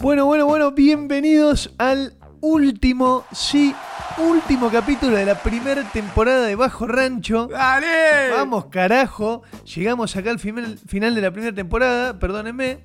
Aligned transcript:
Bueno, 0.00 0.26
bueno, 0.26 0.46
bueno, 0.46 0.72
bienvenidos 0.72 1.74
al 1.78 2.14
último, 2.40 3.24
sí, 3.32 3.74
último 4.18 4.70
capítulo 4.70 5.16
de 5.16 5.26
la 5.26 5.34
primera 5.42 5.82
temporada 5.90 6.46
de 6.46 6.54
Bajo 6.54 6.86
Rancho. 6.86 7.48
¡Dale! 7.48 8.30
Vamos, 8.30 8.66
carajo. 8.66 9.42
Llegamos 9.74 10.16
acá 10.16 10.30
al 10.30 10.38
final, 10.38 10.78
final 10.86 11.14
de 11.14 11.20
la 11.20 11.30
primera 11.30 11.54
temporada, 11.54 12.18
perdónenme. 12.18 12.84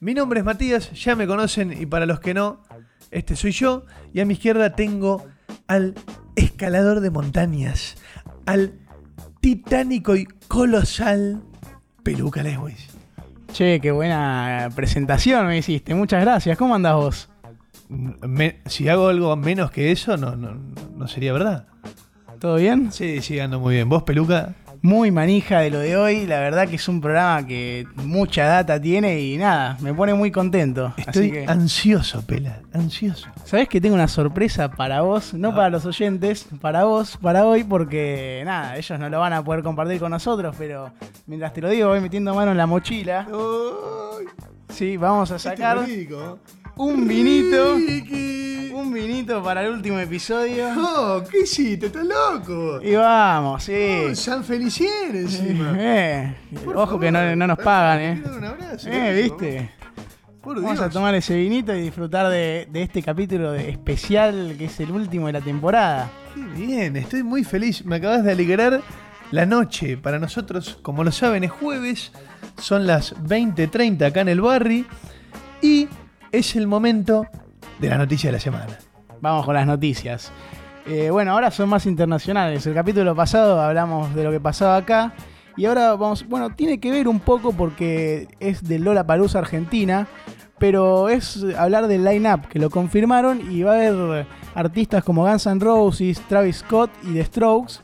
Mi 0.00 0.14
nombre 0.14 0.40
es 0.40 0.46
Matías, 0.46 0.92
ya 0.92 1.14
me 1.14 1.26
conocen 1.26 1.72
y 1.72 1.86
para 1.86 2.06
los 2.06 2.20
que 2.20 2.34
no, 2.34 2.60
este 3.10 3.36
soy 3.36 3.52
yo. 3.52 3.84
Y 4.12 4.20
a 4.20 4.24
mi 4.26 4.34
izquierda 4.34 4.74
tengo 4.74 5.24
al 5.66 5.94
escalador 6.36 7.00
de 7.00 7.10
montañas, 7.10 7.96
al 8.46 8.74
titánico 9.40 10.16
y 10.16 10.26
colosal 10.48 11.42
Peluca 12.02 12.42
Lewis. 12.42 12.88
Che, 13.52 13.80
qué 13.80 13.90
buena 13.90 14.68
presentación 14.74 15.46
me 15.46 15.58
hiciste. 15.58 15.94
Muchas 15.94 16.20
gracias. 16.22 16.58
¿Cómo 16.58 16.74
andás 16.74 16.94
vos? 16.94 17.28
Me- 17.88 18.60
si 18.66 18.88
hago 18.88 19.08
algo 19.08 19.34
menos 19.36 19.70
que 19.70 19.92
eso, 19.92 20.16
no, 20.16 20.36
no, 20.36 20.56
no 20.96 21.08
sería 21.08 21.32
verdad. 21.32 21.66
¿Todo 22.40 22.56
bien? 22.56 22.92
Sí, 22.92 23.22
sí, 23.22 23.38
ando 23.40 23.60
muy 23.60 23.76
bien. 23.76 23.88
¿Vos, 23.88 24.02
Peluca? 24.02 24.54
Muy 24.82 25.10
manija 25.10 25.60
de 25.60 25.70
lo 25.70 25.78
de 25.78 25.96
hoy. 25.96 26.26
La 26.26 26.40
verdad 26.40 26.68
que 26.68 26.76
es 26.76 26.88
un 26.88 27.00
programa 27.00 27.46
que 27.46 27.86
mucha 27.96 28.46
data 28.46 28.80
tiene 28.80 29.20
y 29.20 29.36
nada, 29.36 29.76
me 29.80 29.92
pone 29.94 30.14
muy 30.14 30.30
contento. 30.30 30.92
Estoy 30.96 31.24
Así 31.24 31.32
que, 31.32 31.46
ansioso, 31.46 32.22
Pela, 32.22 32.60
ansioso. 32.72 33.28
¿sabés 33.44 33.68
que 33.68 33.80
tengo 33.80 33.94
una 33.94 34.08
sorpresa 34.08 34.70
para 34.70 35.02
vos? 35.02 35.34
No 35.34 35.54
para 35.54 35.70
los 35.70 35.86
oyentes, 35.86 36.46
para 36.60 36.84
vos, 36.84 37.16
para 37.16 37.46
hoy, 37.46 37.64
porque 37.64 38.42
nada, 38.44 38.76
ellos 38.76 38.98
no 38.98 39.08
lo 39.08 39.20
van 39.20 39.32
a 39.32 39.44
poder 39.44 39.62
compartir 39.62 39.98
con 39.98 40.10
nosotros, 40.10 40.54
pero 40.58 40.92
mientras 41.26 41.52
te 41.52 41.60
lo 41.60 41.68
digo, 41.68 41.88
voy 41.88 42.00
metiendo 42.00 42.34
mano 42.34 42.50
en 42.52 42.56
la 42.56 42.66
mochila. 42.66 43.26
Sí, 44.68 44.96
vamos 44.96 45.30
a 45.30 45.38
sacar 45.38 45.86
un 46.76 47.06
vinito. 47.08 47.74
Un 48.74 48.92
vinito 48.92 49.42
para 49.42 49.62
el 49.64 49.72
último 49.72 49.98
episodio. 49.98 50.68
Oh, 50.76 51.22
¿qué 51.30 51.40
hiciste? 51.40 51.86
¿Estás 51.86 52.04
loco? 52.06 52.80
Y 52.82 52.94
vamos, 52.94 53.64
sí. 53.64 53.72
Oh, 54.10 54.14
San 54.14 54.44
Felicien 54.44 55.14
encima. 55.16 55.74
Eh, 55.78 56.34
ojo 56.74 56.98
que 56.98 57.10
no, 57.10 57.34
nos 57.46 57.58
pagan, 57.58 58.00
eh. 58.00 58.22
Un 58.36 58.44
abrazo. 58.44 58.88
Eh, 58.90 59.22
viste. 59.22 59.70
Por 60.42 60.56
Vamos 60.56 60.72
Dios. 60.78 60.82
a 60.82 60.90
tomar 60.90 61.14
ese 61.16 61.36
vinito 61.36 61.74
y 61.74 61.80
disfrutar 61.82 62.28
de, 62.30 62.68
de 62.70 62.82
este 62.82 63.02
capítulo 63.02 63.50
de- 63.52 63.70
especial 63.70 64.54
que 64.56 64.66
es 64.66 64.78
el 64.78 64.92
último 64.92 65.26
de 65.26 65.32
la 65.32 65.40
temporada. 65.40 66.08
Qué 66.34 66.40
bien, 66.66 66.96
estoy 66.96 67.22
muy 67.24 67.42
feliz. 67.42 67.84
Me 67.84 67.96
acabas 67.96 68.22
de 68.22 68.30
alegrar 68.32 68.80
la 69.32 69.46
noche. 69.46 69.96
Para 69.96 70.18
nosotros, 70.20 70.78
como 70.82 71.02
lo 71.02 71.10
saben, 71.10 71.42
es 71.42 71.50
jueves. 71.50 72.12
Son 72.60 72.86
las 72.86 73.16
20.30 73.16 74.06
acá 74.06 74.20
en 74.20 74.28
el 74.28 74.40
barri. 74.40 74.86
Y 75.62 75.88
es 76.36 76.54
el 76.54 76.66
momento 76.66 77.26
de 77.78 77.88
la 77.88 77.96
noticia 77.96 78.28
de 78.28 78.32
la 78.32 78.40
semana. 78.40 78.78
Vamos 79.20 79.46
con 79.46 79.54
las 79.54 79.66
noticias. 79.66 80.30
Eh, 80.86 81.08
bueno, 81.10 81.32
ahora 81.32 81.50
son 81.50 81.68
más 81.70 81.86
internacionales. 81.86 82.66
El 82.66 82.74
capítulo 82.74 83.14
pasado 83.16 83.60
hablamos 83.60 84.14
de 84.14 84.22
lo 84.22 84.30
que 84.30 84.38
pasaba 84.38 84.76
acá. 84.76 85.14
Y 85.56 85.64
ahora 85.64 85.94
vamos, 85.94 86.28
bueno, 86.28 86.50
tiene 86.50 86.78
que 86.78 86.90
ver 86.90 87.08
un 87.08 87.20
poco 87.20 87.52
porque 87.52 88.28
es 88.38 88.62
de 88.62 88.78
Lola 88.78 89.06
Palusa 89.06 89.38
Argentina. 89.38 90.06
Pero 90.58 91.08
es 91.08 91.44
hablar 91.58 91.86
del 91.86 92.04
line-up, 92.04 92.48
que 92.48 92.58
lo 92.58 92.68
confirmaron. 92.68 93.50
Y 93.50 93.62
va 93.62 93.72
a 93.72 93.76
haber 93.76 94.26
artistas 94.54 95.02
como 95.04 95.26
Guns 95.26 95.46
N' 95.46 95.60
Roses, 95.60 96.20
Travis 96.28 96.56
Scott 96.58 96.90
y 97.02 97.14
The 97.14 97.24
Strokes. 97.24 97.76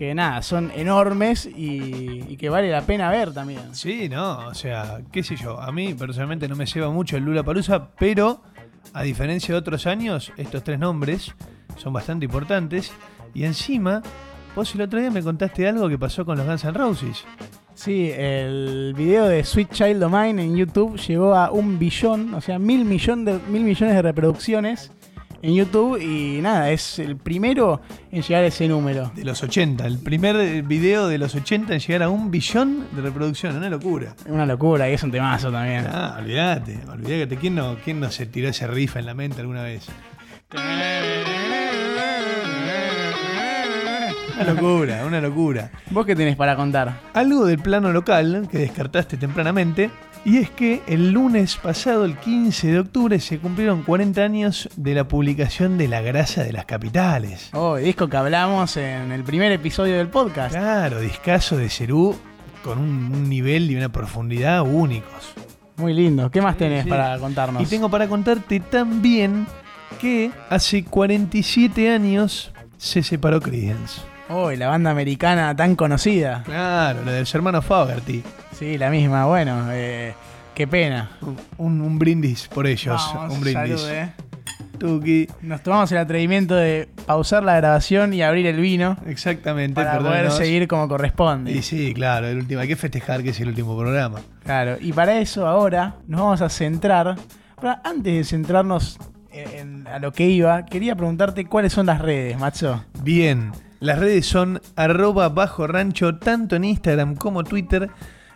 Que 0.00 0.14
nada, 0.14 0.40
son 0.40 0.72
enormes 0.74 1.44
y, 1.44 2.24
y 2.26 2.38
que 2.38 2.48
vale 2.48 2.70
la 2.70 2.80
pena 2.80 3.10
ver 3.10 3.34
también. 3.34 3.74
Sí, 3.74 4.08
no, 4.08 4.46
o 4.46 4.54
sea, 4.54 5.02
qué 5.12 5.22
sé 5.22 5.36
yo. 5.36 5.60
A 5.60 5.70
mí 5.72 5.92
personalmente 5.92 6.48
no 6.48 6.56
me 6.56 6.64
lleva 6.64 6.88
mucho 6.88 7.18
el 7.18 7.24
Lula 7.24 7.42
Palusa, 7.42 7.90
pero 7.98 8.40
a 8.94 9.02
diferencia 9.02 9.52
de 9.52 9.58
otros 9.58 9.86
años, 9.86 10.32
estos 10.38 10.64
tres 10.64 10.78
nombres 10.78 11.34
son 11.76 11.92
bastante 11.92 12.24
importantes. 12.24 12.90
Y 13.34 13.44
encima, 13.44 14.00
vos 14.56 14.74
el 14.74 14.80
otro 14.80 14.98
día 14.98 15.10
me 15.10 15.22
contaste 15.22 15.68
algo 15.68 15.86
que 15.86 15.98
pasó 15.98 16.24
con 16.24 16.38
los 16.38 16.46
Guns 16.46 16.64
N' 16.64 16.72
Roses. 16.72 17.26
Sí, 17.74 18.10
el 18.10 18.94
video 18.96 19.26
de 19.26 19.44
Sweet 19.44 19.70
Child 19.70 20.02
O' 20.02 20.08
Mine 20.08 20.42
en 20.42 20.56
YouTube 20.56 20.96
llegó 20.96 21.34
a 21.34 21.50
un 21.50 21.78
billón, 21.78 22.32
o 22.32 22.40
sea, 22.40 22.58
mil, 22.58 22.86
millón 22.86 23.26
de, 23.26 23.38
mil 23.50 23.64
millones 23.64 23.96
de 23.96 24.00
reproducciones 24.00 24.92
en 25.42 25.54
YouTube 25.54 26.00
y 26.00 26.40
nada, 26.40 26.70
es 26.70 26.98
el 26.98 27.16
primero 27.16 27.80
en 28.12 28.22
llegar 28.22 28.44
a 28.44 28.46
ese 28.46 28.68
número. 28.68 29.10
De 29.14 29.24
los 29.24 29.42
80, 29.42 29.86
el 29.86 29.98
primer 29.98 30.62
video 30.62 31.08
de 31.08 31.18
los 31.18 31.34
80 31.34 31.74
en 31.74 31.80
llegar 31.80 32.02
a 32.02 32.08
un 32.08 32.30
billón 32.30 32.86
de 32.92 33.02
reproducción, 33.02 33.56
una 33.56 33.70
locura. 33.70 34.14
Una 34.26 34.46
locura 34.46 34.88
y 34.88 34.94
es 34.94 35.02
un 35.02 35.10
temazo 35.10 35.50
también. 35.50 35.86
Ah, 35.88 36.16
olvídate, 36.18 36.78
olvídate. 36.90 37.36
¿Quién 37.36 37.54
no, 37.54 37.76
¿Quién 37.84 38.00
no 38.00 38.10
se 38.10 38.26
tiró 38.26 38.48
ese 38.48 38.66
riff 38.66 38.96
en 38.96 39.06
la 39.06 39.14
mente 39.14 39.40
alguna 39.40 39.62
vez? 39.62 39.86
Una 44.34 44.54
locura, 44.54 45.04
una 45.06 45.20
locura. 45.20 45.70
¿Vos 45.90 46.06
qué 46.06 46.16
tenés 46.16 46.36
para 46.36 46.56
contar? 46.56 47.00
Algo 47.12 47.44
del 47.44 47.58
plano 47.58 47.92
local 47.92 48.48
que 48.50 48.58
descartaste 48.58 49.16
tempranamente, 49.16 49.90
y 50.24 50.38
es 50.38 50.50
que 50.50 50.82
el 50.86 51.12
lunes 51.12 51.56
pasado, 51.56 52.04
el 52.04 52.16
15 52.18 52.72
de 52.72 52.78
octubre, 52.80 53.20
se 53.20 53.38
cumplieron 53.38 53.82
40 53.82 54.22
años 54.22 54.68
de 54.76 54.94
la 54.94 55.08
publicación 55.08 55.78
de 55.78 55.88
La 55.88 56.02
Grasa 56.02 56.44
de 56.44 56.52
las 56.52 56.66
Capitales. 56.66 57.50
Oh, 57.52 57.76
el 57.76 57.84
disco 57.84 58.08
que 58.08 58.16
hablamos 58.16 58.76
en 58.76 59.12
el 59.12 59.24
primer 59.24 59.50
episodio 59.52 59.96
del 59.96 60.08
podcast. 60.08 60.54
Claro, 60.54 61.00
discazo 61.00 61.56
de 61.56 61.70
Cerú 61.70 62.16
con 62.62 62.78
un, 62.78 63.12
un 63.12 63.28
nivel 63.30 63.70
y 63.70 63.76
una 63.76 63.90
profundidad 63.90 64.62
únicos. 64.62 65.34
Muy 65.76 65.94
lindo. 65.94 66.30
¿Qué 66.30 66.42
más 66.42 66.58
tenés 66.58 66.84
sí. 66.84 66.90
para 66.90 67.18
contarnos? 67.18 67.62
Y 67.62 67.66
tengo 67.66 67.88
para 67.88 68.06
contarte 68.06 68.60
también 68.60 69.46
que 70.00 70.30
hace 70.50 70.84
47 70.84 71.90
años 71.90 72.52
se 72.76 73.02
separó 73.02 73.40
Creedence. 73.40 74.02
Oh, 74.30 74.52
y 74.52 74.56
la 74.56 74.68
banda 74.68 74.90
americana 74.90 75.54
tan 75.56 75.74
conocida. 75.76 76.42
Claro, 76.44 77.04
la 77.04 77.12
de 77.12 77.20
los 77.20 77.34
hermanos 77.34 77.64
Fogerty. 77.64 78.22
Sí, 78.56 78.78
la 78.78 78.88
misma. 78.90 79.26
Bueno, 79.26 79.66
eh, 79.72 80.14
qué 80.54 80.66
pena. 80.66 81.10
Un, 81.58 81.80
un 81.80 81.98
brindis 81.98 82.46
por 82.48 82.66
ellos. 82.66 83.10
Vamos, 83.14 83.34
un 83.34 83.40
brindis. 83.40 83.80
salud, 83.80 83.90
eh. 83.90 84.12
Tuki. 84.78 85.28
Nos 85.42 85.62
tomamos 85.62 85.92
el 85.92 85.98
atrevimiento 85.98 86.54
de 86.54 86.88
pausar 87.06 87.42
la 87.42 87.56
grabación 87.56 88.14
y 88.14 88.22
abrir 88.22 88.46
el 88.46 88.58
vino 88.60 88.96
Exactamente, 89.06 89.74
para 89.74 89.98
poder 89.98 90.30
seguir 90.30 90.66
como 90.68 90.88
corresponde. 90.88 91.52
Y 91.52 91.60
sí, 91.62 91.92
claro, 91.92 92.28
el 92.28 92.38
último, 92.38 92.60
hay 92.62 92.68
que 92.68 92.76
festejar 92.76 93.22
que 93.22 93.30
es 93.30 93.40
el 93.40 93.48
último 93.48 93.76
programa. 93.78 94.20
Claro, 94.44 94.76
y 94.80 94.92
para 94.94 95.18
eso 95.18 95.46
ahora 95.46 95.96
nos 96.06 96.20
vamos 96.22 96.40
a 96.40 96.48
centrar. 96.48 97.16
Pero 97.60 97.76
antes 97.84 98.14
de 98.14 98.24
centrarnos 98.24 98.96
en, 99.32 99.58
en- 99.58 99.86
a 99.86 99.98
lo 99.98 100.12
que 100.12 100.26
iba, 100.28 100.64
quería 100.64 100.96
preguntarte 100.96 101.44
cuáles 101.44 101.74
son 101.74 101.84
las 101.86 102.00
redes, 102.00 102.38
macho. 102.38 102.82
Bien, 103.02 103.52
las 103.80 103.98
redes 103.98 104.26
son 104.26 104.60
arroba 104.76 105.30
bajo 105.30 105.66
rancho 105.66 106.18
tanto 106.18 106.54
en 106.54 106.64
Instagram 106.64 107.16
como 107.16 107.44
Twitter. 107.44 107.88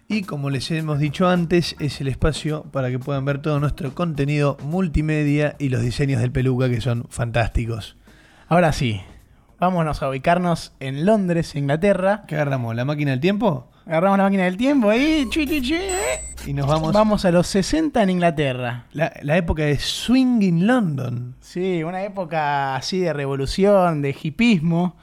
Y 0.09 0.23
como 0.23 0.49
les 0.49 0.71
hemos 0.71 0.99
dicho 0.99 1.29
antes, 1.29 1.77
es 1.81 2.01
el 2.01 2.09
espacio 2.09 2.63
para 2.73 2.91
que 2.91 2.99
puedan 2.99 3.27
ver 3.27 3.43
todo 3.43 3.61
nuestro 3.61 3.95
contenido 3.95 4.57
multimedia 4.63 5.55
y 5.59 5.69
los 5.69 5.83
diseños 5.83 6.23
del 6.23 6.33
peluca 6.33 6.71
que 6.71 6.81
son 6.81 7.05
fantásticos. 7.11 7.99
Ahora 8.49 8.73
sí, 8.73 9.03
vámonos 9.61 10.03
a 10.03 10.09
ubicarnos 10.09 10.73
en 10.81 11.05
Londres, 11.05 11.55
Inglaterra. 11.55 12.23
¿Qué 12.27 12.37
agarramos? 12.37 12.75
¿La 12.75 12.87
máquina 12.87 13.11
del 13.11 13.21
tiempo? 13.21 13.71
Agarramos 13.85 14.17
la 14.17 14.25
máquina 14.25 14.45
del 14.45 14.57
tiempo 14.57 14.89
ahí, 14.89 15.27
chi, 15.29 15.47
chi, 15.47 15.61
chi, 15.61 15.77
Y 16.47 16.55
nos 16.55 16.67
vamos. 16.67 16.95
Vamos 16.95 17.27
a 17.27 17.31
los 17.31 17.47
60 17.49 18.03
en 18.03 18.09
Inglaterra. 18.09 18.87
La, 18.93 19.13
la 19.21 19.37
época 19.37 19.65
de 19.65 19.79
Swing 19.79 20.41
in 20.41 20.67
London. 20.67 21.37
Sí, 21.41 21.85
una 21.85 22.03
época 22.03 22.77
así 22.77 23.01
de 23.01 23.13
revolución, 23.13 24.01
de 24.01 24.17
hipismo, 24.23 24.97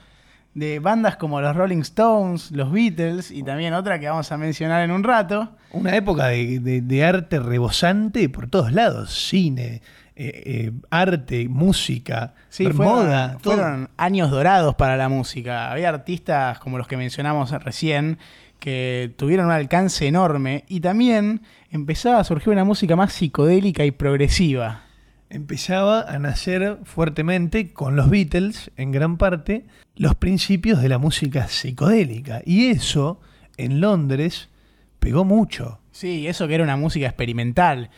de 0.54 0.80
bandas 0.80 1.16
como 1.16 1.40
los 1.42 1.56
Rolling 1.56 1.80
Stones, 1.82 2.52
los 2.52 2.72
Beatles 2.72 3.32
y 3.32 3.44
también 3.44 3.74
otra 3.74 4.00
que 4.00 4.10
vamos 4.10 4.32
a 4.32 4.38
mencionar 4.38 4.84
en 4.84 4.92
un 4.92 5.04
rato. 5.04 5.50
Una 5.72 5.96
época 5.96 6.28
de, 6.28 6.60
de- 6.60 6.82
de 6.82 7.04
arte 7.06 7.40
rebosante 7.40 8.28
por 8.30 8.48
todos 8.50 8.74
lados. 8.74 9.14
Cine, 9.14 9.82
eh, 10.16 10.44
eh, 10.46 10.72
arte, 10.90 11.48
música, 11.48 12.34
Sí, 12.50 12.68
moda. 12.68 13.38
fueron 13.42 13.90
años 13.96 14.30
dorados 14.30 14.76
para 14.76 14.98
la 14.98 15.08
música. 15.08 15.72
Había 15.72 15.88
artistas 15.90 16.60
como 16.60 16.78
los 16.78 16.88
que 16.88 16.98
mencionamos 16.98 17.52
recién 17.64 18.18
que 18.60 19.14
tuvieron 19.18 19.48
un 19.48 19.54
alcance 19.54 20.06
enorme 20.06 20.66
y 20.68 20.82
también 20.82 21.42
empezaba 21.72 22.20
a 22.20 22.24
surgir 22.24 22.50
una 22.54 22.64
música 22.66 22.96
más 22.96 23.14
psicodélica 23.14 23.86
y 23.86 23.92
progresiva. 23.92 24.82
Empezaba 25.32 26.02
a 26.02 26.20
nacer 26.20 26.80
fuertemente 26.84 27.74
con 27.74 27.96
los 27.96 28.10
Beatles, 28.10 28.70
en 28.76 28.92
gran 28.92 29.18
parte, 29.18 29.66
los 29.96 30.16
principios 30.16 30.82
de 30.82 30.90
la 30.90 30.98
música 30.98 31.48
psicodélica. 31.48 32.42
Y 32.46 32.68
eso, 32.68 33.20
en 33.58 33.82
Londres, 33.82 34.50
pegó 35.00 35.26
mucho. 35.26 35.80
Sí, 35.92 36.28
eso 36.28 36.48
que 36.48 36.56
era 36.56 36.64
una 36.64 36.78
música 36.78 37.08
experimental 37.08 37.90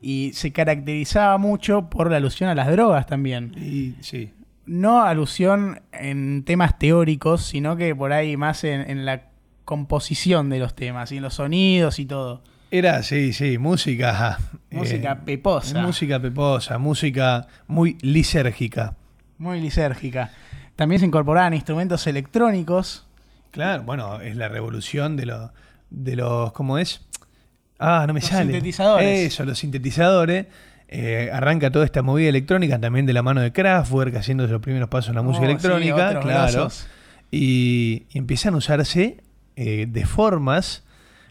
y 0.00 0.32
se 0.34 0.52
caracterizaba 0.52 1.38
mucho 1.38 1.90
por 1.90 2.10
la 2.10 2.16
alusión 2.16 2.50
a 2.50 2.54
las 2.54 2.70
drogas 2.70 3.06
también. 3.06 3.54
Y 3.56 3.94
sí. 4.02 4.32
no 4.66 5.02
alusión 5.02 5.82
en 5.92 6.44
temas 6.44 6.78
teóricos, 6.78 7.42
sino 7.44 7.76
que 7.76 7.94
por 7.94 8.12
ahí 8.12 8.36
más 8.36 8.64
en, 8.64 8.88
en 8.90 9.04
la 9.04 9.28
composición 9.64 10.48
de 10.48 10.58
los 10.58 10.74
temas 10.74 11.12
y 11.12 11.18
en 11.18 11.22
los 11.22 11.34
sonidos 11.34 11.98
y 11.98 12.06
todo. 12.06 12.42
Era, 12.70 13.02
sí, 13.02 13.32
sí, 13.32 13.58
música. 13.58 14.38
Música 14.70 15.12
eh, 15.12 15.18
peposa. 15.24 15.82
Música 15.82 16.20
peposa, 16.20 16.78
música 16.78 17.46
muy 17.66 17.98
lisérgica. 18.00 18.94
Muy 19.38 19.60
lisérgica. 19.60 20.30
También 20.76 21.00
se 21.00 21.06
incorporaban 21.06 21.52
instrumentos 21.54 22.06
electrónicos. 22.06 23.06
Claro, 23.50 23.82
bueno, 23.82 24.20
es 24.20 24.36
la 24.36 24.48
revolución 24.48 25.16
de, 25.16 25.26
los 25.26 25.50
de 25.90 26.16
los. 26.16 26.52
¿Cómo 26.52 26.78
es? 26.78 27.00
Ah, 27.78 28.04
no 28.06 28.14
me 28.14 28.20
Los 28.20 28.28
sale. 28.28 28.52
sintetizadores. 28.52 29.32
Eso, 29.32 29.44
los 29.44 29.58
sintetizadores. 29.58 30.46
Eh, 30.92 31.30
arranca 31.32 31.70
toda 31.70 31.84
esta 31.84 32.02
movida 32.02 32.28
electrónica 32.28 32.80
también 32.80 33.06
de 33.06 33.12
la 33.12 33.22
mano 33.22 33.40
de 33.40 33.52
Kraftwerk, 33.52 34.14
haciendo 34.16 34.46
los 34.46 34.60
primeros 34.60 34.88
pasos 34.88 35.10
en 35.10 35.14
la 35.16 35.22
música 35.22 35.46
Oh, 35.46 35.50
electrónica, 35.50 36.18
claro. 36.20 36.68
y 37.30 38.06
empiezan 38.12 38.54
a 38.54 38.56
usarse 38.56 39.18
eh, 39.56 39.86
de 39.88 40.04
formas 40.06 40.82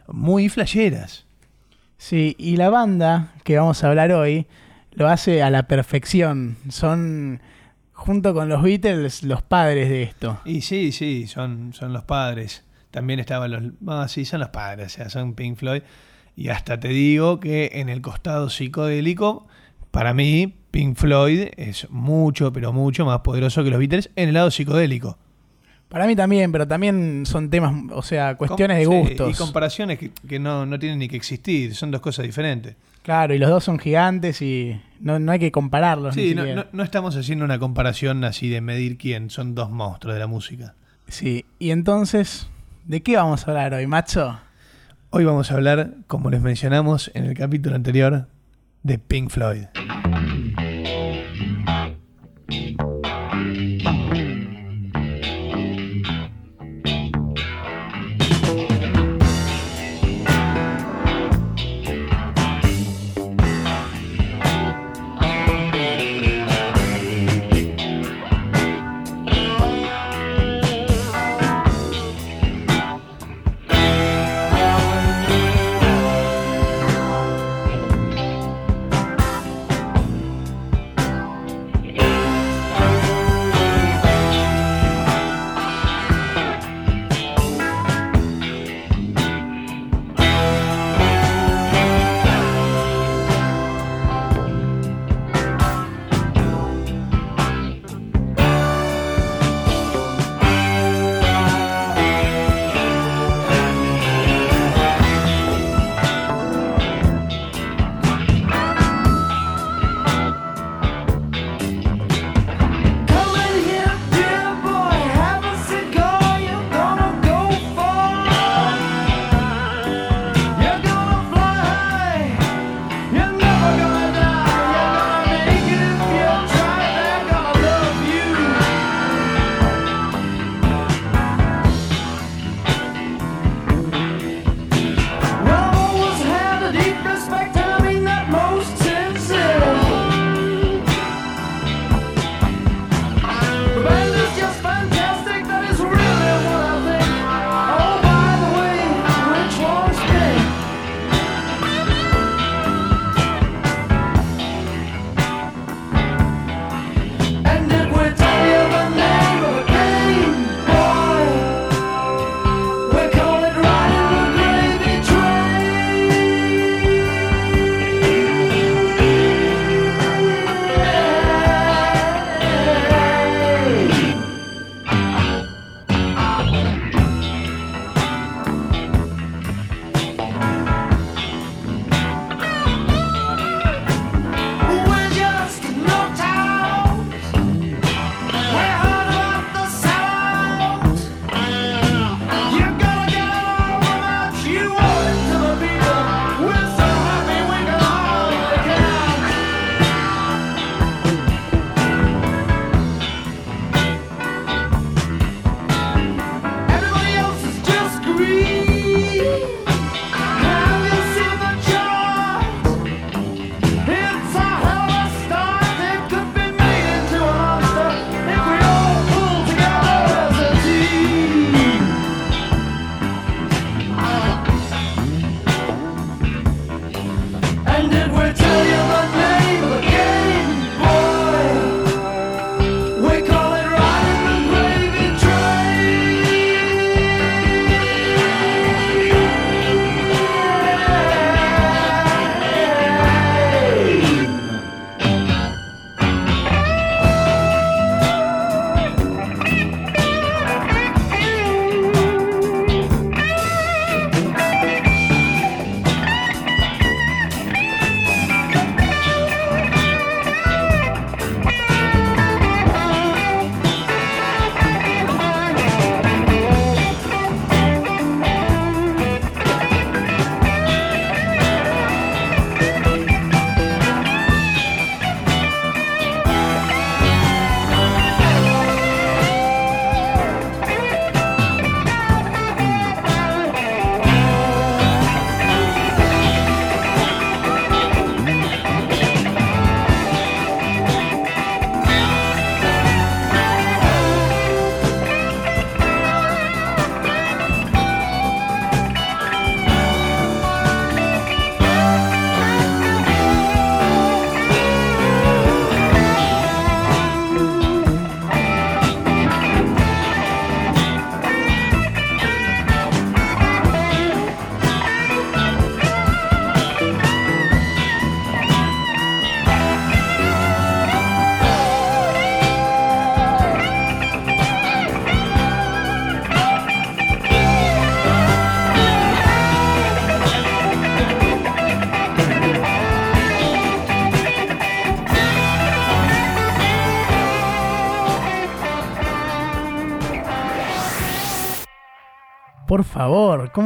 muy 0.07 0.47
flasheras. 0.49 1.25
Sí, 1.99 2.33
y 2.39 2.55
la 2.55 2.69
banda 2.69 3.33
que 3.43 3.57
vamos 3.57 3.83
a 3.83 3.89
hablar 3.89 4.13
hoy 4.13 4.47
lo 4.93 5.09
hace 5.09 5.43
a 5.43 5.49
la 5.49 5.63
perfección. 5.67 6.55
Son, 6.69 7.41
junto 7.91 8.33
con 8.33 8.47
los 8.47 8.63
Beatles, 8.63 9.21
los 9.23 9.41
padres 9.41 9.89
de 9.89 10.03
esto. 10.03 10.39
Y 10.45 10.61
sí, 10.61 10.93
sí, 10.93 11.27
son, 11.27 11.73
son 11.73 11.91
los 11.91 12.05
padres. 12.05 12.63
También 12.89 13.19
estaban 13.19 13.51
los. 13.51 14.11
Sí, 14.11 14.23
son 14.23 14.39
los 14.39 14.47
padres, 14.49 14.87
o 14.87 14.89
sea, 14.89 15.09
son 15.09 15.33
Pink 15.33 15.57
Floyd. 15.57 15.81
Y 16.37 16.47
hasta 16.47 16.79
te 16.79 16.87
digo 16.87 17.41
que 17.41 17.69
en 17.73 17.89
el 17.89 18.01
costado 18.01 18.49
psicodélico, 18.49 19.45
para 19.91 20.13
mí, 20.13 20.55
Pink 20.71 20.95
Floyd 20.95 21.49
es 21.57 21.89
mucho, 21.89 22.53
pero 22.53 22.71
mucho 22.71 23.05
más 23.05 23.19
poderoso 23.19 23.61
que 23.61 23.71
los 23.71 23.79
Beatles 23.79 24.09
en 24.15 24.29
el 24.29 24.35
lado 24.35 24.51
psicodélico. 24.51 25.17
Para 25.89 26.05
mí 26.05 26.15
también, 26.15 26.51
pero 26.51 26.67
también 26.67 27.25
son 27.25 27.49
temas, 27.49 27.73
o 27.91 28.03
sea, 28.03 28.35
cuestiones 28.35 28.77
de 28.77 28.83
sí, 28.83 28.89
gustos. 28.89 29.31
y 29.31 29.37
comparaciones 29.37 29.97
que, 29.97 30.11
que 30.27 30.37
no, 30.39 30.65
no 30.67 30.77
tienen 30.77 30.99
ni 30.99 31.07
que 31.07 31.15
existir, 31.17 31.73
son 31.73 31.89
dos 31.89 31.99
cosas 32.01 32.25
diferentes. 32.25 32.75
Claro, 33.01 33.33
y 33.33 33.39
los 33.39 33.49
dos 33.49 33.63
son 33.63 33.79
gigantes 33.79 34.39
y 34.43 34.79
no, 34.99 35.17
no 35.17 35.31
hay 35.31 35.39
que 35.39 35.51
compararlos. 35.51 36.15
ni 36.15 36.29
Sí, 36.29 36.35
no, 36.35 36.45
no- 36.45 36.65
no 36.71 36.83
estamos 36.83 37.15
haciendo 37.17 37.43
una 37.43 37.57
comparación 37.57 38.23
así 38.23 38.49
de 38.49 38.61
medir 38.61 38.97
quién, 38.99 39.31
son 39.31 39.55
dos 39.55 39.71
monstruos 39.71 40.13
de 40.13 40.19
la 40.19 40.27
música. 40.27 40.75
Sí, 41.07 41.43
y 41.57 41.71
entonces, 41.71 42.47
¿de 42.85 43.01
qué 43.01 43.15
vamos 43.15 43.47
a 43.47 43.51
hablar 43.51 43.73
hoy, 43.73 43.87
macho? 43.87 44.39
Hoy 45.09 45.25
vamos 45.25 45.49
a 45.51 45.55
hablar, 45.55 45.95
como 46.05 46.29
les 46.29 46.41
mencionamos 46.41 47.09
en 47.15 47.25
el 47.25 47.33
capítulo 47.35 47.75
anterior, 47.75 48.27
de 48.83 48.99
Pink 48.99 49.31
Floyd. 49.31 49.63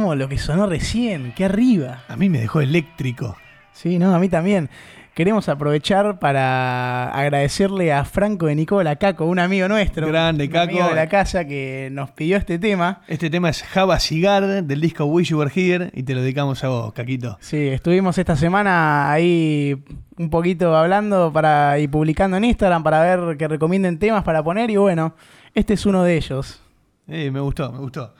Como 0.00 0.16
lo 0.16 0.28
que 0.28 0.38
sonó 0.38 0.66
recién, 0.66 1.32
qué 1.36 1.44
arriba. 1.44 2.02
A 2.08 2.16
mí 2.16 2.28
me 2.28 2.40
dejó 2.40 2.60
eléctrico. 2.60 3.36
Sí, 3.72 3.98
no, 4.00 4.12
a 4.12 4.18
mí 4.18 4.28
también. 4.28 4.68
Queremos 5.14 5.48
aprovechar 5.48 6.18
para 6.18 7.08
agradecerle 7.10 7.92
a 7.92 8.04
Franco 8.04 8.46
de 8.46 8.56
Nicola 8.56 8.96
Caco, 8.96 9.26
un 9.26 9.38
amigo 9.38 9.68
nuestro. 9.68 10.08
Grande, 10.08 10.46
un 10.46 10.50
Caco. 10.50 10.70
amigo 10.70 10.88
de 10.88 10.94
la 10.96 11.08
casa 11.08 11.44
que 11.44 11.90
nos 11.92 12.10
pidió 12.10 12.36
este 12.36 12.58
tema. 12.58 13.02
Este 13.06 13.30
tema 13.30 13.50
es 13.50 13.62
Java 13.62 14.00
Cigar 14.00 14.64
del 14.64 14.80
disco 14.80 15.04
Wish 15.04 15.28
You 15.28 15.38
Were 15.38 15.52
Here 15.54 15.92
y 15.94 16.02
te 16.02 16.16
lo 16.16 16.22
dedicamos 16.22 16.64
a 16.64 16.68
vos, 16.68 16.92
Caquito. 16.92 17.38
Sí, 17.40 17.68
estuvimos 17.68 18.18
esta 18.18 18.34
semana 18.34 19.12
ahí 19.12 19.80
un 20.18 20.30
poquito 20.30 20.76
hablando 20.76 21.32
para 21.32 21.78
y 21.78 21.86
publicando 21.86 22.36
en 22.36 22.46
Instagram 22.46 22.82
para 22.82 23.00
ver 23.02 23.36
que 23.36 23.46
recomienden 23.46 24.00
temas 24.00 24.24
para 24.24 24.42
poner 24.42 24.68
y 24.70 24.76
bueno, 24.76 25.14
este 25.54 25.74
es 25.74 25.86
uno 25.86 26.02
de 26.02 26.16
ellos. 26.16 26.60
Eh, 27.06 27.30
me 27.30 27.38
gustó, 27.38 27.70
me 27.70 27.78
gustó. 27.78 28.12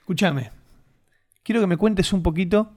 Escúchame, 0.00 0.50
quiero 1.50 1.62
que 1.62 1.66
me 1.66 1.76
cuentes 1.76 2.12
un 2.12 2.22
poquito 2.22 2.70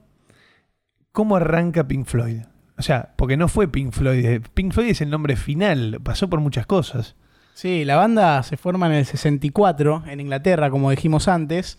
cómo 1.12 1.36
arranca 1.36 1.86
Pink 1.86 2.06
Floyd. 2.06 2.40
O 2.76 2.82
sea, 2.82 3.14
porque 3.16 3.36
no 3.36 3.46
fue 3.46 3.68
Pink 3.68 3.92
Floyd. 3.92 4.24
eh, 4.24 4.40
Pink 4.52 4.72
Floyd 4.72 4.88
es 4.88 5.00
el 5.00 5.10
nombre 5.10 5.36
final, 5.36 6.00
pasó 6.02 6.28
por 6.28 6.40
muchas 6.40 6.66
cosas. 6.66 7.14
Sí, 7.54 7.84
la 7.84 7.94
banda 7.94 8.42
se 8.42 8.56
forma 8.56 8.88
en 8.88 8.94
el 8.94 9.06
64 9.06 10.02
en 10.08 10.18
Inglaterra, 10.18 10.70
como 10.70 10.90
dijimos 10.90 11.28
antes. 11.28 11.78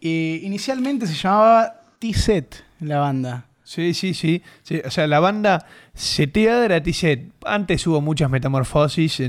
Inicialmente 0.00 1.06
se 1.06 1.14
llamaba 1.14 1.80
T-Set 2.00 2.64
la 2.80 2.98
banda. 2.98 3.46
Sí, 3.62 3.94
sí, 3.94 4.12
sí, 4.12 4.42
sí. 4.64 4.82
O 4.84 4.90
sea, 4.90 5.06
la 5.06 5.20
banda 5.20 5.64
seteada 5.94 6.64
era 6.64 6.82
T-Set. 6.82 7.34
Antes 7.46 7.86
hubo 7.86 8.00
muchas 8.00 8.28
metamorfosis, 8.30 9.20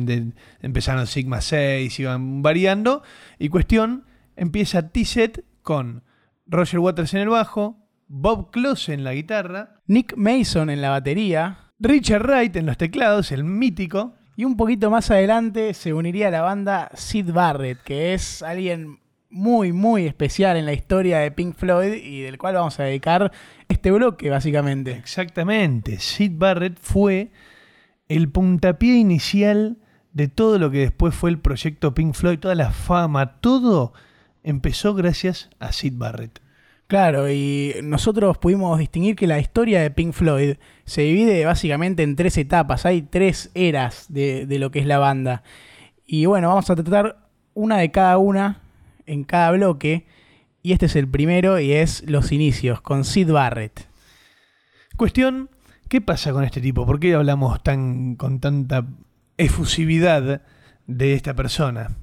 empezaron 0.61 1.05
Sigma 1.05 1.41
6, 1.41 1.99
iban 1.99 2.41
variando. 2.41 3.03
Y 3.37 3.49
cuestión, 3.49 4.05
empieza 4.35 4.89
T-Set 4.89 5.45
con 5.61 6.01
Roger 6.45 6.79
Waters 6.79 7.13
en 7.13 7.21
el 7.21 7.29
bajo, 7.29 7.87
Bob 8.07 8.51
Close 8.51 8.93
en 8.93 9.03
la 9.03 9.13
guitarra, 9.13 9.81
Nick 9.87 10.15
Mason 10.17 10.69
en 10.69 10.81
la 10.81 10.89
batería. 10.89 11.71
Richard 11.79 12.23
Wright 12.23 12.55
en 12.55 12.65
los 12.65 12.77
teclados, 12.77 13.31
el 13.31 13.43
mítico. 13.43 14.13
Y 14.35 14.45
un 14.45 14.57
poquito 14.57 14.89
más 14.89 15.11
adelante 15.11 15.73
se 15.73 15.93
uniría 15.93 16.29
a 16.29 16.31
la 16.31 16.41
banda 16.41 16.89
Sid 16.95 17.31
Barrett, 17.31 17.83
que 17.83 18.13
es 18.13 18.41
alguien 18.41 18.99
muy, 19.29 19.73
muy 19.73 20.05
especial 20.05 20.57
en 20.57 20.65
la 20.65 20.73
historia 20.73 21.19
de 21.19 21.31
Pink 21.31 21.55
Floyd 21.55 21.93
y 21.93 22.21
del 22.21 22.37
cual 22.37 22.55
vamos 22.55 22.79
a 22.79 22.83
dedicar 22.83 23.31
este 23.67 23.91
bloque, 23.91 24.29
básicamente. 24.29 24.91
Exactamente. 24.91 25.99
Sid 25.99 26.33
Barrett 26.35 26.79
fue 26.79 27.31
el 28.07 28.29
puntapié 28.29 28.95
inicial 28.95 29.77
de 30.13 30.27
todo 30.27 30.59
lo 30.59 30.69
que 30.71 30.79
después 30.79 31.15
fue 31.15 31.31
el 31.31 31.39
proyecto 31.39 31.93
Pink 31.93 32.13
Floyd, 32.13 32.39
toda 32.39 32.55
la 32.55 32.71
fama, 32.71 33.39
todo 33.39 33.93
empezó 34.43 34.93
gracias 34.93 35.49
a 35.59 35.71
Sid 35.71 35.93
Barrett. 35.95 36.41
Claro, 36.87 37.31
y 37.31 37.75
nosotros 37.83 38.37
pudimos 38.37 38.77
distinguir 38.77 39.15
que 39.15 39.25
la 39.25 39.39
historia 39.39 39.81
de 39.81 39.89
Pink 39.89 40.13
Floyd 40.13 40.57
se 40.85 41.01
divide 41.01 41.45
básicamente 41.45 42.03
en 42.03 42.15
tres 42.15 42.37
etapas, 42.37 42.85
hay 42.85 43.01
tres 43.01 43.49
eras 43.55 44.05
de, 44.09 44.45
de 44.45 44.59
lo 44.59 44.69
que 44.69 44.79
es 44.79 44.85
la 44.85 44.99
banda. 44.99 45.43
Y 46.05 46.25
bueno, 46.25 46.49
vamos 46.49 46.69
a 46.69 46.75
tratar 46.75 47.29
una 47.53 47.77
de 47.77 47.91
cada 47.91 48.17
una 48.17 48.61
en 49.05 49.23
cada 49.23 49.51
bloque, 49.51 50.05
y 50.61 50.73
este 50.73 50.85
es 50.85 50.95
el 50.95 51.07
primero 51.07 51.59
y 51.59 51.73
es 51.73 52.03
los 52.07 52.31
inicios, 52.31 52.81
con 52.81 53.05
Sid 53.05 53.31
Barrett. 53.31 53.87
Cuestión, 54.95 55.49
¿qué 55.89 55.99
pasa 56.01 56.31
con 56.31 56.43
este 56.43 56.61
tipo? 56.61 56.85
¿Por 56.85 56.99
qué 56.99 57.15
hablamos 57.15 57.63
tan 57.63 58.15
con 58.15 58.39
tanta 58.39 58.85
efusividad 59.37 60.41
de 60.85 61.13
esta 61.13 61.33
persona? 61.33 61.97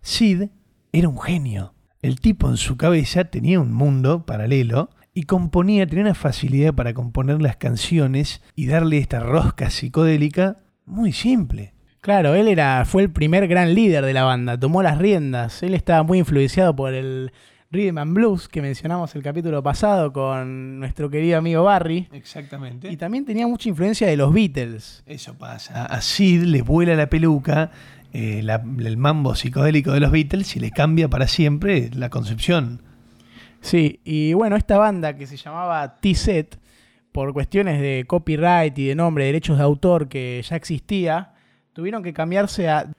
Sid 0.00 0.48
era 0.92 1.08
un 1.08 1.20
genio. 1.20 1.74
El 2.02 2.18
tipo 2.18 2.50
en 2.50 2.56
su 2.56 2.76
cabeza 2.76 3.26
tenía 3.26 3.60
un 3.60 3.72
mundo 3.72 4.26
paralelo 4.26 4.90
y 5.14 5.22
componía, 5.22 5.86
tenía 5.86 6.02
una 6.02 6.14
facilidad 6.14 6.74
para 6.74 6.94
componer 6.94 7.40
las 7.40 7.56
canciones 7.56 8.42
y 8.56 8.66
darle 8.66 8.98
esta 8.98 9.20
rosca 9.20 9.70
psicodélica 9.70 10.58
muy 10.84 11.12
simple. 11.12 11.74
Claro, 12.00 12.34
él 12.34 12.48
era, 12.48 12.84
fue 12.86 13.02
el 13.02 13.12
primer 13.12 13.46
gran 13.46 13.76
líder 13.76 14.04
de 14.04 14.14
la 14.14 14.24
banda, 14.24 14.58
tomó 14.58 14.82
las 14.82 14.98
riendas. 14.98 15.62
Él 15.62 15.74
estaba 15.74 16.02
muy 16.02 16.18
influenciado 16.18 16.74
por 16.74 16.92
el 16.92 17.30
Rhythm 17.70 17.98
and 17.98 18.14
Blues 18.14 18.48
que 18.48 18.60
mencionamos 18.60 19.14
el 19.14 19.22
capítulo 19.22 19.62
pasado 19.62 20.12
con 20.12 20.80
nuestro 20.80 21.08
querido 21.08 21.38
amigo 21.38 21.62
Barry. 21.62 22.08
Exactamente. 22.10 22.90
Y 22.90 22.96
también 22.96 23.24
tenía 23.24 23.46
mucha 23.46 23.68
influencia 23.68 24.08
de 24.08 24.16
los 24.16 24.34
Beatles. 24.34 25.04
Eso 25.06 25.38
pasa. 25.38 25.86
A 25.86 26.00
Sid 26.00 26.42
le 26.42 26.62
vuela 26.62 26.96
la 26.96 27.08
peluca, 27.08 27.70
eh, 28.12 28.40
la- 28.42 28.62
el 28.78 28.96
mambo 28.96 29.34
psicodélico 29.34 29.92
de 29.92 30.00
los 30.00 30.10
Beatles 30.12 30.54
y 30.56 30.60
le 30.60 30.70
cambia 30.70 31.08
para 31.08 31.26
siempre 31.26 31.90
la 31.94 32.08
concepción. 32.10 32.82
Sí, 33.60 34.00
y 34.04 34.32
bueno, 34.34 34.56
esta 34.56 34.76
banda 34.78 35.16
que 35.16 35.26
se 35.26 35.36
llamaba 35.36 35.98
T-Set, 36.00 36.58
por 37.12 37.32
cuestiones 37.32 37.80
de 37.80 38.04
copyright 38.06 38.76
y 38.78 38.86
de 38.86 38.94
nombre, 38.94 39.24
derechos 39.26 39.58
de 39.58 39.64
autor 39.64 40.08
que 40.08 40.42
ya 40.48 40.56
existía, 40.56 41.34
tuvieron 41.72 42.02
que 42.02 42.12
cambiarse 42.12 42.68
a 42.68 42.90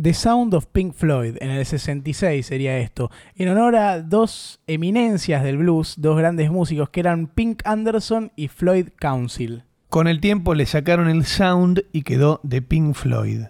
The 0.00 0.14
Sound 0.14 0.54
of 0.54 0.66
Pink 0.66 0.92
Floyd, 0.94 1.36
en 1.40 1.50
el 1.50 1.64
66 1.64 2.44
sería 2.46 2.78
esto, 2.78 3.10
en 3.34 3.48
honor 3.48 3.76
a 3.76 4.00
dos 4.02 4.60
eminencias 4.66 5.42
del 5.42 5.58
blues, 5.58 5.94
dos 5.98 6.16
grandes 6.18 6.50
músicos 6.50 6.90
que 6.90 7.00
eran 7.00 7.26
Pink 7.28 7.62
Anderson 7.64 8.30
y 8.36 8.48
Floyd 8.48 8.88
Council. 8.98 9.64
Con 9.88 10.06
el 10.06 10.20
tiempo 10.20 10.54
le 10.54 10.66
sacaron 10.66 11.08
el 11.08 11.24
sound 11.24 11.84
y 11.92 12.02
quedó 12.02 12.40
de 12.42 12.60
Pink 12.62 12.94
Floyd. 12.94 13.44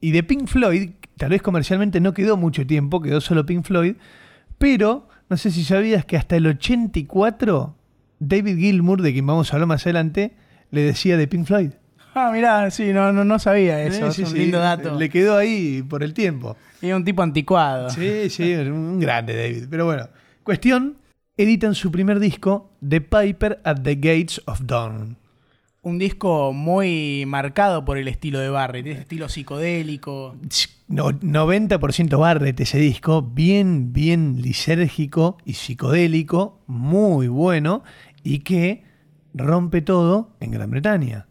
Y, 0.00 0.10
de 0.12 0.22
Pink 0.22 0.46
Floyd, 0.46 0.90
tal 1.16 1.30
vez 1.30 1.42
comercialmente 1.42 2.00
no 2.00 2.14
quedó 2.14 2.36
mucho 2.36 2.66
tiempo, 2.66 3.00
quedó 3.00 3.20
solo 3.20 3.46
Pink 3.46 3.64
Floyd, 3.64 3.96
pero 4.58 5.08
no 5.28 5.36
sé 5.36 5.50
si 5.50 5.64
sabías 5.64 6.04
que 6.04 6.16
hasta 6.16 6.36
el 6.36 6.46
84 6.46 7.74
David 8.20 8.58
Gilmour, 8.58 9.02
de 9.02 9.12
quien 9.12 9.26
vamos 9.26 9.52
a 9.52 9.56
hablar 9.56 9.68
más 9.68 9.86
adelante, 9.86 10.32
le 10.70 10.82
decía 10.82 11.16
de 11.16 11.26
Pink 11.26 11.46
Floyd. 11.46 11.70
Ah, 12.14 12.30
mirá, 12.32 12.70
sí, 12.70 12.92
no, 12.92 13.12
no, 13.12 13.24
no 13.24 13.38
sabía 13.38 13.82
eso, 13.82 14.06
Eh, 14.06 14.08
es 14.08 14.14
sí, 14.14 14.22
un 14.22 14.30
sí, 14.30 14.38
lindo 14.38 14.58
dato. 14.58 14.98
Le 14.98 15.08
quedó 15.08 15.36
ahí 15.36 15.82
por 15.82 16.02
el 16.02 16.14
tiempo. 16.14 16.56
Era 16.82 16.96
un 16.96 17.04
tipo 17.04 17.22
anticuado. 17.22 17.90
Sí, 17.90 18.28
sí, 18.30 18.54
un 18.54 18.98
grande 18.98 19.36
David. 19.36 19.66
Pero 19.70 19.84
bueno, 19.84 20.08
cuestión, 20.42 20.96
editan 21.36 21.74
su 21.74 21.92
primer 21.92 22.18
disco, 22.18 22.70
The 22.86 23.00
Piper 23.00 23.60
at 23.62 23.82
the 23.82 23.94
Gates 23.94 24.42
of 24.46 24.62
Dawn. 24.64 25.16
Un 25.80 25.98
disco 25.98 26.52
muy 26.52 27.24
marcado 27.26 27.84
por 27.84 27.98
el 27.98 28.08
estilo 28.08 28.40
de 28.40 28.50
Barrett, 28.50 28.86
ese 28.86 29.00
estilo 29.02 29.28
psicodélico. 29.28 30.36
No- 30.88 31.12
90% 31.12 32.18
Barrett 32.18 32.58
ese 32.60 32.78
disco, 32.78 33.22
bien, 33.22 33.92
bien 33.92 34.42
lisérgico 34.42 35.38
y 35.44 35.54
psicodélico, 35.54 36.60
muy 36.66 37.28
bueno, 37.28 37.84
y 38.24 38.40
que 38.40 38.84
rompe 39.34 39.80
todo 39.82 40.30
en 40.40 40.50
Gran 40.50 40.70
Bretaña. 40.70 41.26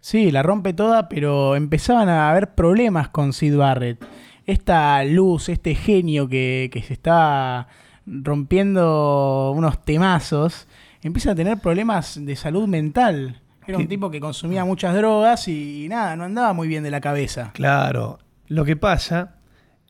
Sí, 0.00 0.30
la 0.30 0.42
rompe 0.42 0.72
toda, 0.72 1.08
pero 1.08 1.54
empezaban 1.54 2.08
a 2.08 2.30
haber 2.30 2.54
problemas 2.54 3.08
con 3.10 3.32
Sid 3.32 3.56
Barrett. 3.56 4.04
Esta 4.46 5.04
luz, 5.04 5.48
este 5.48 5.74
genio 5.74 6.28
que, 6.28 6.70
que 6.72 6.82
se 6.82 6.94
está 6.94 7.68
rompiendo 8.06 9.52
unos 9.54 9.84
temazos, 9.84 10.66
empieza 11.02 11.32
a 11.32 11.34
tener 11.34 11.58
problemas 11.58 12.18
de 12.24 12.34
salud 12.36 12.66
mental. 12.66 13.41
Era 13.66 13.78
un 13.78 13.88
tipo 13.88 14.10
que 14.10 14.20
consumía 14.20 14.64
muchas 14.64 14.94
drogas 14.94 15.46
y, 15.48 15.86
nada, 15.88 16.16
no 16.16 16.24
andaba 16.24 16.52
muy 16.52 16.68
bien 16.68 16.82
de 16.82 16.90
la 16.90 17.00
cabeza. 17.00 17.50
Claro, 17.54 18.18
lo 18.48 18.64
que 18.64 18.76
pasa 18.76 19.36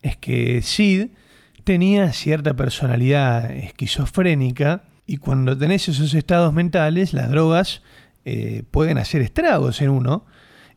es 0.03 0.17
que 0.17 0.61
Sid 0.63 1.09
tenía 1.65 2.13
cierta 2.13 2.55
personalidad 2.55 3.51
esquizofrénica 3.51 4.83
y 5.07 5.17
cuando 5.17 5.57
tenés 5.57 5.89
esos 5.89 6.15
estados 6.15 6.53
mentales, 6.53 7.13
las 7.13 7.31
drogas 7.31 7.83
eh, 8.25 8.65
pueden 8.71 8.99
hacer 8.99 9.23
estragos 9.23 9.81
en 9.81 9.91
uno. 9.91 10.27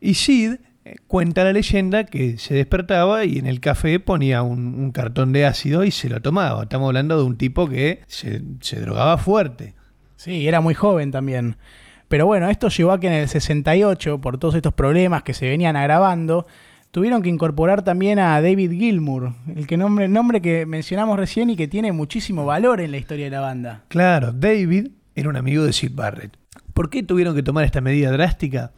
Y 0.00 0.14
Sid 0.14 0.56
eh, 0.84 0.96
cuenta 1.06 1.44
la 1.44 1.52
leyenda 1.52 2.04
que 2.04 2.38
se 2.38 2.54
despertaba 2.54 3.24
y 3.24 3.38
en 3.38 3.46
el 3.46 3.60
café 3.60 4.00
ponía 4.00 4.42
un, 4.42 4.74
un 4.74 4.90
cartón 4.92 5.32
de 5.32 5.46
ácido 5.46 5.84
y 5.84 5.90
se 5.90 6.08
lo 6.08 6.20
tomaba. 6.22 6.62
Estamos 6.62 6.88
hablando 6.88 7.18
de 7.18 7.24
un 7.24 7.36
tipo 7.36 7.68
que 7.68 8.02
se, 8.06 8.42
se 8.60 8.80
drogaba 8.80 9.18
fuerte. 9.18 9.74
Sí, 10.16 10.48
era 10.48 10.60
muy 10.60 10.74
joven 10.74 11.10
también. 11.10 11.56
Pero 12.08 12.26
bueno, 12.26 12.48
esto 12.48 12.68
llevó 12.68 12.92
a 12.92 13.00
que 13.00 13.08
en 13.08 13.14
el 13.14 13.28
68, 13.28 14.20
por 14.20 14.38
todos 14.38 14.54
estos 14.54 14.72
problemas 14.72 15.22
que 15.22 15.34
se 15.34 15.48
venían 15.48 15.76
agravando, 15.76 16.46
tuvieron 16.92 17.22
que 17.22 17.28
incorporar 17.28 17.82
también 17.82 18.18
a 18.18 18.40
David 18.40 18.72
Gilmour, 18.72 19.34
el 19.54 19.66
que 19.66 19.76
nombre, 19.76 20.08
nombre 20.08 20.40
que 20.40 20.66
mencionamos 20.66 21.18
recién 21.18 21.50
y 21.50 21.56
que 21.56 21.68
tiene 21.68 21.92
muchísimo 21.92 22.46
valor 22.46 22.80
en 22.80 22.92
la 22.92 22.98
historia 22.98 23.26
de 23.26 23.30
la 23.32 23.40
banda. 23.40 23.84
Claro, 23.88 24.32
David 24.32 24.88
era 25.14 25.28
un 25.28 25.36
amigo 25.36 25.64
de 25.64 25.72
Sid 25.72 25.92
Barrett. 25.94 26.36
¿Por 26.72 26.90
qué 26.90 27.02
tuvieron 27.02 27.34
que 27.34 27.42
tomar 27.42 27.64
esta 27.64 27.80
medida 27.80 28.12
drástica? 28.12 28.72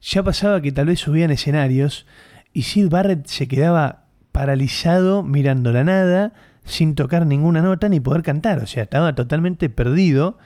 Ya 0.00 0.22
pasaba 0.22 0.60
que 0.60 0.72
tal 0.72 0.86
vez 0.86 0.98
subían 0.98 1.30
escenarios 1.30 2.06
y 2.52 2.62
Sid 2.62 2.88
Barrett 2.88 3.26
se 3.26 3.48
quedaba 3.48 4.04
paralizado 4.32 5.22
mirando 5.22 5.72
la 5.72 5.84
nada, 5.84 6.32
sin 6.64 6.94
tocar 6.94 7.24
ninguna 7.24 7.62
nota 7.62 7.88
ni 7.88 8.00
poder 8.00 8.22
cantar. 8.22 8.58
O 8.58 8.66
sea, 8.66 8.82
estaba 8.82 9.14
totalmente 9.14 9.68
perdido 9.70 10.38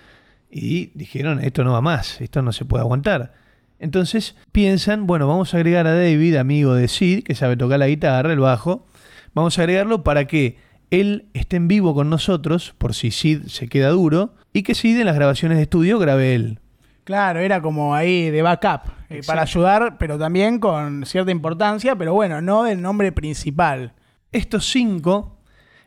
y 0.50 0.87
dijeron, 0.95 1.40
esto 1.40 1.64
no 1.64 1.73
va 1.73 1.81
más, 1.81 2.21
esto 2.21 2.43
no 2.43 2.52
se 2.52 2.64
puede 2.64 2.83
aguantar. 2.83 3.33
Entonces 3.78 4.35
piensan, 4.52 5.07
bueno, 5.07 5.28
vamos 5.28 5.55
a 5.55 5.59
agregar 5.59 5.87
a 5.87 5.95
David, 5.95 6.37
amigo 6.37 6.75
de 6.75 6.88
Sid, 6.88 7.23
que 7.23 7.35
sabe 7.35 7.57
tocar 7.57 7.78
la 7.78 7.88
guitarra, 7.88 8.33
el 8.33 8.40
bajo, 8.40 8.87
vamos 9.35 9.59
a 9.59 9.62
agregarlo 9.62 10.02
para 10.02 10.26
que 10.26 10.57
él 10.90 11.26
esté 11.35 11.57
en 11.57 11.69
vivo 11.69 11.95
con 11.95 12.11
nosotros, 12.11 12.75
por 12.78 12.95
si 12.95 13.11
Sid 13.11 13.47
se 13.47 13.69
queda 13.69 13.90
duro, 13.90 14.35
y 14.52 14.62
que 14.62 14.75
Sid 14.75 14.99
en 14.99 15.07
las 15.07 15.14
grabaciones 15.14 15.59
de 15.59 15.62
estudio 15.62 15.99
grabe 15.99 16.35
él. 16.35 16.61
Claro, 17.05 17.40
era 17.40 17.62
como 17.62 17.95
ahí 17.95 18.31
de 18.31 18.43
backup, 18.43 18.90
eh, 19.09 19.23
para 19.26 19.43
ayudar, 19.43 19.97
pero 19.99 20.19
también 20.19 20.59
con 20.59 21.07
cierta 21.07 21.31
importancia, 21.31 21.97
pero 21.97 22.14
bueno, 22.14 22.40
no 22.40 22.64
del 22.64 22.83
nombre 22.83 23.12
principal. 23.12 23.93
Estos 24.33 24.69
cinco, 24.69 25.38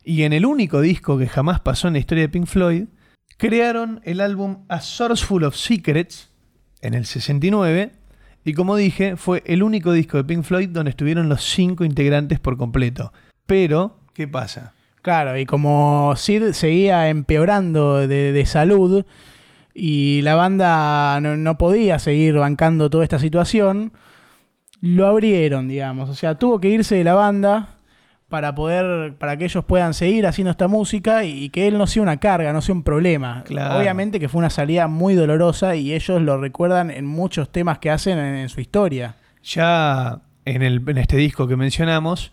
y 0.04 0.24
en 0.24 0.34
el 0.34 0.46
único 0.46 0.82
disco 0.82 1.18
que 1.18 1.28
jamás 1.28 1.60
pasó 1.60 1.88
en 1.88 1.94
la 1.94 2.00
historia 2.00 2.24
de 2.24 2.30
Pink 2.30 2.48
Floyd, 2.48 2.86
crearon 3.38 4.02
el 4.04 4.22
álbum 4.22 4.66
A 4.68 4.82
Source 4.82 5.26
Full 5.26 5.44
of 5.44 5.56
Secrets 5.56 6.30
en 6.82 6.94
el 6.94 7.06
69, 7.06 7.92
y 8.44 8.54
como 8.54 8.76
dije, 8.76 9.18
fue 9.18 9.44
el 9.46 9.64
único 9.64 9.92
disco 9.92 10.18
de 10.18 10.24
Pink 10.24 10.44
Floyd 10.44 10.70
donde 10.70 10.92
estuvieron 10.92 11.30
los 11.30 11.44
cinco 11.44 11.86
integrantes 11.86 12.40
por 12.40 12.58
completo. 12.58 13.14
Pero, 13.46 14.00
¿qué 14.14 14.28
pasa? 14.28 14.74
Claro, 15.02 15.38
y 15.38 15.46
como 15.46 16.14
Sid 16.16 16.52
seguía 16.54 17.10
empeorando 17.10 18.08
de, 18.08 18.32
de 18.32 18.46
salud, 18.46 19.06
y 19.74 20.22
la 20.22 20.36
banda 20.36 21.20
no, 21.22 21.58
podía 21.58 22.00
seguir 22.00 22.36
bancando 22.36 22.90
toda 22.90 23.04
esta 23.04 23.20
situación, 23.20 23.94
lo 24.82 25.08
abrieron, 25.08 25.68
digamos. 25.68 26.10
O 26.10 26.16
sea, 26.16 26.36
tuvo 26.36 26.60
que 26.60 26.70
irse 26.70 26.96
de 26.96 27.04
la 27.04 27.14
banda 27.14 27.76
para 28.32 28.56
poder, 28.56 29.14
para 29.20 29.38
que 29.38 29.44
ellos 29.44 29.64
puedan 29.66 29.94
seguir 29.94 30.26
haciendo 30.26 30.50
esta 30.50 30.68
música 30.68 31.24
y, 31.24 31.50
que 31.50 31.68
él 31.68 31.78
no 31.78 31.86
sea 31.86 32.02
una 32.02 32.18
carga, 32.18 32.52
no 32.54 32.62
sea 32.62 32.74
un 32.74 32.82
problema. 32.82 33.44
Obviamente 33.78 34.20
que 34.20 34.28
fue 34.28 34.40
una 34.40 34.50
salida 34.50 34.88
muy 34.88 35.14
dolorosa 35.14 35.76
y 35.76 35.94
ellos 35.94 36.20
lo 36.20 36.40
recuerdan 36.40 36.90
en 36.90 37.06
muchos 37.06 37.52
temas 37.52 37.78
que 37.78 37.92
hacen 37.92 38.18
en, 38.18 38.50
su 38.50 38.60
historia. 38.60 39.16
Ya 39.44 40.22
en, 40.46 40.64
el, 40.64 40.82
en 40.88 40.98
este 40.98 41.18
disco 41.18 41.48
que 41.48 41.56
mencionamos, 41.56 42.32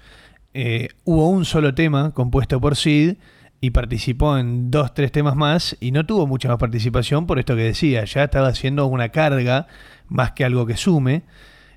eh, 0.55 0.89
hubo 1.05 1.29
un 1.29 1.45
solo 1.45 1.75
tema 1.75 2.13
compuesto 2.13 2.61
por 2.61 2.77
Sid 2.77 3.17
y 3.61 3.71
participó 3.71 4.39
en 4.39 4.71
dos, 4.71 4.95
tres 4.95 5.11
temas 5.13 5.35
más 5.35 5.77
y 5.81 5.91
no 5.91 6.07
tuvo 6.07 6.27
mucha 6.27 6.49
más 6.49 6.59
participación 6.59 7.27
por 7.27 7.39
esto 7.39 7.57
que 7.57 7.63
decía, 7.63 8.05
ya 8.05 8.25
estaba 8.25 8.49
haciendo 8.49 8.87
una 8.87 9.11
carga 9.11 9.67
más 10.07 10.33
que 10.33 10.45
algo 10.45 10.65
que 10.65 10.77
sume. 10.77 11.25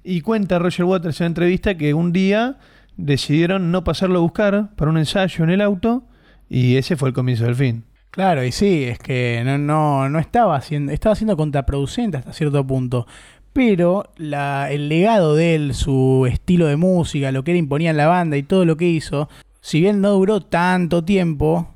Y 0.04 0.22
cuenta 0.22 0.60
Roger 0.60 0.86
Waters 0.86 1.20
en 1.22 1.26
la 1.26 1.28
entrevista 1.28 1.76
que 1.76 1.94
un 1.94 2.12
día 2.14 2.58
decidieron 2.98 3.72
no 3.72 3.84
pasarlo 3.84 4.20
a 4.20 4.22
buscar 4.22 4.76
para 4.76 4.92
un 4.92 4.98
ensayo 4.98 5.44
en 5.44 5.50
el 5.50 5.62
auto 5.62 6.04
y 6.50 6.78
ese 6.78 6.98
fue 6.98 7.10
el 7.10 7.16
comienzo 7.16 7.46
del 7.46 7.56
fin. 7.56 7.86
Claro, 8.12 8.44
y 8.44 8.52
sí, 8.52 8.84
es 8.84 9.00
que 9.00 9.42
no, 9.46 9.58
no, 9.58 10.10
no 10.10 10.20
estaba 10.20 10.58
haciendo, 10.58 10.92
estaba 10.92 11.16
siendo 11.16 11.38
contraproducente 11.38 12.18
hasta 12.18 12.34
cierto 12.34 12.66
punto. 12.68 13.08
Pero 13.54 14.12
la, 14.18 14.72
el 14.72 14.90
legado 14.90 15.36
de 15.36 15.56
él, 15.56 15.74
su 15.74 16.28
estilo 16.30 16.68
de 16.68 16.76
música, 16.76 17.32
lo 17.32 17.44
que 17.44 17.52
él 17.52 17.58
imponía 17.58 17.92
en 17.92 17.98
la 17.98 18.08
banda 18.08 18.36
y 18.36 18.44
todo 18.44 18.66
lo 18.66 18.76
que 18.76 18.86
hizo, 18.86 19.30
si 19.62 19.80
bien 19.80 20.02
no 20.02 20.12
duró 20.12 20.42
tanto 20.42 21.04
tiempo, 21.06 21.70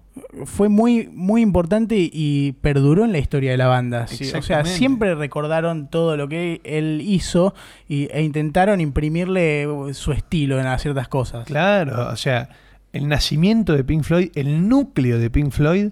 fue 0.45 0.69
muy, 0.69 1.10
muy 1.13 1.41
importante 1.41 1.95
y 1.98 2.54
perduró 2.62 3.06
en 3.06 3.12
la 3.12 3.19
historia 3.19 3.52
de 3.52 3.58
la 3.58 3.67
banda. 3.67 4.06
o 4.10 4.41
sea, 4.41 4.65
siempre 4.65 5.15
recordaron 5.15 5.89
todo 5.89 6.17
lo 6.17 6.28
que 6.28 6.62
él 6.63 7.02
hizo 7.04 7.54
y, 7.88 8.08
e 8.12 8.24
intentaron 8.24 8.82
imprimirle 8.82 9.67
su 9.93 10.12
estilo 10.12 10.60
en 10.60 10.80
ciertas 10.80 11.08
cosas. 11.08 11.45
Claro, 11.45 12.10
o 12.12 12.15
sea, 12.15 12.50
el 12.91 13.08
nacimiento 13.08 13.74
de 13.74 13.84
Pink 13.84 14.04
Floyd, 14.04 14.32
el 14.36 14.67
núcleo 14.67 15.19
de 15.19 15.30
Pink 15.30 15.52
Floyd 15.52 15.89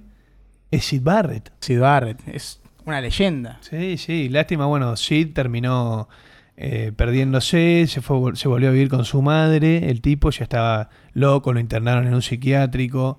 es 0.72 0.86
Sid 0.86 1.02
Barrett. 1.04 1.52
Sid 1.60 1.80
Barrett, 1.80 2.20
es 2.28 2.62
una 2.86 3.02
leyenda. 3.02 3.60
Sí, 3.62 3.98
sí, 3.98 4.30
lástima, 4.30 4.66
bueno, 4.66 4.96
Sid 4.96 5.34
terminó 5.34 6.08
eh, 6.56 6.92
perdiéndose, 6.96 7.86
se, 7.88 8.02
fue, 8.02 8.36
se 8.36 8.48
volvió 8.48 8.70
a 8.70 8.72
vivir 8.72 8.90
con 8.90 9.06
su 9.06 9.22
madre, 9.22 9.90
el 9.90 10.02
tipo 10.02 10.30
ya 10.30 10.44
estaba 10.44 10.90
loco, 11.14 11.52
lo 11.52 11.60
internaron 11.60 12.08
en 12.08 12.14
un 12.14 12.22
psiquiátrico, 12.22 13.18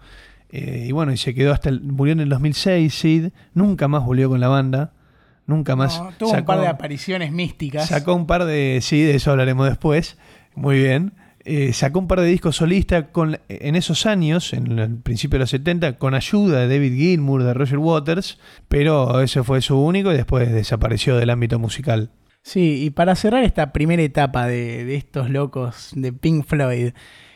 eh, 0.56 0.86
y 0.86 0.92
bueno, 0.92 1.10
y 1.10 1.16
se 1.16 1.34
quedó 1.34 1.52
hasta, 1.52 1.68
el, 1.68 1.80
murió 1.80 2.12
en 2.12 2.20
el 2.20 2.28
2006, 2.28 2.94
Sid, 2.94 3.28
nunca 3.54 3.88
más 3.88 4.04
volvió 4.04 4.28
con 4.28 4.38
la 4.38 4.46
banda, 4.46 4.92
nunca 5.48 5.74
más. 5.74 6.00
tuvo 6.16 6.30
un 6.30 6.44
par 6.44 6.60
de 6.60 6.68
apariciones 6.68 7.32
místicas. 7.32 7.88
Sacó 7.88 8.14
un 8.14 8.28
par 8.28 8.44
de, 8.44 8.78
sí, 8.80 9.02
de 9.02 9.16
eso 9.16 9.32
hablaremos 9.32 9.68
después, 9.68 10.16
muy 10.54 10.78
bien. 10.78 11.14
Eh, 11.44 11.72
sacó 11.72 11.98
un 11.98 12.06
par 12.06 12.20
de 12.20 12.28
discos 12.28 12.54
solistas 12.54 13.06
con, 13.10 13.40
en 13.48 13.74
esos 13.74 14.06
años, 14.06 14.52
en 14.52 14.78
el 14.78 14.96
principio 14.98 15.38
de 15.38 15.40
los 15.40 15.50
70, 15.50 15.98
con 15.98 16.14
ayuda 16.14 16.60
de 16.60 16.68
David 16.68 16.94
Gilmour, 16.94 17.42
de 17.42 17.52
Roger 17.52 17.78
Waters, 17.78 18.38
pero 18.68 19.20
ese 19.22 19.42
fue 19.42 19.60
su 19.60 19.76
único 19.76 20.12
y 20.12 20.16
después 20.16 20.52
desapareció 20.52 21.16
del 21.16 21.30
ámbito 21.30 21.58
musical. 21.58 22.10
Sí, 22.42 22.84
y 22.84 22.90
para 22.90 23.16
cerrar 23.16 23.42
esta 23.42 23.72
primera 23.72 24.02
etapa 24.02 24.46
de, 24.46 24.94
estos 24.94 25.30
locos 25.30 25.90
de 25.96 26.12
Pink 26.12 26.44
Floyd, 26.44 26.92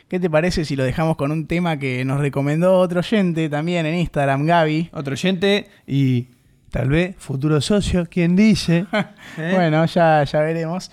¿qué 0.09 0.19
te 0.19 0.29
parece 0.29 0.65
si 0.65 0.75
lo 0.75 0.83
dejamos 0.83 1.15
con 1.15 1.31
un 1.31 1.45
tema 1.45 1.77
que 1.77 2.03
nos 2.03 2.19
recomendó 2.19 2.79
otro 2.79 2.99
oyente 2.99 3.47
también 3.47 3.85
en 3.85 3.95
Instagram, 3.95 4.45
Gaby? 4.45 4.89
Otro 4.91 5.13
oyente 5.13 5.67
y 5.87 6.27
tal 6.71 6.89
vez 6.89 7.15
futuro 7.17 7.61
socio, 7.61 8.07
¿quién 8.09 8.35
dice? 8.35 8.85
¿Eh? 9.37 9.51
bueno, 9.53 9.85
ya, 9.85 10.23
ya 10.23 10.39
veremos. 10.41 10.91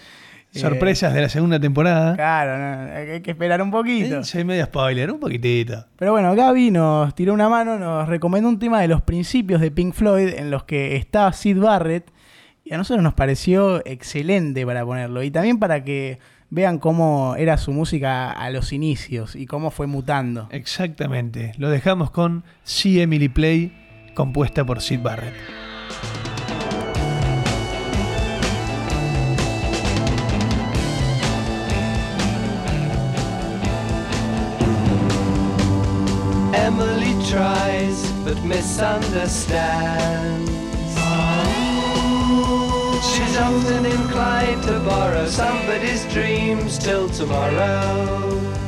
Eh, 0.53 0.59
Sorpresas 0.59 1.15
de 1.15 1.23
la 1.23 1.29
segunda 1.31 1.59
temporada. 1.59 2.15
Claro, 2.15 2.93
hay 2.95 3.23
que 3.23 3.31
esperar 3.31 3.61
un 3.63 3.71
poquito. 3.71 4.23
Soy 4.23 4.45
medio 4.45 4.65
spoiler, 4.67 5.11
un 5.11 5.19
poquitito. 5.19 5.87
Pero 5.97 6.13
bueno, 6.13 6.35
Gaby 6.35 6.71
nos 6.71 7.15
tiró 7.15 7.33
una 7.33 7.49
mano, 7.49 7.79
nos 7.79 8.07
recomendó 8.09 8.51
un 8.51 8.59
tema 8.59 8.83
de 8.83 8.89
los 8.89 9.01
principios 9.01 9.63
de 9.63 9.71
Pink 9.71 9.95
Floyd 9.95 10.29
en 10.37 10.51
los 10.51 10.65
que 10.65 10.97
está 10.97 11.33
Sid 11.33 11.59
Barrett 11.59 12.11
y 12.65 12.75
a 12.75 12.77
nosotros 12.77 13.03
nos 13.03 13.15
pareció 13.15 13.81
excelente 13.87 14.67
para 14.67 14.85
ponerlo. 14.85 15.23
Y 15.23 15.31
también 15.31 15.59
para 15.59 15.85
que 15.85 16.19
vean 16.51 16.79
cómo 16.79 17.35
era 17.37 17.57
su 17.59 17.73
música 17.73 18.31
a 18.31 18.51
los 18.51 18.73
inicios 18.73 19.37
y 19.37 19.47
cómo 19.47 19.71
fue 19.71 19.87
mutando. 19.87 20.49
Exactamente. 20.51 21.53
Lo 21.59 21.71
dejamos 21.71 22.11
con 22.11 22.45
See 22.65 23.01
Emily 23.01 23.29
Play, 23.29 23.73
compuesta 24.15 24.65
por 24.65 24.81
Sid 24.81 25.01
Barrett. 25.01 25.35
Emily 36.55 37.15
tries 37.25 38.13
but 38.25 38.43
misunderstands. 38.43 40.66
She's 43.37 43.45
often 43.45 43.85
inclined 43.85 44.63
to 44.63 44.81
borrow 44.81 45.27
somebody's 45.27 46.11
dreams 46.11 46.79
till 46.79 47.07
tomorrow. 47.11 48.66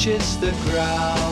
Touches 0.00 0.40
the 0.40 0.50
ground. 0.70 1.29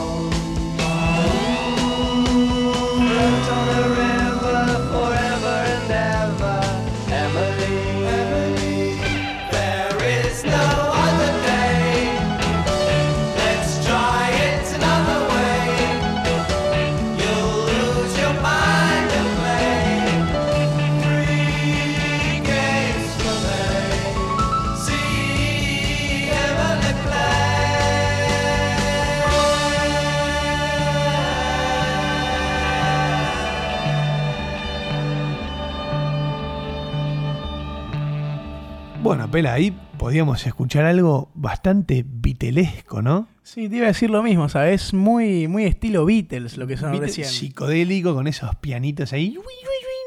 Bueno, 39.09 39.31
Pela, 39.31 39.55
ahí 39.55 39.71
podíamos 39.97 40.47
escuchar 40.47 40.85
algo 40.85 41.31
bastante 41.35 42.05
vitelesco, 42.07 43.01
¿no? 43.01 43.27
Sí, 43.43 43.67
te 43.71 43.77
iba 43.77 43.87
a 43.87 43.89
decir 43.89 44.11
lo 44.11 44.23
mismo, 44.23 44.51
¿sabes? 44.51 44.93
Muy, 44.93 45.49
muy 45.49 45.65
estilo 45.65 46.05
Beatles 46.05 46.59
lo 46.59 46.67
que 46.67 46.77
son 46.77 46.93
Vite- 46.93 47.07
recién. 47.07 47.27
Psicodélico 47.27 48.15
con 48.15 48.27
esos 48.27 48.55
pianitos 48.57 49.15
ahí. 49.15 49.39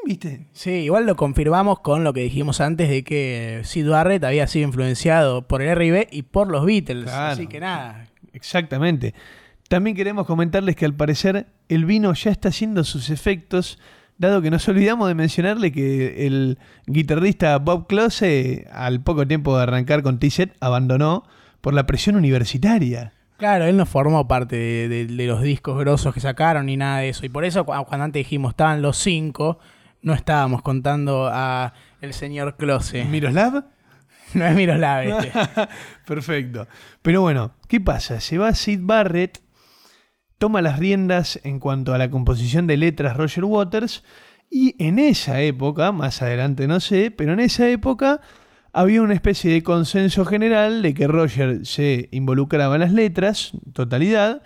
¿Viste? 0.05 0.47
Sí, 0.51 0.69
igual 0.71 1.05
lo 1.07 1.15
confirmamos 1.15 1.79
con 1.79 2.03
lo 2.03 2.13
que 2.13 2.21
dijimos 2.21 2.61
antes 2.61 2.89
de 2.89 3.03
que 3.03 3.61
Sid 3.63 3.87
Barrett 3.89 4.23
había 4.23 4.45
sido 4.47 4.67
influenciado 4.67 5.47
por 5.47 5.61
el 5.63 5.69
R&B 5.69 6.07
y 6.11 6.21
por 6.23 6.47
los 6.47 6.63
Beatles. 6.65 7.05
Claro. 7.05 7.33
Así 7.33 7.47
que 7.47 7.59
nada. 7.59 8.07
Exactamente. 8.33 9.13
También 9.67 9.95
queremos 9.95 10.27
comentarles 10.27 10.75
que 10.75 10.85
al 10.85 10.93
parecer 10.93 11.47
el 11.69 11.85
vino 11.85 12.13
ya 12.13 12.29
está 12.29 12.49
haciendo 12.49 12.83
sus 12.83 13.09
efectos, 13.09 13.79
dado 14.21 14.41
que 14.41 14.49
nos 14.51 14.65
olvidamos 14.69 15.07
de 15.09 15.15
mencionarle 15.15 15.71
que 15.73 16.25
el 16.27 16.57
guitarrista 16.87 17.57
Bob 17.57 17.87
Close, 17.87 18.67
al 18.71 19.01
poco 19.01 19.27
tiempo 19.27 19.57
de 19.57 19.63
arrancar 19.63 20.01
con 20.03 20.19
T-Set, 20.19 20.55
abandonó 20.61 21.23
por 21.59 21.73
la 21.73 21.85
presión 21.85 22.15
universitaria. 22.15 23.13
Claro, 23.37 23.65
él 23.65 23.75
no 23.75 23.85
formó 23.85 24.27
parte 24.27 24.55
de, 24.55 24.87
de- 24.87 25.05
de 25.07 25.25
los 25.27 25.41
discos 25.41 25.77
grosos 25.79 26.13
que 26.13 26.19
sacaron 26.19 26.67
ni 26.67 26.77
nada 26.77 26.99
de 26.99 27.09
eso. 27.09 27.25
Y 27.25 27.29
por 27.29 27.43
eso 27.43 27.65
cu- 27.65 27.73
cuando 27.85 28.05
antes 28.05 28.19
dijimos 28.21 28.51
estaban 28.51 28.81
los 28.81 28.97
cinco, 28.97 29.59
no 30.03 30.13
estábamos 30.13 30.61
contando 30.61 31.27
a 31.31 31.73
el 32.01 32.13
señor 32.13 32.55
Close. 32.57 33.03
¿Miroslav? 33.05 33.65
No 34.33 34.45
es 34.45 34.55
Miroslav 34.55 35.03
este. 35.03 35.31
Perfecto. 36.07 36.65
Pero 37.01 37.19
bueno, 37.21 37.51
¿qué 37.67 37.81
pasa? 37.81 38.21
Se 38.21 38.37
va 38.37 38.53
Sid 38.53 38.79
Barrett, 38.81 39.41
toma 40.41 40.63
las 40.63 40.79
riendas 40.79 41.39
en 41.43 41.59
cuanto 41.59 41.93
a 41.93 41.99
la 41.99 42.09
composición 42.09 42.65
de 42.65 42.75
letras 42.75 43.15
Roger 43.15 43.45
Waters, 43.45 44.03
y 44.49 44.73
en 44.83 44.97
esa 44.97 45.39
época, 45.39 45.91
más 45.91 46.23
adelante 46.23 46.65
no 46.65 46.79
sé, 46.79 47.11
pero 47.11 47.33
en 47.33 47.39
esa 47.39 47.69
época 47.69 48.21
había 48.73 49.03
una 49.03 49.13
especie 49.13 49.53
de 49.53 49.61
consenso 49.61 50.25
general 50.25 50.81
de 50.81 50.95
que 50.95 51.05
Roger 51.05 51.63
se 51.67 52.09
involucraba 52.11 52.73
en 52.73 52.81
las 52.81 52.91
letras, 52.91 53.51
totalidad, 53.71 54.41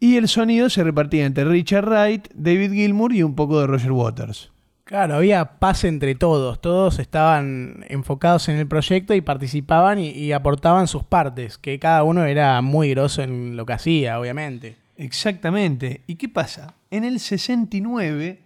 y 0.00 0.16
el 0.16 0.26
sonido 0.26 0.70
se 0.70 0.82
repartía 0.82 1.24
entre 1.24 1.44
Richard 1.44 1.86
Wright, 1.88 2.26
David 2.34 2.72
Gilmour 2.72 3.12
y 3.12 3.22
un 3.22 3.36
poco 3.36 3.60
de 3.60 3.68
Roger 3.68 3.92
Waters. 3.92 4.50
Claro, 4.82 5.14
había 5.14 5.60
paz 5.60 5.84
entre 5.84 6.16
todos. 6.16 6.60
Todos 6.60 6.98
estaban 6.98 7.84
enfocados 7.88 8.48
en 8.48 8.56
el 8.56 8.66
proyecto 8.66 9.14
y 9.14 9.20
participaban 9.20 10.00
y, 10.00 10.08
y 10.08 10.32
aportaban 10.32 10.88
sus 10.88 11.04
partes, 11.04 11.58
que 11.58 11.78
cada 11.78 12.02
uno 12.02 12.24
era 12.24 12.60
muy 12.60 12.90
grosso 12.90 13.22
en 13.22 13.56
lo 13.56 13.66
que 13.66 13.74
hacía, 13.74 14.18
obviamente. 14.18 14.87
Exactamente. 14.98 16.02
¿Y 16.06 16.16
qué 16.16 16.28
pasa? 16.28 16.74
En 16.90 17.04
el 17.04 17.20
69, 17.20 18.42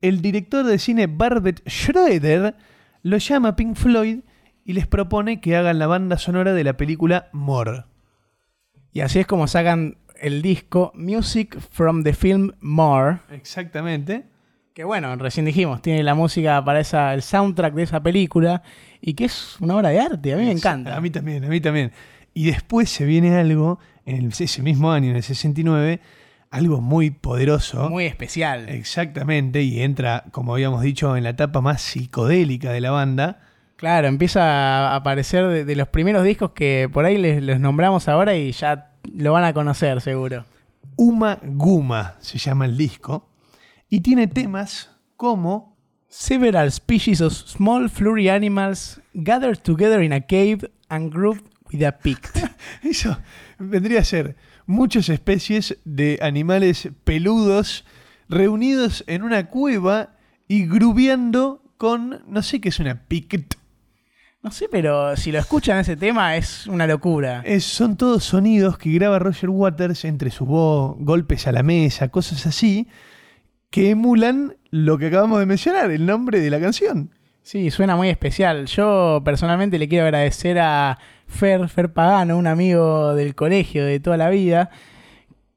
el 0.00 0.22
director 0.22 0.64
de 0.64 0.78
cine 0.78 1.08
Barbet 1.08 1.62
Schroeder 1.68 2.54
lo 3.02 3.18
llama 3.18 3.50
a 3.50 3.56
Pink 3.56 3.76
Floyd 3.76 4.20
y 4.64 4.72
les 4.72 4.86
propone 4.86 5.40
que 5.40 5.56
hagan 5.56 5.80
la 5.80 5.88
banda 5.88 6.18
sonora 6.18 6.54
de 6.54 6.64
la 6.64 6.76
película 6.76 7.28
More. 7.32 7.84
Y 8.92 9.00
así 9.00 9.18
es 9.18 9.26
como 9.26 9.48
sacan 9.48 9.98
el 10.20 10.40
disco 10.40 10.92
Music 10.94 11.58
from 11.58 12.04
the 12.04 12.14
Film 12.14 12.52
More. 12.60 13.18
Exactamente. 13.30 14.26
Que 14.74 14.84
bueno, 14.84 15.14
recién 15.16 15.44
dijimos, 15.46 15.82
tiene 15.82 16.04
la 16.04 16.14
música 16.14 16.64
para 16.64 16.78
esa, 16.78 17.12
el 17.12 17.22
soundtrack 17.22 17.74
de 17.74 17.82
esa 17.82 18.02
película 18.02 18.62
y 19.00 19.14
que 19.14 19.24
es 19.24 19.60
una 19.60 19.76
obra 19.76 19.88
de 19.88 20.00
arte, 20.00 20.32
a 20.32 20.36
mí 20.36 20.44
me 20.44 20.52
encanta. 20.52 20.96
A 20.96 21.00
mí 21.00 21.10
también, 21.10 21.44
a 21.44 21.48
mí 21.48 21.60
también. 21.60 21.90
Y 22.32 22.46
después 22.46 22.88
se 22.88 23.04
viene 23.04 23.36
algo, 23.36 23.80
en 24.06 24.16
el- 24.16 24.32
ese 24.38 24.62
mismo 24.62 24.92
año, 24.92 25.10
en 25.10 25.16
el 25.16 25.22
69, 25.22 26.00
algo 26.50 26.80
muy 26.80 27.10
poderoso. 27.10 27.88
Muy 27.88 28.04
especial. 28.06 28.68
Exactamente, 28.68 29.62
y 29.62 29.80
entra, 29.82 30.24
como 30.32 30.54
habíamos 30.54 30.82
dicho, 30.82 31.16
en 31.16 31.24
la 31.24 31.30
etapa 31.30 31.60
más 31.60 31.80
psicodélica 31.82 32.72
de 32.72 32.80
la 32.80 32.90
banda. 32.90 33.40
Claro, 33.76 34.06
empieza 34.08 34.42
a 34.90 34.96
aparecer 34.96 35.46
de, 35.48 35.64
de 35.64 35.76
los 35.76 35.88
primeros 35.88 36.24
discos 36.24 36.50
que 36.52 36.88
por 36.92 37.04
ahí 37.04 37.18
les, 37.18 37.42
les 37.42 37.58
nombramos 37.58 38.08
ahora 38.08 38.36
y 38.36 38.52
ya 38.52 38.92
lo 39.14 39.32
van 39.32 39.44
a 39.44 39.52
conocer 39.52 40.00
seguro. 40.00 40.44
Uma 40.96 41.38
Guma 41.42 42.14
se 42.20 42.38
llama 42.38 42.66
el 42.66 42.76
disco. 42.76 43.28
Y 43.88 44.00
tiene 44.00 44.26
temas 44.26 44.90
como 45.16 45.72
Several 46.08 46.70
species 46.70 47.22
of 47.22 47.32
small 47.32 47.88
furry 47.88 48.28
animals 48.28 49.00
gathered 49.14 49.56
together 49.62 50.02
in 50.02 50.12
a 50.12 50.20
cave 50.20 50.70
and 50.90 51.10
grouped 51.10 51.42
with 51.72 51.82
a 51.82 51.90
pict. 51.92 52.36
Eso 52.82 53.16
vendría 53.58 54.00
a 54.00 54.04
ser 54.04 54.36
muchas 54.66 55.08
especies 55.08 55.78
de 55.84 56.18
animales 56.22 56.88
peludos 57.04 57.84
reunidos 58.28 59.04
en 59.06 59.22
una 59.22 59.48
cueva 59.48 60.10
y 60.48 60.66
grubeando 60.66 61.62
con, 61.76 62.22
no 62.28 62.42
sé 62.42 62.60
qué 62.60 62.68
es 62.70 62.78
una 62.80 63.02
pict. 63.06 63.54
No 64.42 64.50
sé, 64.50 64.66
pero 64.70 65.16
si 65.16 65.30
lo 65.30 65.38
escuchan 65.38 65.78
ese 65.78 65.96
tema 65.96 66.36
es 66.36 66.66
una 66.66 66.86
locura. 66.86 67.42
Es- 67.44 67.64
son 67.64 67.96
todos 67.96 68.24
sonidos 68.24 68.76
que 68.76 68.90
graba 68.92 69.18
Roger 69.20 69.50
Waters 69.50 70.04
entre 70.04 70.30
su 70.30 70.44
voz, 70.46 70.96
golpes 70.98 71.46
a 71.46 71.52
la 71.52 71.62
mesa, 71.62 72.08
cosas 72.08 72.44
así, 72.46 72.88
que 73.70 73.90
emulan 73.90 74.56
lo 74.70 74.98
que 74.98 75.06
acabamos 75.06 75.38
de 75.38 75.46
mencionar, 75.46 75.90
el 75.92 76.06
nombre 76.06 76.40
de 76.40 76.50
la 76.50 76.60
canción. 76.60 77.10
Sí, 77.42 77.70
suena 77.70 77.96
muy 77.96 78.08
especial. 78.08 78.66
Yo 78.66 79.20
personalmente 79.24 79.78
le 79.78 79.88
quiero 79.88 80.04
agradecer 80.04 80.58
a 80.60 80.98
Fer, 81.26 81.68
Fer 81.68 81.92
Pagano, 81.92 82.36
un 82.36 82.46
amigo 82.46 83.14
del 83.14 83.34
colegio 83.34 83.84
de 83.84 83.98
toda 83.98 84.16
la 84.16 84.30
vida, 84.30 84.70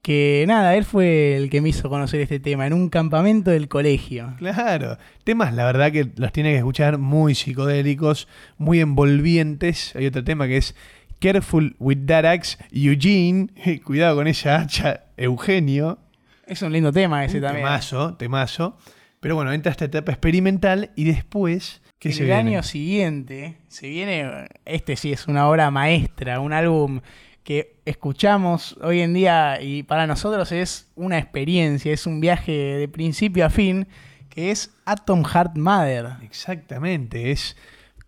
que 0.02 0.46
nada, 0.48 0.76
él 0.76 0.84
fue 0.86 1.36
el 1.36 1.50
que 1.50 1.62
me 1.62 1.70
hizo 1.70 1.90
conocer 1.90 2.22
este 2.22 2.40
tema 2.40 2.66
en 2.68 2.74
un 2.74 2.90
campamento 2.90 3.52
del 3.52 3.68
colegio. 3.68 4.34
Claro, 4.38 4.98
temas 5.24 5.54
la 5.54 5.66
verdad 5.66 5.92
que 5.92 6.12
los 6.16 6.32
tiene 6.32 6.52
que 6.52 6.58
escuchar 6.58 6.98
muy 6.98 7.36
psicodélicos, 7.36 8.28
muy 8.58 8.82
envolvientes. 8.82 9.96
Hay 9.96 10.08
otro 10.08 10.24
tema 10.24 10.48
que 10.48 10.58
es 10.58 10.76
Careful 11.20 11.76
with 11.80 12.06
that 12.08 12.26
axe, 12.26 12.58
Eugene. 12.72 13.50
Cuidado 13.84 14.16
con 14.16 14.28
esa 14.28 14.58
hacha, 14.58 15.06
Eugenio. 15.18 16.00
Es 16.46 16.62
un 16.62 16.72
lindo 16.72 16.92
tema 16.92 17.26
ese 17.26 17.42
también. 17.42 17.66
Temazo, 17.66 18.16
temazo. 18.16 18.78
Pero 19.20 19.36
bueno, 19.36 19.52
entra 19.54 19.72
esta 19.72 19.86
etapa 19.86 20.12
experimental 20.12 20.92
y 20.96 21.06
después, 21.06 21.82
¿qué 22.00 22.10
el 22.10 22.16
se 22.16 22.24
viene? 22.26 22.40
año 22.40 22.64
siguiente 22.64 23.58
se 23.68 23.90
viene, 23.90 24.48
este 24.66 24.96
sí 24.96 25.12
es 25.12 25.28
una 25.28 25.50
obra 25.50 25.72
maestra, 25.72 26.40
un 26.40 26.54
álbum 26.54 27.02
que 27.44 27.78
escuchamos 27.86 28.78
hoy 28.82 29.02
en 29.02 29.14
día 29.14 29.62
y 29.62 29.84
para 29.84 30.08
nosotros 30.08 30.52
es 30.52 30.92
una 30.96 31.20
experiencia, 31.20 31.94
es 31.94 32.08
un 32.08 32.20
viaje 32.20 32.52
de 32.52 32.88
principio 32.88 33.46
a 33.46 33.50
fin, 33.50 33.88
que 34.30 34.52
es 34.52 34.72
Atom 34.86 35.24
Heart 35.24 35.56
Mother. 35.56 36.08
Exactamente, 36.24 37.32
es 37.32 37.56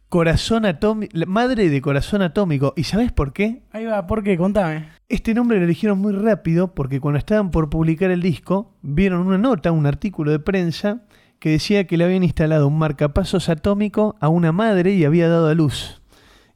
corazón 0.09 0.65
atómico, 0.65 1.13
madre 1.27 1.69
de 1.69 1.81
corazón 1.81 2.21
atómico. 2.21 2.73
¿Y 2.77 2.83
sabes 2.83 3.11
por 3.11 3.33
qué? 3.33 3.61
Ahí 3.71 3.85
va, 3.85 4.07
¿por 4.07 4.23
qué? 4.23 4.37
Contame. 4.37 4.87
Este 5.09 5.33
nombre 5.33 5.57
lo 5.57 5.65
eligieron 5.65 5.99
muy 5.99 6.13
rápido 6.13 6.73
porque 6.73 6.99
cuando 6.99 7.17
estaban 7.17 7.51
por 7.51 7.69
publicar 7.69 8.11
el 8.11 8.21
disco, 8.21 8.73
vieron 8.81 9.25
una 9.27 9.37
nota, 9.37 9.71
un 9.71 9.85
artículo 9.85 10.31
de 10.31 10.39
prensa 10.39 11.01
que 11.39 11.49
decía 11.51 11.85
que 11.85 11.97
le 11.97 12.03
habían 12.05 12.23
instalado 12.23 12.67
un 12.67 12.77
marcapasos 12.77 13.47
atómico 13.49 14.15
a 14.19 14.27
una 14.29 14.51
madre 14.51 14.91
y 14.93 15.05
había 15.05 15.27
dado 15.29 15.47
a 15.49 15.53
luz. 15.53 16.01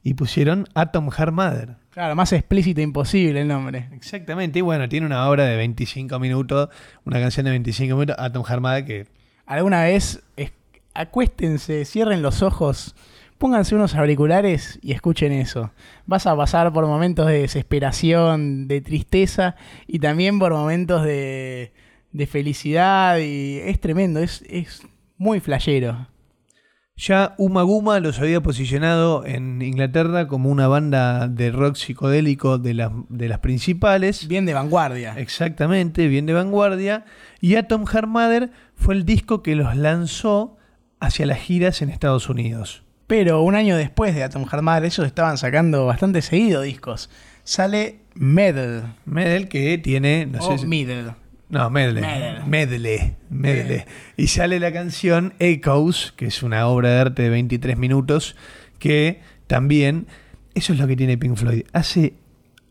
Y 0.02 0.14
pusieron 0.14 0.66
Atom 0.74 1.10
Heart 1.10 1.32
Mother. 1.32 1.76
Claro, 1.90 2.16
más 2.16 2.32
explícito 2.32 2.80
imposible 2.80 3.42
el 3.42 3.48
nombre. 3.48 3.88
Exactamente, 3.92 4.58
y 4.58 4.62
bueno, 4.62 4.88
tiene 4.88 5.06
una 5.06 5.28
obra 5.28 5.44
de 5.44 5.56
25 5.56 6.18
minutos, 6.18 6.70
una 7.04 7.20
canción 7.20 7.44
de 7.44 7.50
25 7.50 7.94
minutos, 7.94 8.16
Atom 8.18 8.42
Heart 8.44 8.62
Mother, 8.62 8.84
que 8.84 9.06
¿Alguna 9.46 9.82
vez 9.84 10.22
es- 10.36 10.52
acuéstense, 10.94 11.84
cierren 11.84 12.22
los 12.22 12.42
ojos, 12.42 12.94
pónganse 13.42 13.74
unos 13.74 13.96
auriculares 13.96 14.78
y 14.82 14.92
escuchen 14.92 15.32
eso? 15.32 15.72
Vas 16.06 16.28
a 16.28 16.36
pasar 16.36 16.72
por 16.72 16.86
momentos 16.86 17.26
de 17.26 17.40
desesperación, 17.40 18.68
de 18.68 18.80
tristeza 18.80 19.56
y 19.88 19.98
también 19.98 20.38
por 20.38 20.52
momentos 20.52 21.02
de, 21.02 21.72
de 22.12 22.26
felicidad 22.28 23.18
y 23.18 23.58
es 23.58 23.80
tremendo, 23.80 24.20
es, 24.20 24.44
es 24.48 24.82
muy 25.18 25.40
flashero. 25.40 26.06
Ya 26.94 27.34
Uma 27.36 27.64
Guma 27.64 27.98
los 27.98 28.20
había 28.20 28.40
posicionado 28.40 29.26
en 29.26 29.60
Inglaterra 29.60 30.28
como 30.28 30.48
una 30.48 30.68
banda 30.68 31.26
de 31.26 31.50
rock 31.50 31.74
psicodélico 31.74 32.58
de 32.58 32.74
las, 32.74 32.92
de 33.08 33.28
las 33.28 33.40
principales. 33.40 34.28
Bien 34.28 34.46
de 34.46 34.54
vanguardia. 34.54 35.14
Exactamente, 35.18 36.06
bien 36.06 36.26
de 36.26 36.34
vanguardia. 36.34 37.06
Y 37.40 37.56
Atom 37.56 37.86
Heart 37.86 38.06
Mother 38.06 38.50
fue 38.76 38.94
el 38.94 39.04
disco 39.04 39.42
que 39.42 39.56
los 39.56 39.74
lanzó 39.74 40.58
hacia 41.00 41.26
las 41.26 41.40
giras 41.40 41.82
en 41.82 41.90
Estados 41.90 42.28
Unidos. 42.28 42.81
Pero 43.06 43.42
un 43.42 43.54
año 43.54 43.76
después 43.76 44.14
de 44.14 44.22
Atom 44.22 44.44
Heart 44.46 44.62
Mother, 44.62 44.84
ellos 44.84 45.06
estaban 45.06 45.36
sacando 45.38 45.86
bastante 45.86 46.22
seguido 46.22 46.62
discos. 46.62 47.10
Sale 47.44 47.98
Medal. 48.14 48.94
Medel 49.04 49.48
que 49.48 49.76
tiene, 49.78 50.26
no 50.26 50.38
o 50.40 50.52
sé 50.52 50.58
si- 50.58 50.66
Middle. 50.66 51.14
No, 51.48 51.68
medley. 51.68 52.02
Medley. 52.02 52.42
Medley. 52.46 53.14
Medley. 53.28 53.84
Y 54.16 54.28
sale 54.28 54.58
la 54.58 54.72
canción 54.72 55.34
Echoes, 55.38 56.14
que 56.16 56.24
es 56.26 56.42
una 56.42 56.66
obra 56.66 56.88
de 56.90 57.00
arte 57.00 57.22
de 57.22 57.28
23 57.28 57.76
minutos, 57.76 58.36
que 58.78 59.20
también, 59.48 60.06
eso 60.54 60.72
es 60.72 60.78
lo 60.78 60.86
que 60.86 60.96
tiene 60.96 61.18
Pink 61.18 61.36
Floyd, 61.36 61.64
hace 61.74 62.14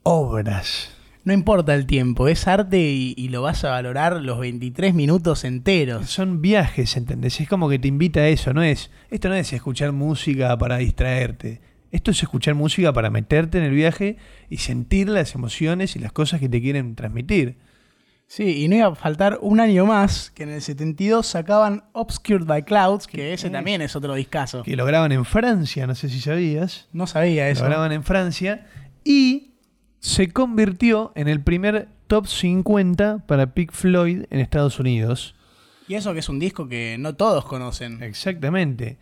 obras. 0.01 0.90
No 1.23 1.33
importa 1.33 1.75
el 1.75 1.85
tiempo, 1.85 2.27
es 2.27 2.47
arte 2.47 2.79
y, 2.79 3.13
y 3.15 3.29
lo 3.29 3.43
vas 3.43 3.63
a 3.63 3.69
valorar 3.69 4.21
los 4.21 4.39
23 4.39 4.93
minutos 4.93 5.43
enteros. 5.43 6.09
Son 6.09 6.41
viajes, 6.41 6.97
¿entendés? 6.97 7.39
Es 7.39 7.47
como 7.47 7.69
que 7.69 7.77
te 7.77 7.87
invita 7.87 8.21
a 8.21 8.27
eso, 8.27 8.53
no 8.53 8.63
es, 8.63 8.89
esto 9.09 9.29
no 9.29 9.35
es 9.35 9.53
escuchar 9.53 9.91
música 9.91 10.57
para 10.57 10.77
distraerte. 10.77 11.61
Esto 11.91 12.11
es 12.11 12.23
escuchar 12.23 12.55
música 12.55 12.93
para 12.93 13.09
meterte 13.09 13.57
en 13.57 13.65
el 13.65 13.71
viaje 13.71 14.17
y 14.49 14.57
sentir 14.57 15.09
las 15.09 15.35
emociones 15.35 15.95
y 15.95 15.99
las 15.99 16.13
cosas 16.13 16.39
que 16.39 16.49
te 16.49 16.61
quieren 16.61 16.95
transmitir. 16.95 17.57
Sí, 18.27 18.63
y 18.63 18.69
no 18.69 18.77
iba 18.77 18.87
a 18.87 18.95
faltar 18.95 19.39
un 19.41 19.59
año 19.59 19.85
más 19.85 20.31
que 20.31 20.43
en 20.43 20.51
el 20.51 20.61
72 20.61 21.27
sacaban 21.27 21.83
Obscured 21.91 22.45
by 22.45 22.63
Clouds, 22.63 23.05
que 23.05 23.33
ese 23.33 23.47
es? 23.47 23.53
también 23.53 23.81
es 23.81 23.93
otro 23.97 24.15
discazo. 24.15 24.63
Que 24.63 24.77
lo 24.77 24.85
graban 24.85 25.11
en 25.11 25.25
Francia, 25.25 25.85
no 25.85 25.95
sé 25.95 26.07
si 26.07 26.21
sabías. 26.21 26.87
No 26.93 27.07
sabía 27.07 27.49
eso. 27.49 27.63
Lo 27.63 27.71
graban 27.71 27.91
en 27.91 28.03
Francia 28.05 28.67
y 29.03 29.50
se 30.01 30.31
convirtió 30.31 31.13
en 31.15 31.27
el 31.27 31.41
primer 31.41 31.87
top 32.07 32.27
50 32.27 33.19
para 33.27 33.53
Pink 33.53 33.71
Floyd 33.71 34.25
en 34.29 34.39
Estados 34.39 34.79
Unidos. 34.79 35.35
Y 35.87 35.93
eso 35.93 36.13
que 36.13 36.19
es 36.19 36.27
un 36.27 36.39
disco 36.39 36.67
que 36.67 36.97
no 36.99 37.15
todos 37.15 37.45
conocen. 37.45 38.01
Exactamente. 38.01 38.97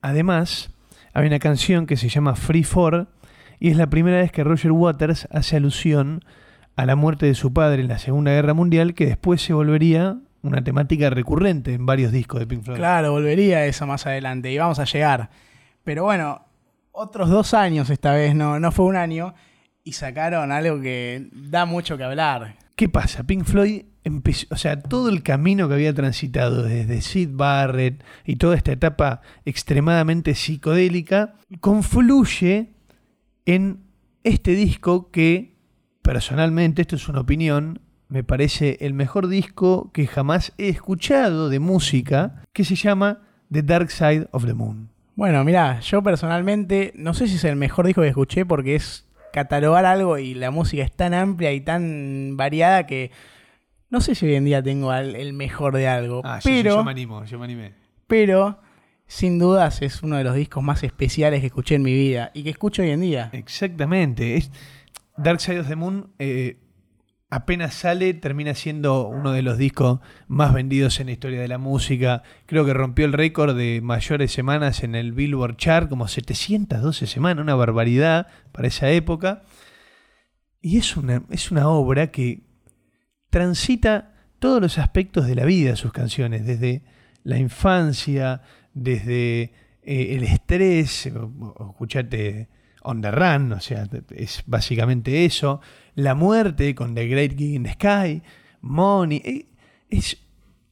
Además, 0.00 0.70
hay 1.12 1.26
una 1.26 1.38
canción 1.38 1.86
que 1.86 1.96
se 1.96 2.08
llama 2.08 2.34
Free 2.34 2.64
For 2.64 3.08
y 3.60 3.70
es 3.70 3.76
la 3.76 3.90
primera 3.90 4.16
vez 4.18 4.32
que 4.32 4.42
Roger 4.42 4.72
Waters 4.72 5.28
hace 5.30 5.56
alusión 5.56 6.24
a 6.76 6.86
la 6.86 6.96
muerte 6.96 7.26
de 7.26 7.34
su 7.34 7.52
padre 7.52 7.82
en 7.82 7.88
la 7.88 7.98
Segunda 7.98 8.30
Guerra 8.30 8.54
Mundial, 8.54 8.94
que 8.94 9.06
después 9.06 9.42
se 9.42 9.52
volvería 9.52 10.18
una 10.42 10.64
temática 10.64 11.10
recurrente 11.10 11.74
en 11.74 11.84
varios 11.84 12.10
discos 12.10 12.40
de 12.40 12.46
Pink 12.46 12.62
Floyd. 12.62 12.78
Claro, 12.78 13.12
volvería 13.12 13.58
a 13.58 13.66
eso 13.66 13.86
más 13.86 14.06
adelante 14.06 14.50
y 14.50 14.56
vamos 14.56 14.78
a 14.78 14.84
llegar. 14.84 15.28
Pero 15.84 16.04
bueno, 16.04 16.46
otros 16.92 17.28
dos 17.28 17.52
años 17.52 17.90
esta 17.90 18.14
vez, 18.14 18.34
no, 18.34 18.58
no 18.60 18.72
fue 18.72 18.86
un 18.86 18.96
año, 18.96 19.34
y 19.88 19.92
sacaron 19.92 20.52
algo 20.52 20.82
que 20.82 21.30
da 21.32 21.64
mucho 21.64 21.96
que 21.96 22.04
hablar. 22.04 22.56
¿Qué 22.76 22.90
pasa? 22.90 23.22
Pink 23.22 23.44
Floyd 23.44 23.86
empezó, 24.04 24.46
o 24.50 24.56
sea, 24.56 24.78
todo 24.78 25.08
el 25.08 25.22
camino 25.22 25.66
que 25.66 25.74
había 25.74 25.94
transitado 25.94 26.62
desde 26.62 27.00
Sid 27.00 27.30
Barrett 27.32 28.04
y 28.26 28.36
toda 28.36 28.54
esta 28.54 28.72
etapa 28.72 29.22
extremadamente 29.46 30.34
psicodélica 30.34 31.36
confluye 31.60 32.74
en 33.46 33.80
este 34.24 34.50
disco 34.50 35.10
que 35.10 35.56
personalmente, 36.02 36.82
esto 36.82 36.96
es 36.96 37.08
una 37.08 37.20
opinión, 37.20 37.80
me 38.08 38.22
parece 38.22 38.76
el 38.82 38.92
mejor 38.92 39.28
disco 39.28 39.90
que 39.94 40.06
jamás 40.06 40.52
he 40.58 40.68
escuchado 40.68 41.48
de 41.48 41.60
música, 41.60 42.42
que 42.52 42.66
se 42.66 42.74
llama 42.74 43.22
The 43.50 43.62
Dark 43.62 43.90
Side 43.90 44.28
of 44.32 44.44
the 44.44 44.52
Moon. 44.52 44.90
Bueno, 45.16 45.42
mirá, 45.44 45.80
yo 45.80 46.02
personalmente 46.02 46.92
no 46.94 47.14
sé 47.14 47.26
si 47.26 47.36
es 47.36 47.44
el 47.44 47.56
mejor 47.56 47.86
disco 47.86 48.02
que 48.02 48.08
escuché 48.08 48.44
porque 48.44 48.76
es 48.76 49.07
catalogar 49.32 49.84
algo 49.86 50.18
y 50.18 50.34
la 50.34 50.50
música 50.50 50.82
es 50.82 50.92
tan 50.92 51.14
amplia 51.14 51.52
y 51.52 51.60
tan 51.60 52.36
variada 52.36 52.86
que 52.86 53.10
no 53.90 54.00
sé 54.00 54.14
si 54.14 54.26
hoy 54.26 54.34
en 54.34 54.44
día 54.44 54.62
tengo 54.62 54.90
al- 54.90 55.16
el 55.16 55.32
mejor 55.32 55.74
de 55.76 55.88
algo. 55.88 56.22
pero, 56.44 56.80
animo, 56.88 57.24
yo 57.24 57.38
me 57.38 57.44
animé. 57.46 57.72
pero, 58.06 58.60
sin 59.06 59.38
dudas 59.38 59.80
es 59.82 60.02
uno 60.02 60.16
de 60.16 60.24
los 60.24 60.34
discos 60.34 60.62
más 60.62 60.82
especiales 60.84 61.40
que 61.40 61.46
escuché 61.46 61.76
en 61.76 61.82
mi 61.82 61.94
vida 61.94 62.30
y 62.34 62.42
que 62.42 62.50
escucho 62.50 62.82
hoy 62.82 62.90
en 62.90 63.00
día. 63.00 63.30
Exactamente. 63.32 64.36
Es, 64.36 64.50
Dark 65.16 65.40
Side 65.40 65.60
of 65.60 65.68
the 65.68 65.76
Moon 65.76 66.12
eh, 66.18 66.58
apenas 67.30 67.74
sale, 67.74 68.14
termina 68.14 68.54
siendo 68.54 69.06
uno 69.06 69.32
de 69.32 69.42
los 69.42 69.58
discos 69.58 70.00
más 70.28 70.54
vendidos 70.54 70.98
en 71.00 71.06
la 71.06 71.12
historia 71.12 71.40
de 71.40 71.48
la 71.48 71.58
música. 71.58 72.22
Creo 72.46 72.64
que 72.64 72.72
rompió 72.72 73.04
el 73.04 73.12
récord 73.12 73.56
de 73.56 73.80
mayores 73.82 74.32
semanas 74.32 74.82
en 74.82 74.94
el 74.94 75.12
Billboard 75.12 75.56
Chart, 75.56 75.88
como 75.88 76.08
712 76.08 77.06
semanas, 77.06 77.42
una 77.42 77.54
barbaridad 77.54 78.28
para 78.52 78.68
esa 78.68 78.90
época. 78.90 79.42
Y 80.60 80.78
es 80.78 80.96
una, 80.96 81.22
es 81.30 81.50
una 81.50 81.68
obra 81.68 82.10
que 82.10 82.42
transita 83.30 84.14
todos 84.38 84.60
los 84.62 84.78
aspectos 84.78 85.26
de 85.26 85.34
la 85.34 85.44
vida, 85.44 85.76
sus 85.76 85.92
canciones, 85.92 86.46
desde 86.46 86.84
la 87.24 87.38
infancia, 87.38 88.42
desde 88.72 89.52
eh, 89.82 90.16
el 90.16 90.22
estrés, 90.24 91.06
escuchate 91.06 92.48
On 92.82 93.00
the 93.00 93.10
Run, 93.10 93.52
o 93.52 93.60
sea, 93.60 93.88
es 94.10 94.42
básicamente 94.46 95.24
eso, 95.24 95.60
la 95.94 96.14
muerte 96.14 96.74
con 96.74 96.94
The 96.94 97.06
Great 97.06 97.36
Gig 97.36 97.54
in 97.54 97.64
the 97.64 97.72
Sky, 97.72 98.22
Money, 98.60 99.22
eh, 99.24 99.46
es, 99.90 100.18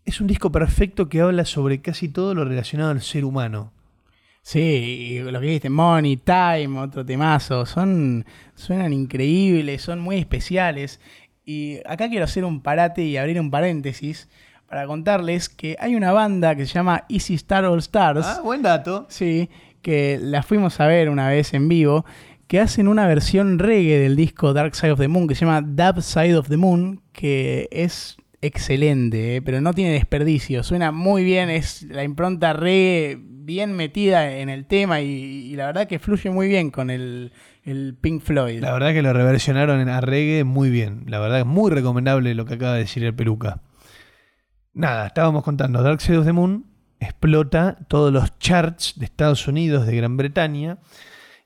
es 0.05 0.21
un 0.21 0.27
disco 0.27 0.51
perfecto 0.53 1.09
que 1.09 1.21
habla 1.21 1.45
sobre 1.45 1.81
casi 1.81 2.09
todo 2.09 2.35
lo 2.35 2.45
relacionado 2.45 2.90
al 2.90 3.03
ser 3.03 3.25
humano. 3.25 3.73
Sí, 4.42 4.61
y 4.61 5.19
lo 5.19 5.40
que 5.40 5.47
dijiste, 5.47 5.71
Money, 5.71 6.19
Time, 6.19 6.79
otro 6.79 7.05
temazo, 7.05 7.66
son, 7.66 8.25
suenan 8.55 8.92
increíbles, 8.92 9.83
son 9.83 9.99
muy 9.99 10.19
especiales. 10.19 11.01
Y 11.45 11.79
acá 11.85 12.09
quiero 12.09 12.25
hacer 12.25 12.45
un 12.45 12.61
parate 12.61 13.03
y 13.03 13.16
abrir 13.16 13.40
un 13.40 13.51
paréntesis 13.51 14.29
para 14.69 14.87
contarles 14.87 15.49
que 15.49 15.77
hay 15.81 15.97
una 15.97 16.12
banda 16.12 16.55
que 16.55 16.66
se 16.66 16.75
llama 16.75 17.05
Easy 17.09 17.35
Star 17.35 17.64
All 17.64 17.81
Stars. 17.81 18.25
Ah, 18.25 18.40
buen 18.40 18.62
dato. 18.62 19.07
Sí, 19.09 19.51
que 19.87 20.18
la 20.20 20.42
fuimos 20.42 20.81
a 20.81 20.88
ver 20.88 21.09
una 21.09 21.29
vez 21.29 21.55
en 21.55 21.68
vivo, 21.68 22.05
que 22.49 22.59
hacen 22.59 22.88
una 22.88 23.07
versión 23.07 23.61
reggae 23.61 24.01
del 24.01 24.16
disco 24.16 24.53
Dark 24.53 24.75
Side 24.75 24.90
of 24.90 24.99
the 24.99 25.07
Moon, 25.07 25.29
que 25.29 25.37
se 25.37 25.44
llama 25.44 25.62
Dub 25.62 26.03
Side 26.03 26.37
of 26.37 26.49
the 26.49 26.57
Moon, 26.57 27.03
que 27.12 27.68
es 27.70 28.16
excelente, 28.42 29.37
eh, 29.37 29.42
pero 29.42 29.61
no 29.61 29.72
tiene 29.75 29.92
desperdicio, 29.92 30.64
suena 30.64 30.90
muy 30.90 31.22
bien, 31.22 31.51
es 31.51 31.85
la 31.85 32.03
impronta 32.03 32.53
reggae 32.53 33.16
bien 33.20 33.77
metida 33.77 34.38
en 34.38 34.49
el 34.49 34.66
tema 34.66 35.03
y, 35.03 35.55
la 35.55 35.66
verdad 35.66 35.87
que 35.87 36.01
fluye 36.01 36.31
muy 36.31 36.49
bien 36.49 36.72
con 36.72 36.90
el, 36.90 37.31
el 37.62 37.94
Pink 37.94 38.22
Floyd. 38.22 38.61
La 38.62 38.72
verdad 38.72 38.92
que 38.92 39.03
lo 39.03 39.12
reversionaron 39.12 39.88
a 39.88 40.01
reggae 40.01 40.42
muy 40.42 40.68
bien. 40.68 41.05
La 41.07 41.20
verdad 41.20 41.38
es 41.38 41.46
muy 41.46 41.70
recomendable 41.70 42.35
lo 42.35 42.44
que 42.44 42.55
acaba 42.55 42.72
de 42.72 42.81
decir 42.81 43.05
el 43.05 43.14
peluca. 43.14 43.61
Nada, 44.75 45.07
estábamos 45.07 45.44
contando, 45.44 45.81
Dark 45.81 46.01
Side 46.01 46.18
of 46.18 46.27
the 46.27 46.33
Moon 46.33 46.76
explota 47.00 47.78
todos 47.88 48.12
los 48.12 48.38
charts 48.38 48.94
de 48.96 49.04
Estados 49.04 49.46
Unidos, 49.48 49.87
de 49.87 49.96
Gran 49.96 50.16
Bretaña, 50.16 50.78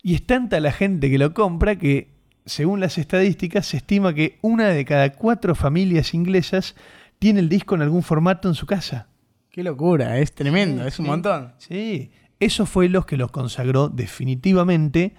y 0.02 0.14
es 0.14 0.26
tanta 0.26 0.60
la 0.60 0.72
gente 0.72 1.10
que 1.10 1.18
lo 1.18 1.34
compra 1.34 1.76
que, 1.76 2.12
según 2.46 2.80
las 2.80 2.98
estadísticas, 2.98 3.66
se 3.66 3.78
estima 3.78 4.14
que 4.14 4.38
una 4.42 4.68
de 4.68 4.84
cada 4.84 5.12
cuatro 5.12 5.54
familias 5.54 6.14
inglesas 6.14 6.74
tiene 7.18 7.40
el 7.40 7.48
disco 7.48 7.74
en 7.74 7.82
algún 7.82 8.02
formato 8.02 8.48
en 8.48 8.54
su 8.54 8.66
casa. 8.66 9.08
Qué 9.50 9.62
locura, 9.62 10.18
es 10.18 10.32
tremendo, 10.32 10.82
Sí, 10.82 10.88
es 10.88 10.98
un 10.98 11.04
sí. 11.04 11.10
montón. 11.10 11.52
Sí, 11.58 12.10
eso 12.38 12.64
fue 12.66 12.88
lo 12.88 13.04
que 13.04 13.16
los 13.16 13.30
consagró 13.30 13.88
definitivamente 13.88 15.14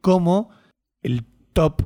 como 0.00 0.50
el 1.02 1.24
top, 1.52 1.82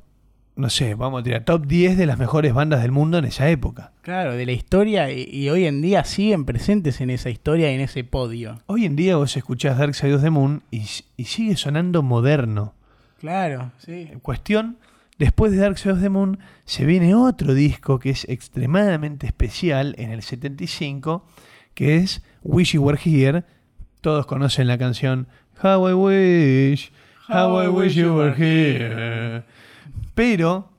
no 0.56 0.70
sé, 0.70 0.94
vamos 0.94 1.20
a 1.20 1.22
tirar, 1.22 1.44
top 1.44 1.66
10 1.66 1.98
de 1.98 2.06
las 2.06 2.18
mejores 2.18 2.54
bandas 2.54 2.80
del 2.80 2.90
mundo 2.90 3.18
en 3.18 3.26
esa 3.26 3.48
época. 3.50 3.92
Claro, 4.00 4.32
de 4.32 4.46
la 4.46 4.52
historia 4.52 5.10
y, 5.10 5.28
y 5.30 5.50
hoy 5.50 5.66
en 5.66 5.82
día 5.82 6.02
siguen 6.04 6.46
presentes 6.46 7.02
en 7.02 7.10
esa 7.10 7.28
historia 7.28 7.70
y 7.70 7.74
en 7.74 7.82
ese 7.82 8.04
podio. 8.04 8.62
Hoy 8.66 8.86
en 8.86 8.96
día 8.96 9.16
vos 9.16 9.36
escuchás 9.36 9.76
Dark 9.76 9.94
Side 9.94 10.14
of 10.14 10.22
the 10.22 10.30
Moon 10.30 10.62
y, 10.70 10.82
y 11.16 11.24
sigue 11.24 11.56
sonando 11.56 12.02
moderno. 12.02 12.74
Claro, 13.20 13.72
sí. 13.78 14.08
En 14.10 14.20
cuestión, 14.20 14.78
después 15.18 15.52
de 15.52 15.58
Dark 15.58 15.78
Side 15.78 15.92
of 15.92 16.00
the 16.00 16.08
Moon 16.08 16.38
se 16.64 16.86
viene 16.86 17.14
otro 17.14 17.52
disco 17.52 17.98
que 17.98 18.10
es 18.10 18.26
extremadamente 18.28 19.26
especial 19.26 19.94
en 19.98 20.10
el 20.10 20.22
75, 20.22 21.26
que 21.74 21.96
es 21.96 22.22
Wish 22.42 22.72
You 22.72 22.82
Were 22.82 22.98
Here. 23.02 23.44
Todos 24.00 24.24
conocen 24.24 24.68
la 24.68 24.78
canción 24.78 25.28
How 25.62 25.90
I 25.90 25.92
Wish, 25.92 26.92
How 27.28 27.62
I 27.62 27.68
Wish 27.68 27.94
You 27.94 28.14
Were 28.14 28.34
Here. 28.34 29.44
Pero, 30.16 30.72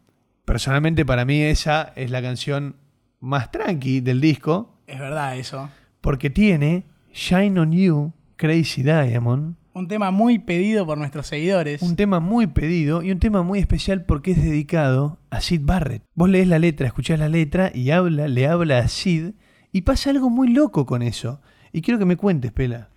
personalmente 0.46 1.06
para 1.06 1.24
mí 1.24 1.44
esa 1.44 1.94
es 1.96 2.10
la 2.10 2.24
canción 2.24 2.76
más 3.20 3.52
tranqui 3.52 4.00
del 4.02 4.20
disco, 4.20 4.80
Es 4.88 4.98
verdad 5.00 5.38
eso. 5.38 5.70
porque 6.02 6.32
tiene 6.32 6.86
Shine 7.14 7.60
on 7.60 7.72
You, 7.72 8.14
Crazy 8.36 8.82
Diamond, 8.82 9.56
Un 9.74 9.88
tema 9.88 10.10
muy 10.10 10.40
pedido 10.40 10.88
por 10.88 10.98
nuestros 10.98 11.28
seguidores. 11.28 11.84
Un 11.84 11.96
tema 11.96 12.20
muy 12.20 12.48
pedido 12.48 13.04
y 13.04 13.12
un 13.12 13.20
tema 13.20 13.44
muy 13.44 13.60
especial 13.60 14.06
porque 14.06 14.32
es 14.32 14.42
dedicado 14.44 15.20
a 15.30 15.40
Sid 15.40 15.62
Barrett. 15.64 16.02
Vos 16.16 16.30
lees 16.32 16.48
la 16.48 16.58
letra, 16.58 16.88
escuchás 16.88 17.20
la 17.20 17.30
letra 17.30 17.70
y 17.72 17.92
habla, 17.92 18.28
le 18.28 18.48
habla 18.48 18.80
a 18.80 18.88
Sid 18.88 19.34
y 19.72 19.82
pasa 19.84 20.10
algo 20.10 20.32
muy 20.32 20.48
loco 20.48 20.88
con 20.88 21.04
eso. 21.04 21.42
Y 21.72 21.82
quiero 21.82 22.00
que 22.00 22.06
me 22.06 22.18
cuentes, 22.18 22.52
Pela. 22.52 22.90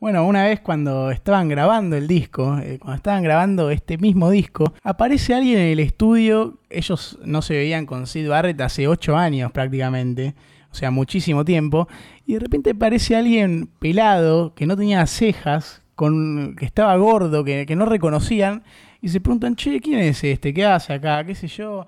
Bueno, 0.00 0.24
una 0.24 0.44
vez 0.44 0.60
cuando 0.60 1.10
estaban 1.10 1.48
grabando 1.48 1.96
el 1.96 2.06
disco, 2.06 2.56
eh, 2.58 2.78
cuando 2.78 2.96
estaban 2.96 3.22
grabando 3.24 3.70
este 3.70 3.98
mismo 3.98 4.30
disco, 4.30 4.72
aparece 4.84 5.34
alguien 5.34 5.58
en 5.58 5.68
el 5.72 5.80
estudio. 5.80 6.60
Ellos 6.70 7.18
no 7.24 7.42
se 7.42 7.54
veían 7.54 7.84
con 7.84 8.06
Sid 8.06 8.28
Barrett 8.28 8.60
hace 8.60 8.86
ocho 8.86 9.16
años 9.16 9.50
prácticamente, 9.50 10.36
o 10.70 10.74
sea, 10.74 10.92
muchísimo 10.92 11.44
tiempo. 11.44 11.88
Y 12.26 12.34
de 12.34 12.38
repente 12.38 12.70
aparece 12.70 13.16
alguien 13.16 13.66
pelado, 13.80 14.54
que 14.54 14.66
no 14.66 14.76
tenía 14.76 15.04
cejas, 15.06 15.82
con, 15.96 16.54
que 16.56 16.64
estaba 16.64 16.94
gordo, 16.96 17.42
que, 17.42 17.66
que 17.66 17.74
no 17.74 17.84
reconocían. 17.84 18.62
Y 19.02 19.08
se 19.08 19.20
preguntan, 19.20 19.56
che, 19.56 19.80
¿quién 19.80 19.98
es 19.98 20.22
este? 20.22 20.54
¿Qué 20.54 20.64
hace 20.64 20.92
acá? 20.92 21.24
¿Qué 21.24 21.34
sé 21.34 21.48
yo? 21.48 21.86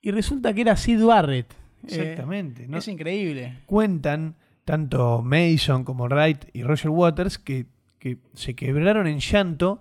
Y 0.00 0.12
resulta 0.12 0.54
que 0.54 0.62
era 0.62 0.76
Sid 0.76 1.04
Barrett. 1.04 1.52
Eh, 1.52 1.88
Exactamente. 1.88 2.66
¿no? 2.66 2.78
Es 2.78 2.88
increíble. 2.88 3.58
Cuentan 3.66 4.34
tanto 4.68 5.22
Mason 5.22 5.82
como 5.82 6.08
Wright 6.08 6.44
y 6.52 6.62
Roger 6.62 6.90
Waters 6.90 7.38
que, 7.38 7.64
que 7.98 8.18
se 8.34 8.54
quebraron 8.54 9.06
en 9.06 9.18
llanto 9.18 9.80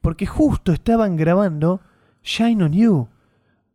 porque 0.00 0.26
justo 0.26 0.72
estaban 0.72 1.16
grabando 1.16 1.80
Shine 2.22 2.62
on 2.62 2.72
You. 2.72 3.08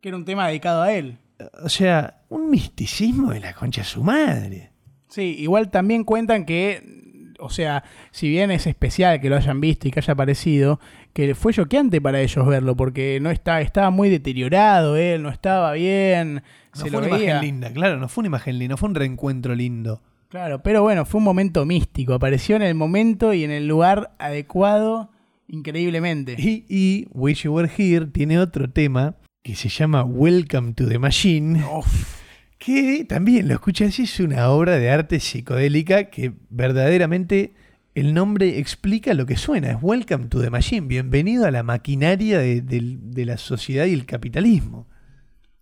Que 0.00 0.08
era 0.08 0.16
un 0.16 0.24
tema 0.24 0.48
dedicado 0.48 0.80
a 0.80 0.90
él. 0.94 1.18
O 1.62 1.68
sea, 1.68 2.22
un 2.30 2.48
misticismo 2.48 3.32
de 3.32 3.40
la 3.40 3.52
concha 3.52 3.82
de 3.82 3.86
su 3.86 4.02
madre. 4.02 4.70
Sí, 5.08 5.36
igual 5.38 5.70
también 5.70 6.02
cuentan 6.02 6.46
que, 6.46 7.34
o 7.38 7.50
sea, 7.50 7.84
si 8.10 8.30
bien 8.30 8.50
es 8.50 8.66
especial 8.66 9.20
que 9.20 9.28
lo 9.28 9.36
hayan 9.36 9.60
visto 9.60 9.86
y 9.86 9.90
que 9.90 10.00
haya 10.00 10.14
aparecido, 10.14 10.80
que 11.12 11.34
fue 11.34 11.52
choqueante 11.52 12.00
para 12.00 12.22
ellos 12.22 12.46
verlo, 12.46 12.74
porque 12.74 13.18
no 13.20 13.30
está, 13.30 13.60
estaba 13.60 13.90
muy 13.90 14.08
deteriorado 14.08 14.96
él, 14.96 15.22
no 15.22 15.28
estaba 15.28 15.74
bien, 15.74 16.36
No 16.36 16.42
se 16.72 16.80
fue 16.80 16.90
lo 16.90 16.98
una 17.00 17.08
veía. 17.08 17.24
imagen 17.32 17.42
linda, 17.46 17.70
claro, 17.70 17.98
no 17.98 18.08
fue 18.08 18.22
una 18.22 18.28
imagen 18.28 18.58
linda, 18.58 18.72
no 18.72 18.76
fue 18.78 18.88
un 18.88 18.94
reencuentro 18.94 19.54
lindo. 19.54 20.00
Claro, 20.34 20.64
pero 20.64 20.82
bueno, 20.82 21.04
fue 21.04 21.18
un 21.18 21.24
momento 21.26 21.64
místico, 21.64 22.12
apareció 22.12 22.56
en 22.56 22.62
el 22.62 22.74
momento 22.74 23.32
y 23.32 23.44
en 23.44 23.52
el 23.52 23.68
lugar 23.68 24.16
adecuado 24.18 25.12
increíblemente. 25.46 26.34
Y, 26.36 26.64
y 26.68 27.06
Wish 27.12 27.44
You 27.44 27.52
Were 27.52 27.70
Here 27.72 28.06
tiene 28.06 28.40
otro 28.40 28.68
tema 28.68 29.14
que 29.44 29.54
se 29.54 29.68
llama 29.68 30.02
Welcome 30.02 30.72
to 30.72 30.88
the 30.88 30.98
Machine, 30.98 31.62
Uf, 31.72 32.16
que 32.58 33.06
también 33.08 33.46
lo 33.46 33.54
escuchas 33.54 33.96
es 34.00 34.18
una 34.18 34.50
obra 34.50 34.76
de 34.76 34.90
arte 34.90 35.20
psicodélica 35.20 36.10
que 36.10 36.32
verdaderamente 36.50 37.54
el 37.94 38.12
nombre 38.12 38.58
explica 38.58 39.14
lo 39.14 39.26
que 39.26 39.36
suena. 39.36 39.70
Es 39.70 39.78
Welcome 39.80 40.26
to 40.30 40.42
the 40.42 40.50
Machine, 40.50 40.88
bienvenido 40.88 41.46
a 41.46 41.52
la 41.52 41.62
maquinaria 41.62 42.40
de 42.40 43.24
la 43.24 43.38
sociedad 43.38 43.86
y 43.86 43.92
el 43.92 44.04
capitalismo. 44.04 44.88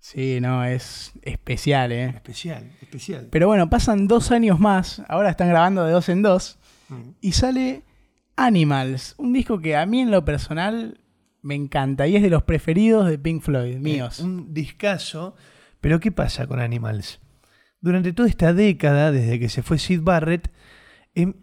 Sí, 0.03 0.41
no, 0.41 0.65
es 0.65 1.13
especial, 1.23 1.93
¿eh? 1.93 2.07
Especial, 2.09 2.71
especial. 2.83 3.29
Pero 3.31 3.47
bueno, 3.47 3.71
pasan 3.71 4.09
dos 4.09 4.33
años 4.33 4.59
más, 4.59 5.01
ahora 5.09 5.31
están 5.31 5.49
grabando 5.49 5.85
de 5.85 5.93
dos 5.93 6.09
en 6.09 6.23
dos, 6.23 6.59
y 7.21 7.33
sale 7.33 7.85
Animals, 8.37 9.15
un 9.19 9.33
disco 9.33 9.61
que 9.61 9.77
a 9.77 9.87
mí 9.87 10.01
en 10.01 10.11
lo 10.11 10.25
personal 10.25 11.01
me 11.41 11.55
encanta 11.55 12.07
y 12.07 12.17
es 12.17 12.23
de 12.23 12.31
los 12.31 12.43
preferidos 12.43 13.09
de 13.09 13.19
Pink 13.19 13.43
Floyd, 13.43 13.77
míos. 13.79 14.21
Eh, 14.21 14.25
un 14.25 14.53
discazo. 14.53 15.35
Pero 15.81 16.01
¿qué 16.01 16.13
pasa 16.13 16.47
con 16.47 16.61
Animals? 16.61 17.21
Durante 17.81 18.13
toda 18.13 18.29
esta 18.29 18.53
década, 18.53 19.11
desde 19.11 19.39
que 19.41 19.49
se 19.49 19.63
fue 19.63 19.79
Sid 19.79 20.01
Barrett, 20.03 20.51
em- 21.15 21.35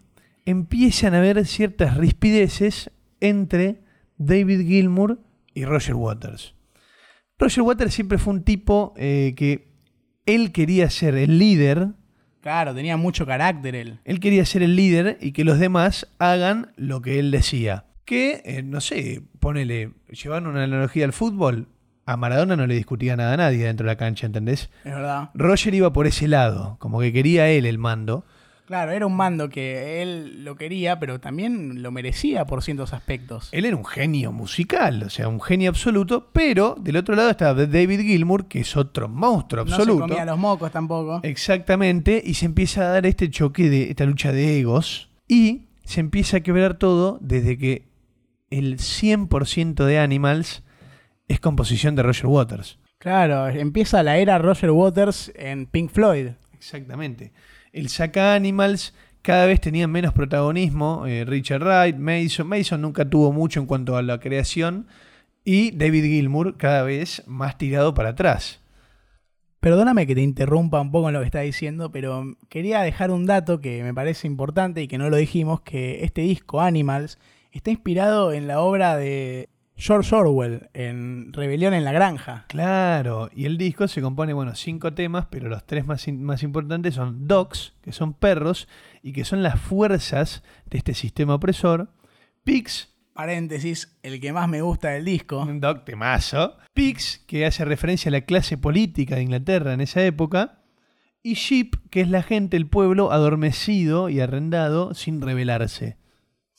empiezan 0.46 1.14
a 1.14 1.18
haber 1.18 1.44
ciertas 1.46 1.96
rispideces 1.96 2.90
entre 3.20 3.82
David 4.16 4.66
Gilmour 4.66 5.20
y 5.52 5.64
Roger 5.64 5.94
Waters. 5.96 6.54
Roger 7.40 7.62
Waters 7.62 7.94
siempre 7.94 8.18
fue 8.18 8.34
un 8.34 8.42
tipo 8.44 8.94
eh, 8.96 9.34
que 9.36 9.72
él 10.26 10.52
quería 10.52 10.90
ser 10.90 11.14
el 11.16 11.38
líder, 11.38 11.88
Claro, 12.40 12.74
tenía 12.74 12.96
mucho 12.96 13.26
carácter 13.26 13.74
él. 13.74 13.98
él 14.04 14.18
quería 14.18 14.46
ser 14.46 14.62
el 14.62 14.74
líder 14.74 15.18
y 15.20 15.32
que 15.32 15.44
los 15.44 15.58
demás 15.58 16.06
hagan 16.18 16.72
lo 16.76 17.02
que 17.02 17.18
él 17.18 17.30
decía. 17.30 17.84
Que, 18.06 18.40
eh, 18.46 18.62
no 18.62 18.80
sé, 18.80 19.22
ponele, 19.40 19.92
llevando 20.10 20.48
una 20.48 20.64
analogía 20.64 21.04
al 21.04 21.12
fútbol, 21.12 21.68
a 22.06 22.16
Maradona 22.16 22.56
no 22.56 22.66
le 22.66 22.74
discutía 22.74 23.14
nada 23.14 23.34
a 23.34 23.36
nadie 23.36 23.66
dentro 23.66 23.84
de 23.84 23.92
la 23.92 23.96
cancha, 23.96 24.26
¿entendés? 24.26 24.70
Es 24.84 24.94
verdad. 24.94 25.30
Roger 25.34 25.74
iba 25.74 25.92
por 25.92 26.06
ese 26.06 26.28
lado, 26.28 26.76
como 26.80 27.00
que 27.00 27.12
quería 27.12 27.48
él 27.50 27.66
el 27.66 27.78
mando. 27.78 28.24
Claro, 28.70 28.92
era 28.92 29.04
un 29.04 29.16
mando 29.16 29.48
que 29.48 30.00
él 30.00 30.44
lo 30.44 30.54
quería, 30.54 31.00
pero 31.00 31.18
también 31.18 31.82
lo 31.82 31.90
merecía 31.90 32.44
por 32.44 32.62
ciertos 32.62 32.92
aspectos. 32.92 33.48
Él 33.50 33.64
era 33.64 33.74
un 33.76 33.84
genio 33.84 34.30
musical, 34.30 35.02
o 35.02 35.10
sea, 35.10 35.26
un 35.26 35.40
genio 35.40 35.70
absoluto, 35.70 36.30
pero 36.32 36.76
del 36.78 36.94
otro 36.94 37.16
lado 37.16 37.30
estaba 37.30 37.66
David 37.66 38.02
Gilmour, 38.02 38.46
que 38.46 38.60
es 38.60 38.76
otro 38.76 39.08
monstruo 39.08 39.64
No 39.64 39.70
se 39.70 39.74
absoluto. 39.74 40.06
comía 40.06 40.24
los 40.24 40.38
mocos 40.38 40.70
tampoco. 40.70 41.18
Exactamente, 41.24 42.22
y 42.24 42.34
se 42.34 42.46
empieza 42.46 42.82
a 42.82 42.90
dar 42.90 43.06
este 43.06 43.28
choque 43.28 43.68
de 43.68 43.90
esta 43.90 44.04
lucha 44.04 44.30
de 44.30 44.60
egos 44.60 45.10
y 45.26 45.62
se 45.82 45.98
empieza 45.98 46.36
a 46.36 46.40
quebrar 46.40 46.74
todo 46.74 47.18
desde 47.20 47.58
que 47.58 47.88
el 48.50 48.78
100% 48.78 49.84
de 49.84 49.98
Animals 49.98 50.62
es 51.26 51.40
composición 51.40 51.96
de 51.96 52.04
Roger 52.04 52.26
Waters. 52.26 52.78
Claro, 52.98 53.48
empieza 53.48 54.04
la 54.04 54.18
era 54.18 54.38
Roger 54.38 54.70
Waters 54.70 55.32
en 55.34 55.66
Pink 55.66 55.90
Floyd. 55.90 56.28
Exactamente. 56.52 57.32
El 57.72 57.88
saca 57.88 58.34
Animals 58.34 58.94
cada 59.22 59.46
vez 59.46 59.60
tenían 59.60 59.90
menos 59.90 60.12
protagonismo. 60.12 61.06
eh, 61.06 61.24
Richard 61.24 61.62
Wright, 61.62 61.96
Mason. 61.96 62.46
Mason 62.46 62.80
nunca 62.80 63.08
tuvo 63.08 63.32
mucho 63.32 63.60
en 63.60 63.66
cuanto 63.66 63.96
a 63.96 64.02
la 64.02 64.18
creación. 64.18 64.86
Y 65.44 65.70
David 65.72 66.04
Gilmour 66.04 66.56
cada 66.56 66.82
vez 66.82 67.22
más 67.26 67.58
tirado 67.58 67.94
para 67.94 68.10
atrás. 68.10 68.60
Perdóname 69.60 70.06
que 70.06 70.14
te 70.14 70.22
interrumpa 70.22 70.80
un 70.80 70.90
poco 70.90 71.08
en 71.08 71.14
lo 71.14 71.20
que 71.20 71.26
estás 71.26 71.42
diciendo, 71.42 71.92
pero 71.92 72.24
quería 72.48 72.80
dejar 72.80 73.10
un 73.10 73.26
dato 73.26 73.60
que 73.60 73.82
me 73.82 73.92
parece 73.92 74.26
importante 74.26 74.82
y 74.82 74.88
que 74.88 74.96
no 74.96 75.10
lo 75.10 75.16
dijimos, 75.16 75.60
que 75.60 76.02
este 76.02 76.22
disco, 76.22 76.62
Animals, 76.62 77.18
está 77.52 77.70
inspirado 77.70 78.32
en 78.32 78.46
la 78.46 78.60
obra 78.60 78.96
de 78.96 79.50
George 79.80 80.14
Orwell, 80.14 80.68
en 80.74 81.32
Rebelión 81.32 81.72
en 81.74 81.84
la 81.84 81.92
Granja. 81.92 82.44
Claro, 82.48 83.30
y 83.34 83.46
el 83.46 83.56
disco 83.56 83.88
se 83.88 84.02
compone, 84.02 84.32
bueno, 84.34 84.54
cinco 84.54 84.92
temas, 84.92 85.26
pero 85.30 85.48
los 85.48 85.64
tres 85.66 85.86
más, 85.86 86.06
in- 86.06 86.22
más 86.22 86.42
importantes 86.42 86.94
son 86.94 87.26
dogs, 87.26 87.72
que 87.82 87.92
son 87.92 88.12
perros, 88.12 88.68
y 89.02 89.12
que 89.12 89.24
son 89.24 89.42
las 89.42 89.58
fuerzas 89.58 90.42
de 90.66 90.78
este 90.78 90.92
sistema 90.94 91.34
opresor. 91.34 91.88
Pigs, 92.44 92.88
Paréntesis, 93.14 93.98
el 94.02 94.20
que 94.20 94.32
más 94.32 94.48
me 94.48 94.62
gusta 94.62 94.90
del 94.90 95.04
disco. 95.04 95.40
un 95.42 95.60
dog 95.60 95.84
temazo. 95.84 96.56
Pigs, 96.72 97.18
que 97.26 97.44
hace 97.44 97.64
referencia 97.64 98.08
a 98.08 98.12
la 98.12 98.20
clase 98.22 98.56
política 98.56 99.16
de 99.16 99.22
Inglaterra 99.22 99.74
en 99.74 99.80
esa 99.82 100.02
época. 100.04 100.62
Y 101.22 101.34
Sheep, 101.34 101.90
que 101.90 102.00
es 102.00 102.08
la 102.08 102.22
gente, 102.22 102.56
el 102.56 102.66
pueblo 102.66 103.12
adormecido 103.12 104.08
y 104.08 104.20
arrendado 104.20 104.94
sin 104.94 105.20
rebelarse. 105.20 105.98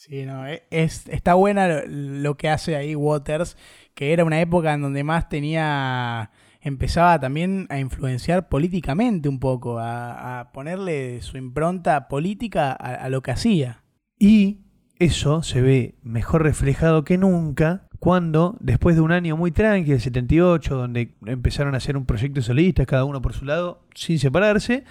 Sí, 0.04 0.26
no, 0.26 0.48
e- 0.48 0.64
es, 0.72 1.08
está 1.10 1.36
buena 1.36 1.84
lo, 1.86 2.36
que 2.36 2.50
hace 2.50 2.76
ahí 2.76 2.96
Waters, 2.96 3.56
que 3.94 4.14
era 4.14 4.26
una 4.26 4.42
época 4.42 4.74
en 4.74 4.82
donde 4.82 5.04
más 5.04 5.30
tenía, 5.30 6.32
empezaba 6.60 7.20
también 7.20 7.68
a 7.70 7.78
influenciar 7.78 8.50
políticamente 8.50 9.30
un 9.30 9.40
poco, 9.40 9.78
a, 9.78 10.40
a 10.40 10.52
ponerle 10.54 11.22
su 11.22 11.38
impronta 11.38 12.08
política 12.08 12.72
a, 12.72 13.10
lo 13.10 13.22
que 13.22 13.30
hacía. 13.30 13.84
Y 14.18 14.62
eso 14.98 15.44
se 15.44 15.62
ve 15.62 16.00
mejor 16.02 16.42
reflejado 16.42 17.04
que 17.04 17.20
nunca 17.20 17.88
cuando, 18.00 18.58
después 18.60 18.96
de 18.96 19.04
un 19.04 19.12
año 19.12 19.38
muy 19.38 19.52
tranquilo, 19.52 19.98
el 19.98 20.02
78, 20.02 20.78
donde 20.78 21.14
empezaron 21.28 21.76
a 21.76 21.78
hacer 21.78 21.96
un 21.96 22.08
proyecto 22.08 22.42
solista, 22.42 22.88
cada 22.88 23.06
uno 23.06 23.22
por 23.22 23.34
su 23.34 23.46
lado, 23.46 23.86
sin 23.94 24.18
separarse, 24.18 24.84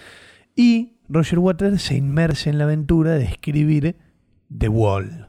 y 0.55 1.01
Roger 1.09 1.41
Waters 1.41 1.83
se 1.83 1.97
inmersa 1.97 2.49
en 2.49 2.59
la 2.59 2.65
aventura 2.65 3.15
de 3.15 3.25
escribir 3.25 3.97
The 4.57 4.69
Wall. 4.69 5.29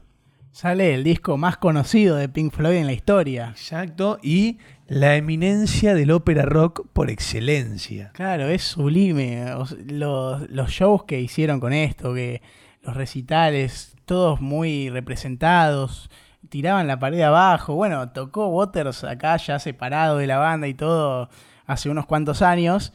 Sale 0.50 0.94
el 0.94 1.04
disco 1.04 1.38
más 1.38 1.56
conocido 1.56 2.16
de 2.16 2.28
Pink 2.28 2.52
Floyd 2.52 2.76
en 2.76 2.86
la 2.86 2.92
historia. 2.92 3.48
Exacto, 3.50 4.18
y 4.22 4.58
la 4.86 5.16
eminencia 5.16 5.94
del 5.94 6.10
ópera 6.10 6.44
rock 6.44 6.86
por 6.92 7.08
excelencia. 7.08 8.10
Claro, 8.12 8.48
es 8.48 8.62
sublime. 8.62 9.46
los, 9.86 10.50
los 10.50 10.70
shows 10.70 11.04
que 11.04 11.20
hicieron 11.20 11.58
con 11.58 11.72
esto, 11.72 12.12
que 12.12 12.42
los 12.82 12.94
recitales, 12.94 13.96
todos 14.04 14.42
muy 14.42 14.90
representados, 14.90 16.10
tiraban 16.50 16.86
la 16.86 16.98
pared 16.98 17.22
abajo. 17.22 17.74
Bueno, 17.74 18.10
tocó 18.10 18.48
Waters 18.48 19.04
acá 19.04 19.38
ya 19.38 19.58
separado 19.58 20.18
de 20.18 20.26
la 20.26 20.36
banda 20.36 20.68
y 20.68 20.74
todo 20.74 21.30
hace 21.64 21.88
unos 21.88 22.04
cuantos 22.04 22.42
años 22.42 22.92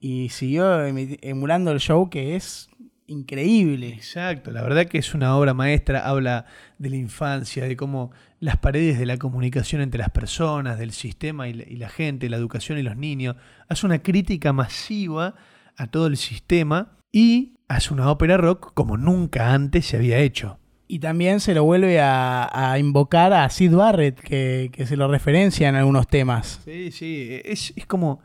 y 0.00 0.28
siguió 0.30 0.84
emulando 0.84 1.72
el 1.72 1.80
show 1.80 2.08
que 2.08 2.36
es 2.36 2.68
increíble. 3.08 3.88
Exacto, 3.88 4.52
la 4.52 4.62
verdad 4.62 4.86
que 4.86 4.98
es 4.98 5.14
una 5.14 5.36
obra 5.36 5.54
maestra, 5.54 6.08
habla 6.08 6.44
de 6.78 6.90
la 6.90 6.96
infancia, 6.96 7.64
de 7.64 7.76
cómo 7.76 8.12
las 8.38 8.56
paredes 8.58 8.98
de 8.98 9.06
la 9.06 9.16
comunicación 9.16 9.82
entre 9.82 9.98
las 9.98 10.10
personas, 10.10 10.78
del 10.78 10.92
sistema 10.92 11.48
y 11.48 11.54
la, 11.54 11.64
y 11.64 11.76
la 11.76 11.88
gente, 11.88 12.28
la 12.28 12.36
educación 12.36 12.78
y 12.78 12.82
los 12.82 12.96
niños, 12.96 13.34
hace 13.68 13.86
una 13.86 13.98
crítica 13.98 14.52
masiva 14.52 15.34
a 15.76 15.86
todo 15.88 16.06
el 16.06 16.16
sistema 16.16 16.98
y 17.10 17.56
hace 17.66 17.92
una 17.92 18.10
ópera 18.10 18.36
rock 18.36 18.72
como 18.74 18.96
nunca 18.96 19.52
antes 19.52 19.86
se 19.86 19.96
había 19.96 20.18
hecho. 20.18 20.58
Y 20.86 21.00
también 21.00 21.40
se 21.40 21.54
lo 21.54 21.64
vuelve 21.64 22.00
a, 22.00 22.48
a 22.52 22.78
invocar 22.78 23.32
a 23.34 23.48
Sid 23.50 23.74
Barrett, 23.74 24.20
que, 24.20 24.70
que 24.72 24.86
se 24.86 24.96
lo 24.96 25.06
referencia 25.08 25.68
en 25.68 25.74
algunos 25.74 26.08
temas. 26.08 26.60
Sí, 26.64 26.90
sí, 26.92 27.40
es, 27.44 27.74
es 27.76 27.84
como, 27.84 28.20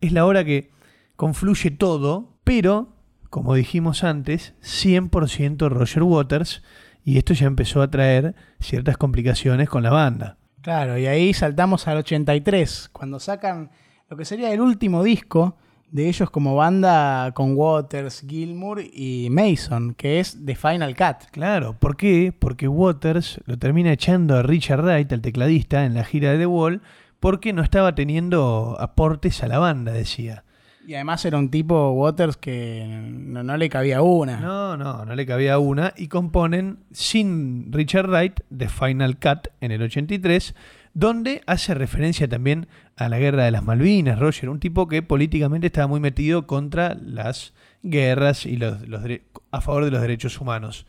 es 0.00 0.12
la 0.12 0.24
hora 0.24 0.44
que 0.44 0.70
confluye 1.16 1.72
todo, 1.72 2.38
pero, 2.44 2.93
como 3.34 3.56
dijimos 3.56 4.04
antes, 4.04 4.54
100% 4.62 5.68
Roger 5.68 6.04
Waters 6.04 6.62
y 7.04 7.18
esto 7.18 7.34
ya 7.34 7.48
empezó 7.48 7.82
a 7.82 7.90
traer 7.90 8.36
ciertas 8.60 8.96
complicaciones 8.96 9.68
con 9.68 9.82
la 9.82 9.90
banda. 9.90 10.36
Claro, 10.60 10.96
y 10.98 11.06
ahí 11.06 11.34
saltamos 11.34 11.88
al 11.88 11.96
83, 11.96 12.90
cuando 12.92 13.18
sacan 13.18 13.72
lo 14.08 14.16
que 14.16 14.24
sería 14.24 14.52
el 14.52 14.60
último 14.60 15.02
disco 15.02 15.56
de 15.90 16.08
ellos 16.08 16.30
como 16.30 16.54
banda 16.54 17.32
con 17.34 17.56
Waters, 17.56 18.20
Gilmour 18.24 18.80
y 18.80 19.26
Mason, 19.30 19.94
que 19.94 20.20
es 20.20 20.38
The 20.46 20.54
Final 20.54 20.94
Cut. 20.94 21.28
Claro, 21.32 21.76
¿por 21.76 21.96
qué? 21.96 22.32
Porque 22.38 22.68
Waters 22.68 23.40
lo 23.46 23.58
termina 23.58 23.90
echando 23.90 24.36
a 24.36 24.44
Richard 24.44 24.84
Wright, 24.84 25.10
el 25.10 25.22
tecladista, 25.22 25.84
en 25.84 25.94
la 25.94 26.04
gira 26.04 26.30
de 26.30 26.38
The 26.38 26.46
Wall, 26.46 26.82
porque 27.18 27.52
no 27.52 27.64
estaba 27.64 27.96
teniendo 27.96 28.76
aportes 28.78 29.42
a 29.42 29.48
la 29.48 29.58
banda, 29.58 29.90
decía. 29.90 30.43
Y 30.86 30.94
además 30.94 31.24
era 31.24 31.38
un 31.38 31.50
tipo 31.50 31.92
Waters 31.92 32.36
que 32.36 32.84
no, 32.86 33.42
no 33.42 33.56
le 33.56 33.68
cabía 33.68 34.02
una. 34.02 34.38
No, 34.38 34.76
no, 34.76 35.04
no 35.04 35.14
le 35.14 35.24
cabía 35.24 35.58
una. 35.58 35.94
Y 35.96 36.08
componen 36.08 36.84
sin 36.92 37.72
Richard 37.72 38.08
Wright 38.08 38.40
The 38.56 38.68
Final 38.68 39.18
Cut 39.18 39.48
en 39.60 39.72
el 39.72 39.82
83, 39.82 40.54
donde 40.92 41.42
hace 41.46 41.74
referencia 41.74 42.28
también 42.28 42.68
a 42.96 43.08
la 43.08 43.18
guerra 43.18 43.44
de 43.44 43.50
las 43.50 43.64
Malvinas, 43.64 44.18
Roger, 44.18 44.50
un 44.50 44.60
tipo 44.60 44.86
que 44.86 45.02
políticamente 45.02 45.68
estaba 45.68 45.86
muy 45.86 46.00
metido 46.00 46.46
contra 46.46 46.94
las 46.94 47.54
guerras 47.82 48.44
y 48.44 48.56
los, 48.56 48.86
los 48.86 49.02
a 49.50 49.60
favor 49.60 49.84
de 49.84 49.90
los 49.90 50.02
derechos 50.02 50.40
humanos. 50.40 50.86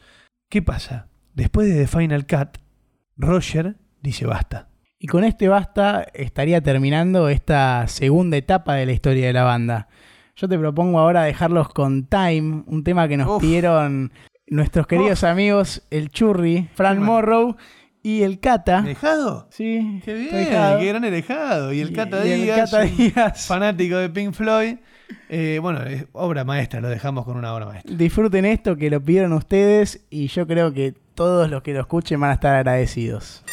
¿Qué 0.50 0.62
pasa? 0.62 1.08
Después 1.34 1.68
de 1.68 1.76
The 1.76 1.88
Final 1.88 2.28
Cut, 2.28 2.58
Roger 3.18 3.78
dice 4.02 4.26
basta. 4.26 4.70
Y 5.06 5.08
con 5.08 5.24
este 5.24 5.47
basta 5.47 6.08
estaría 6.16 6.62
terminando 6.62 7.30
esta 7.30 7.88
segunda 7.88 8.38
etapa 8.38 8.74
de 8.74 8.88
la 8.88 8.91
historia 8.91 9.28
de 9.28 9.34
la 9.34 9.43
banda. 9.43 9.88
Yo 10.36 10.49
te 10.49 10.58
propongo 10.58 10.97
ahora 10.97 11.22
dejarlos 11.22 11.70
con 11.70 12.08
Time, 12.08 12.64
un 12.66 12.84
tema 12.84 13.08
que 13.08 13.16
nos 13.16 13.28
Uf. 13.30 13.39
pidieron 13.39 14.12
nuestros 14.47 14.88
queridos 14.88 15.24
amigos 15.24 15.84
el 15.91 16.10
Churri, 16.10 16.70
Fran 16.74 17.03
Morrow 17.03 17.56
y 18.01 18.24
el 18.24 18.39
Cata. 18.39 18.82
¿Dejado? 18.82 19.47
Sí, 19.51 20.01
Qué 20.03 20.16
bien, 20.16 20.30
qué 20.32 20.86
gran 20.88 21.03
dejado. 21.03 21.72
Y 21.72 21.82
el 21.82 21.91
Y- 21.91 21.93
Cata 21.93 22.26
y 22.26 22.32
el 22.32 22.41
Díaz, 22.41 22.72
Cata 22.72 22.82
Díaz. 22.86 23.45
fanático 23.45 23.97
de 23.97 24.10
Pink 24.10 24.34
Floyd. 24.34 24.78
Eh, 25.30 25.60
bueno, 25.62 25.84
es 25.84 26.08
obra 26.14 26.43
maestra, 26.45 26.82
lo 26.82 26.89
dejamos 26.89 27.26
con 27.26 27.38
una 27.38 27.53
obra 27.53 27.68
maestra. 27.68 27.95
Disfruten 27.95 28.43
esto 28.45 28.76
que 28.76 28.89
lo 28.89 28.99
pidieron 28.99 29.34
ustedes 29.34 30.03
y 30.10 30.30
yo 30.30 30.47
creo 30.47 30.74
que 30.74 30.95
todos 31.14 31.47
los 31.51 31.62
que 31.62 31.74
lo 31.76 31.82
escuchen 31.82 32.20
van 32.20 32.32
a 32.32 32.34
estar 32.34 32.56
agradecidos. 32.56 33.43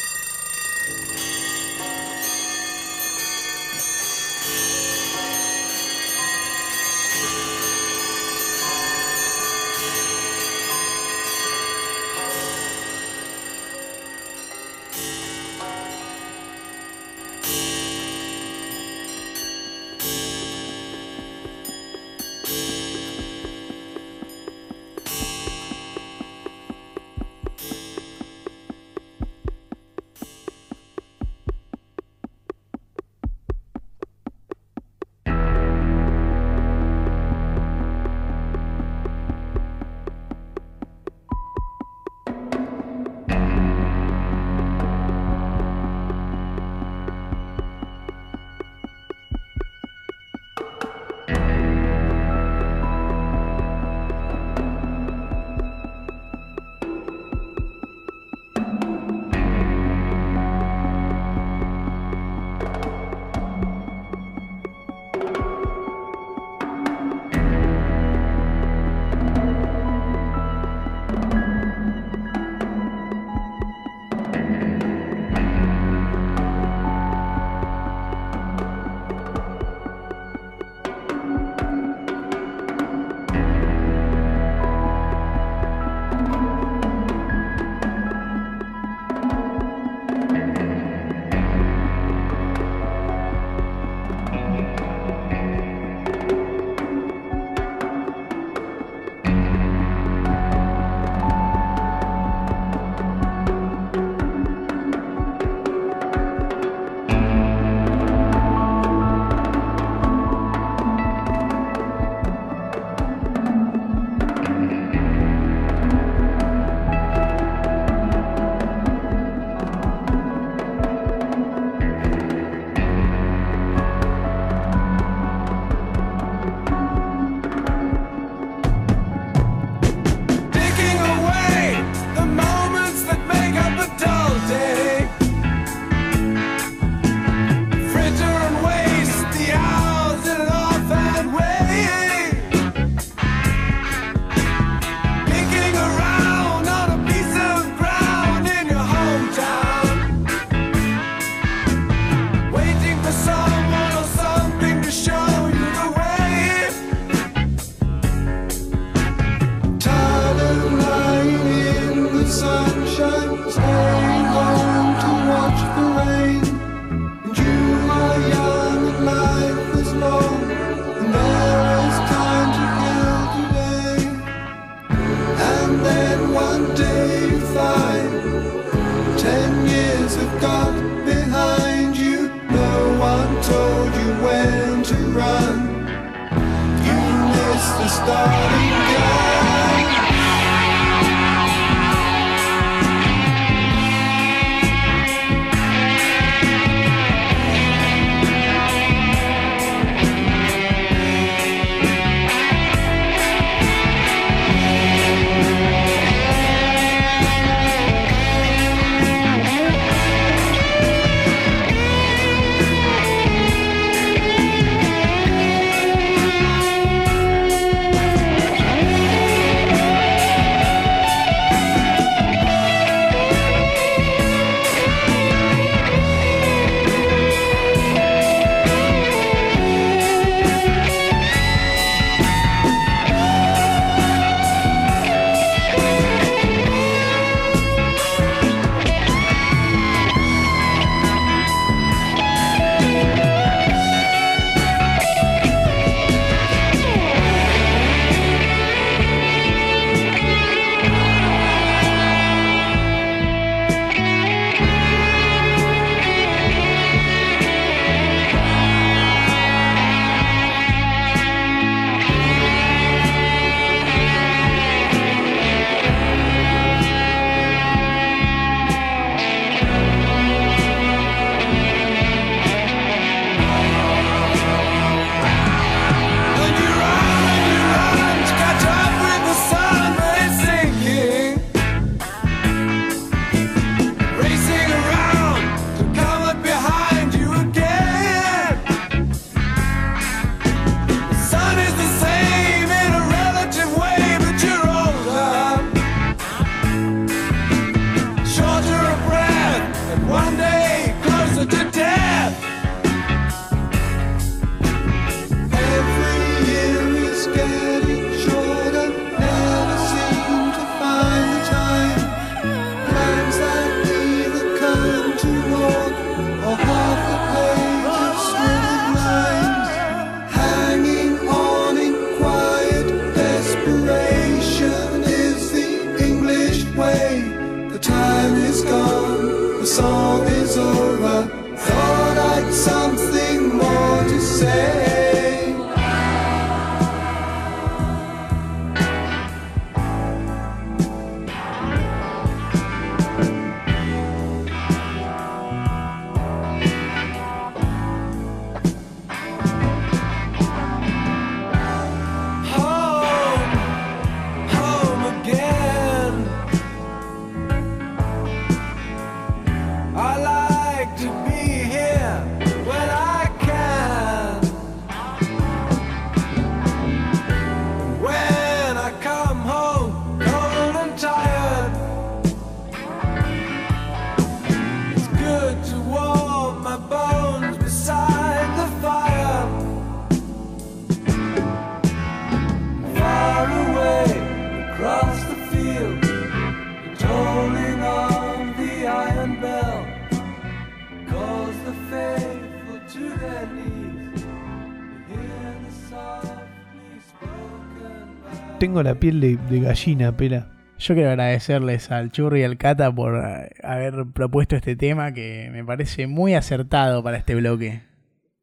Tengo 398.63 398.81
la 398.81 398.95
piel 398.95 399.19
de, 399.19 399.35
de 399.35 399.59
gallina, 399.59 400.15
pela. 400.15 400.47
Yo 400.79 400.95
quiero 400.95 401.09
agradecerles 401.09 401.91
al 401.91 402.13
Churri 402.13 402.39
y 402.39 402.43
al 402.43 402.57
Cata 402.57 402.95
por 402.95 403.21
haber 403.61 404.05
propuesto 404.13 404.55
este 404.55 404.77
tema 404.77 405.13
que 405.13 405.49
me 405.51 405.65
parece 405.65 406.07
muy 406.07 406.33
acertado 406.33 407.03
para 407.03 407.17
este 407.17 407.35
bloque. 407.35 407.81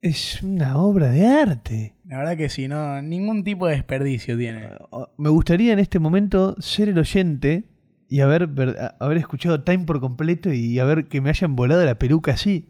Es 0.02 0.42
una 0.42 0.76
obra 0.76 1.08
de 1.08 1.26
arte. 1.26 1.94
La 2.04 2.18
verdad 2.18 2.36
que 2.36 2.50
sí, 2.50 2.68
no, 2.68 3.00
ningún 3.00 3.44
tipo 3.44 3.66
de 3.66 3.76
desperdicio 3.76 4.36
tiene. 4.36 4.68
Me 5.16 5.30
gustaría 5.30 5.72
en 5.72 5.78
este 5.78 5.98
momento 5.98 6.54
ser 6.60 6.90
el 6.90 6.98
oyente 6.98 7.64
y 8.06 8.20
haber, 8.20 8.50
escuchado 9.16 9.62
Time 9.62 9.86
por 9.86 10.00
completo 10.00 10.52
y 10.52 10.78
haber 10.80 11.06
que 11.06 11.22
me 11.22 11.30
hayan 11.30 11.56
volado 11.56 11.82
la 11.82 11.98
peluca 11.98 12.32
así. 12.32 12.68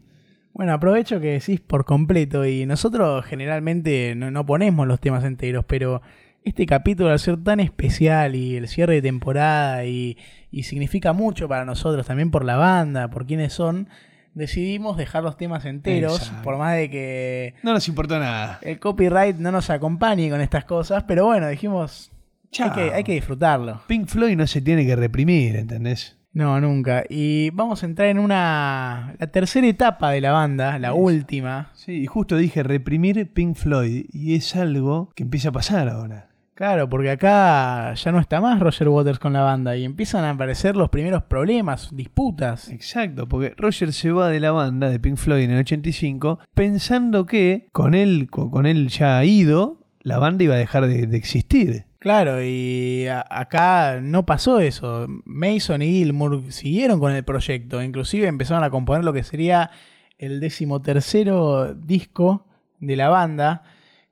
Bueno, 0.53 0.71
aprovecho 0.71 1.19
que 1.19 1.33
decís 1.33 1.59
por 1.59 1.83
completo 1.83 2.45
y 2.45 2.65
nosotros 2.65 3.25
generalmente 3.25 4.15
no, 4.15 4.31
no 4.31 4.45
ponemos 4.45 4.87
los 4.87 5.01
temas 5.01 5.25
enteros, 5.25 5.65
pero 5.65 6.01
este 6.43 6.65
capítulo 6.65 7.09
al 7.11 7.19
ser 7.19 7.41
tan 7.43 7.59
especial 7.59 8.35
y 8.35 8.55
el 8.55 8.67
cierre 8.67 8.95
de 8.95 9.01
temporada 9.03 9.85
y, 9.85 10.17
y 10.51 10.63
significa 10.63 11.13
mucho 11.13 11.47
para 11.47 11.65
nosotros 11.65 12.05
también 12.07 12.31
por 12.31 12.43
la 12.45 12.55
banda, 12.57 13.09
por 13.09 13.25
quiénes 13.25 13.53
son, 13.53 13.87
decidimos 14.33 14.97
dejar 14.97 15.23
los 15.23 15.37
temas 15.37 15.65
enteros, 15.65 16.19
Exacto. 16.19 16.43
por 16.43 16.57
más 16.57 16.75
de 16.75 16.89
que 16.89 17.53
No 17.63 17.73
nos 17.73 17.87
importó 17.87 18.17
nada. 18.19 18.59
el 18.61 18.79
copyright 18.79 19.37
no 19.37 19.51
nos 19.51 19.69
acompañe 19.69 20.29
con 20.29 20.41
estas 20.41 20.65
cosas, 20.65 21.03
pero 21.07 21.25
bueno, 21.25 21.47
dijimos, 21.47 22.11
hay 22.59 22.71
que, 22.71 22.93
hay 22.93 23.03
que 23.03 23.13
disfrutarlo. 23.13 23.81
Pink 23.87 24.07
Floyd 24.07 24.35
no 24.35 24.47
se 24.47 24.61
tiene 24.61 24.85
que 24.85 24.95
reprimir, 24.95 25.55
¿entendés? 25.55 26.17
No, 26.33 26.61
nunca. 26.61 27.03
Y 27.09 27.49
vamos 27.49 27.83
a 27.83 27.85
entrar 27.85 28.07
en 28.07 28.17
una 28.17 29.15
la 29.19 29.27
tercera 29.27 29.67
etapa 29.67 30.11
de 30.11 30.21
la 30.21 30.31
banda, 30.31 30.79
la 30.79 30.93
última. 30.93 31.71
Sí, 31.73 31.91
y 32.03 32.05
justo 32.07 32.37
dije 32.37 32.63
reprimir 32.63 33.33
Pink 33.33 33.57
Floyd 33.57 34.05
y 34.13 34.35
es 34.35 34.55
algo 34.55 35.11
que 35.13 35.23
empieza 35.23 35.49
a 35.49 35.51
pasar 35.51 35.89
ahora. 35.89 36.29
Claro, 36.61 36.87
porque 36.87 37.09
acá 37.09 37.91
ya 37.95 38.11
no 38.11 38.19
está 38.19 38.39
más 38.39 38.59
Roger 38.59 38.87
Waters 38.87 39.17
con 39.17 39.33
la 39.33 39.41
banda 39.41 39.75
y 39.75 39.83
empiezan 39.83 40.23
a 40.25 40.29
aparecer 40.29 40.75
los 40.75 40.89
primeros 40.91 41.23
problemas, 41.23 41.89
disputas. 41.91 42.69
Exacto, 42.69 43.27
porque 43.27 43.55
Roger 43.57 43.91
se 43.91 44.11
va 44.11 44.29
de 44.29 44.39
la 44.39 44.51
banda 44.51 44.91
de 44.91 44.99
Pink 44.99 45.17
Floyd 45.17 45.45
en 45.45 45.49
el 45.53 45.61
85 45.61 46.37
pensando 46.53 47.25
que 47.25 47.67
con 47.71 47.95
él, 47.95 48.29
con, 48.29 48.67
él 48.67 48.89
ya 48.89 49.25
ido, 49.25 49.87
la 50.01 50.19
banda 50.19 50.43
iba 50.43 50.53
a 50.53 50.59
dejar 50.59 50.85
de, 50.85 51.07
de 51.07 51.17
existir. 51.17 51.85
Claro, 51.97 52.43
y 52.43 53.07
a- 53.07 53.25
acá 53.27 53.99
no 53.99 54.27
pasó 54.27 54.59
eso. 54.59 55.07
Mason 55.25 55.81
y 55.81 55.87
Gilmour 55.87 56.51
siguieron 56.51 56.99
con 56.99 57.11
el 57.11 57.23
proyecto, 57.23 57.81
inclusive 57.81 58.27
empezaron 58.27 58.63
a 58.63 58.69
componer 58.69 59.03
lo 59.03 59.13
que 59.13 59.23
sería 59.23 59.71
el 60.19 60.39
decimotercero 60.39 61.73
disco 61.73 62.45
de 62.79 62.95
la 62.97 63.09
banda, 63.09 63.63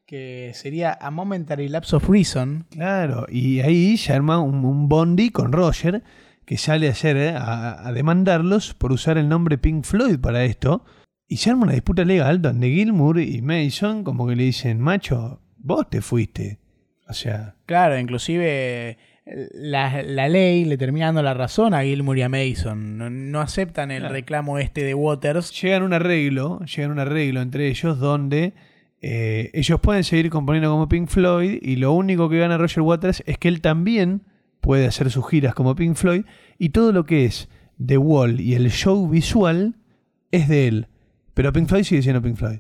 que 0.10 0.51
sería 0.55 0.97
A 0.99 1.12
Momentary 1.12 1.68
Lapse 1.68 1.95
of 1.95 2.10
Reason. 2.10 2.66
Claro, 2.72 3.28
y 3.30 3.60
ahí 3.60 3.95
se 3.95 4.12
arma 4.12 4.39
un, 4.39 4.66
un 4.66 4.89
bondi 4.89 5.30
con 5.30 5.51
Roger 5.51 6.01
que 6.45 6.57
sale 6.57 6.88
a, 6.88 6.91
hacer, 6.93 7.16
eh, 7.16 7.30
a, 7.38 7.88
a 7.88 7.93
demandarlos 7.93 8.74
por 8.74 8.91
usar 8.91 9.20
el 9.20 9.30
nombre 9.30 9.60
Pink 9.60 9.84
Floyd 9.86 10.18
para 10.20 10.43
esto. 10.45 10.84
Y 11.28 11.38
se 11.38 11.51
arma 11.51 11.66
una 11.66 11.74
disputa 11.74 12.03
legal 12.05 12.41
donde 12.41 12.72
Gilmour 12.72 13.20
y 13.20 13.39
Mason 13.43 14.03
como 14.03 14.26
que 14.28 14.36
le 14.36 14.45
dicen, 14.45 14.80
macho, 14.80 15.41
vos 15.57 15.88
te 15.91 16.01
fuiste. 16.01 16.57
O 17.07 17.14
sea, 17.14 17.53
Claro, 17.68 17.99
inclusive 17.99 18.97
la, 19.53 20.01
la 20.01 20.28
ley 20.28 20.66
le 20.66 20.78
termina 20.80 21.05
dando 21.05 21.22
la 21.22 21.36
razón 21.36 21.76
a 21.76 21.84
Gilmour 21.84 22.18
y 22.18 22.24
a 22.24 22.30
Mason. 22.30 22.97
No, 22.97 23.12
no 23.12 23.41
aceptan 23.41 23.91
el 23.91 23.99
Claro. 23.99 24.14
reclamo 24.16 24.57
este 24.57 24.84
de 24.84 24.95
Waters. 24.95 25.51
llegan 25.62 25.84
un 25.84 25.93
arreglo, 25.93 26.62
llegan 26.62 26.89
un 26.89 26.99
arreglo 26.99 27.41
entre 27.41 27.68
ellos 27.68 27.99
donde 27.99 28.53
eh, 29.02 29.50
ellos 29.54 29.80
pueden 29.80 30.04
seguir 30.04 30.30
componiendo 30.30 30.70
como 30.70 30.89
Pink 30.89 31.08
Floyd 31.08 31.60
y 31.62 31.78
lo 31.78 31.93
único 31.93 32.30
que 32.30 32.39
gana 32.39 32.58
Roger 32.58 32.82
Waters 32.82 33.24
es 33.26 33.38
que 33.38 33.47
él 33.47 33.62
también 33.62 34.24
puede 34.62 34.88
hacer 34.88 35.10
sus 35.10 35.28
giras 35.28 35.56
como 35.56 35.76
Pink 35.76 35.95
Floyd 35.95 36.26
y 36.58 36.70
todo 36.70 36.91
lo 36.91 37.06
que 37.06 37.26
es 37.26 37.50
The 37.84 37.97
Wall 37.97 38.41
y 38.41 38.56
el 38.56 38.70
show 38.72 39.08
visual 39.08 39.76
es 40.32 40.50
de 40.50 40.68
él. 40.68 40.88
Pero 41.34 41.54
Pink 41.54 41.70
Floyd 41.70 41.84
sigue 41.84 42.02
siendo 42.02 42.22
Pink 42.22 42.36
Floyd. 42.36 42.60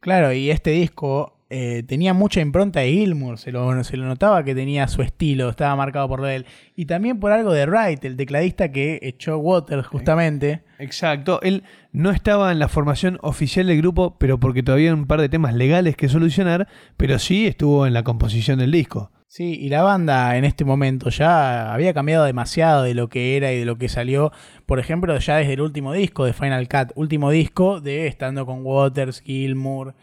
Claro, 0.00 0.32
y 0.32 0.50
este 0.50 0.70
disco 0.70 1.35
eh, 1.48 1.84
tenía 1.86 2.12
mucha 2.12 2.40
impronta 2.40 2.80
de 2.80 2.90
Gilmour. 2.90 3.38
Se 3.38 3.52
lo, 3.52 3.84
se 3.84 3.96
lo 3.96 4.04
notaba 4.04 4.44
que 4.44 4.54
tenía 4.54 4.88
su 4.88 5.02
estilo, 5.02 5.48
estaba 5.48 5.76
marcado 5.76 6.08
por 6.08 6.26
él. 6.26 6.46
Y 6.74 6.86
también 6.86 7.20
por 7.20 7.32
algo 7.32 7.52
de 7.52 7.66
Wright, 7.66 8.04
el 8.04 8.16
tecladista 8.16 8.72
que 8.72 8.98
echó 9.02 9.38
Waters 9.38 9.86
justamente. 9.86 10.62
Exacto, 10.78 11.40
él 11.42 11.62
no 11.92 12.10
estaba 12.10 12.52
en 12.52 12.58
la 12.58 12.68
formación 12.68 13.18
oficial 13.22 13.68
del 13.68 13.78
grupo, 13.78 14.16
pero 14.18 14.38
porque 14.38 14.62
todavía 14.62 14.90
hay 14.90 14.94
un 14.94 15.06
par 15.06 15.20
de 15.20 15.28
temas 15.28 15.54
legales 15.54 15.96
que 15.96 16.08
solucionar, 16.08 16.68
pero 16.96 17.18
sí 17.18 17.46
estuvo 17.46 17.86
en 17.86 17.94
la 17.94 18.02
composición 18.02 18.58
del 18.58 18.72
disco. 18.72 19.10
Sí, 19.28 19.58
y 19.60 19.68
la 19.68 19.82
banda 19.82 20.36
en 20.36 20.44
este 20.44 20.64
momento 20.64 21.10
ya 21.10 21.74
había 21.74 21.92
cambiado 21.92 22.24
demasiado 22.24 22.84
de 22.84 22.94
lo 22.94 23.08
que 23.08 23.36
era 23.36 23.52
y 23.52 23.58
de 23.58 23.64
lo 23.64 23.76
que 23.76 23.88
salió. 23.88 24.32
Por 24.66 24.78
ejemplo, 24.78 25.18
ya 25.18 25.36
desde 25.36 25.54
el 25.54 25.60
último 25.60 25.92
disco 25.92 26.24
de 26.24 26.32
Final 26.32 26.68
Cut, 26.68 26.92
último 26.94 27.30
disco 27.30 27.80
de 27.80 28.06
estando 28.06 28.46
con 28.46 28.64
Waters, 28.64 29.20
Gilmour. 29.20 29.94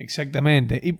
Exactamente. 0.00 0.80
Y 0.82 0.98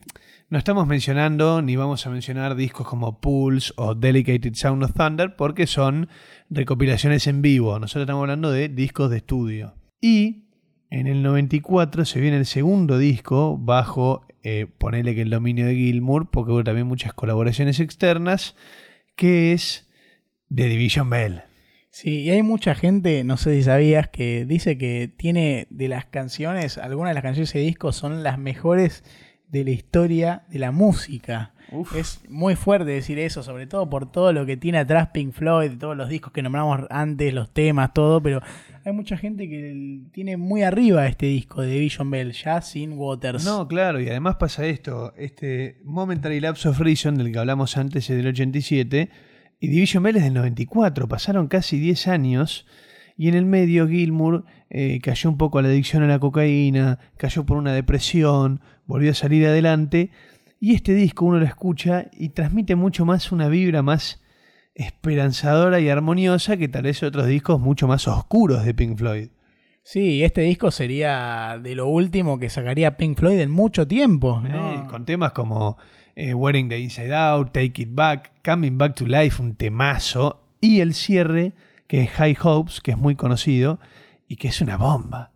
no 0.50 0.58
estamos 0.58 0.86
mencionando 0.86 1.62
ni 1.62 1.74
vamos 1.74 2.06
a 2.06 2.10
mencionar 2.10 2.54
discos 2.54 2.86
como 2.86 3.18
Pulse 3.18 3.72
o 3.76 3.94
Delicated 3.94 4.54
Sound 4.54 4.84
of 4.84 4.92
Thunder 4.92 5.36
porque 5.36 5.66
son 5.66 6.10
recopilaciones 6.50 7.26
en 7.26 7.40
vivo. 7.40 7.78
Nosotros 7.78 8.02
estamos 8.02 8.20
hablando 8.20 8.52
de 8.52 8.68
discos 8.68 9.10
de 9.10 9.16
estudio. 9.16 9.74
Y 10.02 10.44
en 10.90 11.06
el 11.06 11.22
94 11.22 12.04
se 12.04 12.20
viene 12.20 12.36
el 12.36 12.44
segundo 12.44 12.98
disco 12.98 13.56
bajo, 13.58 14.26
eh, 14.42 14.66
ponele 14.66 15.14
que 15.14 15.22
el 15.22 15.30
dominio 15.30 15.64
de 15.64 15.76
Gilmour, 15.76 16.30
porque 16.30 16.52
hubo 16.52 16.62
también 16.62 16.86
muchas 16.86 17.14
colaboraciones 17.14 17.80
externas, 17.80 18.54
que 19.16 19.52
es 19.54 19.88
The 20.54 20.68
Division 20.68 21.08
Bell. 21.08 21.42
Sí, 22.00 22.20
y 22.20 22.30
hay 22.30 22.42
mucha 22.42 22.74
gente, 22.74 23.24
no 23.24 23.36
sé 23.36 23.54
si 23.56 23.62
sabías, 23.62 24.08
que 24.08 24.46
dice 24.46 24.78
que 24.78 25.12
tiene 25.14 25.66
de 25.68 25.86
las 25.86 26.06
canciones, 26.06 26.78
algunas 26.78 27.10
de 27.10 27.14
las 27.14 27.22
canciones 27.22 27.52
de 27.52 27.58
ese 27.60 27.66
disco 27.66 27.92
son 27.92 28.22
las 28.22 28.38
mejores 28.38 29.04
de 29.48 29.64
la 29.64 29.70
historia 29.72 30.44
de 30.48 30.60
la 30.60 30.70
música. 30.70 31.52
Es 31.94 32.22
muy 32.30 32.56
fuerte 32.56 32.90
decir 32.90 33.18
eso, 33.18 33.42
sobre 33.42 33.66
todo 33.66 33.90
por 33.90 34.10
todo 34.10 34.32
lo 34.32 34.46
que 34.46 34.56
tiene 34.56 34.78
atrás 34.78 35.10
Pink 35.12 35.34
Floyd, 35.34 35.72
todos 35.78 35.94
los 35.94 36.08
discos 36.08 36.32
que 36.32 36.40
nombramos 36.40 36.86
antes, 36.88 37.34
los 37.34 37.52
temas, 37.52 37.92
todo, 37.92 38.22
pero 38.22 38.40
hay 38.82 38.94
mucha 38.94 39.18
gente 39.18 39.46
que 39.46 40.00
tiene 40.10 40.38
muy 40.38 40.62
arriba 40.62 41.06
este 41.06 41.26
disco 41.26 41.60
de 41.60 41.68
Division 41.68 42.10
Bell, 42.10 42.32
ya 42.32 42.62
sin 42.62 42.94
Waters. 42.94 43.44
No, 43.44 43.68
claro, 43.68 44.00
y 44.00 44.08
además 44.08 44.36
pasa 44.36 44.64
esto, 44.64 45.12
este 45.18 45.76
Momentary 45.84 46.40
Lapse 46.40 46.66
of 46.66 46.80
Reason 46.80 47.14
del 47.18 47.30
que 47.30 47.38
hablamos 47.38 47.76
antes 47.76 48.08
es 48.08 48.16
del 48.16 48.28
87 48.28 49.10
y 49.60 49.68
Division 49.68 50.02
Bell 50.02 50.16
es 50.16 50.24
del 50.24 50.34
94, 50.34 51.06
pasaron 51.06 51.46
casi 51.46 51.78
10 51.78 52.08
años 52.08 52.66
y 53.16 53.28
en 53.28 53.34
el 53.34 53.44
medio 53.44 53.86
Gilmour 53.86 54.46
eh, 54.70 54.98
cayó 55.02 55.28
un 55.28 55.36
poco 55.36 55.58
a 55.58 55.62
la 55.62 55.68
adicción 55.68 56.02
a 56.02 56.06
la 56.06 56.18
cocaína, 56.18 56.98
cayó 57.18 57.44
por 57.44 57.58
una 57.58 57.74
depresión, 57.74 58.62
volvió 58.86 59.10
a 59.10 59.14
salir 59.14 59.46
adelante 59.46 60.10
y 60.58 60.74
este 60.74 60.94
disco 60.94 61.26
uno 61.26 61.38
lo 61.38 61.44
escucha 61.44 62.06
y 62.12 62.30
transmite 62.30 62.74
mucho 62.76 63.04
más 63.04 63.30
una 63.32 63.48
vibra 63.48 63.82
más 63.82 64.22
esperanzadora 64.74 65.80
y 65.80 65.90
armoniosa 65.90 66.56
que 66.56 66.68
tal 66.68 66.84
vez 66.84 67.02
otros 67.02 67.26
discos 67.26 67.60
mucho 67.60 67.86
más 67.86 68.08
oscuros 68.08 68.64
de 68.64 68.72
Pink 68.72 68.96
Floyd. 68.96 69.28
Sí, 69.82 70.22
este 70.22 70.42
disco 70.42 70.70
sería 70.70 71.58
de 71.62 71.74
lo 71.74 71.88
último 71.88 72.38
que 72.38 72.48
sacaría 72.48 72.96
Pink 72.96 73.18
Floyd 73.18 73.40
en 73.40 73.50
mucho 73.50 73.86
tiempo. 73.86 74.40
¿no? 74.40 74.72
Eh, 74.72 74.86
con 74.88 75.04
temas 75.04 75.32
como 75.32 75.76
eh, 76.20 76.34
Wearing 76.34 76.68
the 76.68 76.78
Inside 76.78 77.14
Out, 77.14 77.52
Take 77.52 77.80
It 77.82 77.88
Back, 77.92 78.32
Coming 78.44 78.76
Back 78.76 78.94
to 78.96 79.06
Life, 79.06 79.40
un 79.40 79.54
temazo, 79.54 80.42
y 80.60 80.80
el 80.80 80.92
cierre, 80.92 81.54
que 81.86 82.02
es 82.02 82.10
High 82.10 82.36
Hopes, 82.42 82.82
que 82.82 82.90
es 82.90 82.98
muy 82.98 83.16
conocido 83.16 83.80
y 84.28 84.36
que 84.36 84.48
es 84.48 84.60
una 84.60 84.76
bomba. 84.76 85.32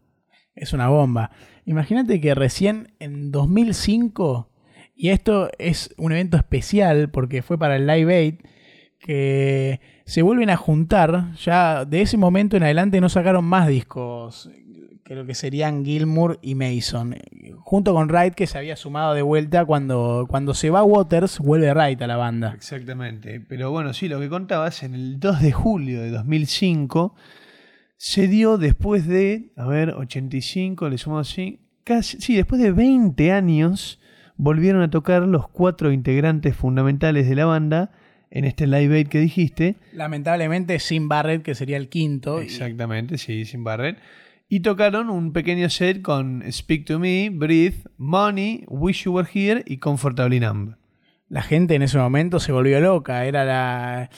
Es 0.55 0.74
una 0.74 0.89
bomba. 0.89 1.30
Imagínate 1.64 2.20
que 2.20 2.35
recién 2.35 2.93
en 2.99 3.32
2005, 3.32 4.51
y 4.95 5.09
esto 5.09 5.51
es 5.59 5.95
un 5.97 6.12
evento 6.12 6.37
especial 6.37 7.11
porque 7.11 7.41
fue 7.41 7.57
para 7.57 7.76
el 7.76 7.87
Live 7.87 8.14
Aid, 8.14 8.35
que 8.99 9.80
se 10.05 10.20
vuelven 10.20 10.51
a 10.51 10.57
juntar. 10.57 11.32
Ya 11.37 11.87
de 11.87 12.03
ese 12.03 12.18
momento 12.18 12.59
en 12.59 12.62
adelante 12.62 13.01
no 13.01 13.09
sacaron 13.09 13.47
más 13.47 13.68
discos. 13.68 14.51
Creo 15.05 15.27
que 15.27 15.35
serían 15.35 15.85
Gilmour 15.85 16.39
y 16.41 16.55
Mason. 16.55 17.15
Junto 17.59 17.93
con 17.93 18.09
Wright, 18.09 18.35
que 18.35 18.47
se 18.47 18.57
había 18.57 18.75
sumado 18.75 19.13
de 19.13 19.21
vuelta 19.21 19.65
cuando, 19.67 20.25
cuando 20.29 20.55
se 20.55 20.71
va 20.71 20.83
Waters, 20.83 21.41
vuelve 21.41 21.73
Wright 21.75 22.01
a 22.01 22.07
la 22.07 22.17
banda. 22.17 22.53
Exactamente. 22.55 23.39
Pero 23.41 23.71
bueno, 23.71 23.93
sí, 23.93 24.09
lo 24.09 24.19
que 24.19 24.31
contabas, 24.31 24.83
en 24.83 24.95
el 24.95 25.21
2 25.21 25.43
de 25.43 25.53
julio 25.53 26.01
de 26.01 26.11
2005 26.11 27.15
se 27.97 28.29
dio 28.29 28.57
después 28.59 29.07
de, 29.07 29.53
a 29.57 29.67
ver, 29.67 29.91
85, 29.91 30.89
le 30.89 30.99
sumamos 30.99 31.31
así, 31.31 31.61
casi, 31.85 32.21
sí, 32.21 32.35
después 32.35 32.61
de 32.61 32.73
20 32.73 33.31
años 33.33 34.01
volvieron 34.37 34.83
a 34.83 34.91
tocar 34.91 35.23
los 35.23 35.49
cuatro 35.49 35.93
integrantes 35.93 36.57
fundamentales 36.57 37.29
de 37.29 37.35
la 37.37 37.45
banda 37.45 37.93
en 38.31 38.45
este 38.47 38.67
live 38.67 38.97
aid 38.97 39.09
que 39.09 39.21
dijiste. 39.21 39.77
Lamentablemente 39.93 40.79
sin 40.81 41.09
Barrett, 41.09 41.43
que 41.43 41.55
sería 41.55 41.77
el 41.77 41.89
quinto. 41.89 42.41
y- 42.43 42.47
Exactamente, 42.47 43.17
sí, 43.19 43.45
sin 43.45 43.63
Barrett. 43.65 43.99
Y 44.49 44.61
tocaron 44.61 45.09
un 45.09 45.32
pequeño 45.32 45.70
set 45.70 46.03
con 46.03 46.42
Speak 46.51 46.84
to 46.84 46.99
Me, 46.99 47.30
Breathe, 47.30 47.84
Money, 47.97 48.64
Wish 48.68 49.05
You 49.05 49.12
Were 49.12 49.28
Here 49.32 49.62
y 49.66 49.78
Comfortably 49.78 50.40
Numb. 50.40 50.76
La 51.28 51.42
gente 51.42 51.74
en 51.74 51.82
ese 51.82 51.97
momento 51.99 52.38
se 52.38 52.53
volvió 52.53 52.78
loca. 52.80 53.24
Era 53.24 53.45
la. 53.45 54.11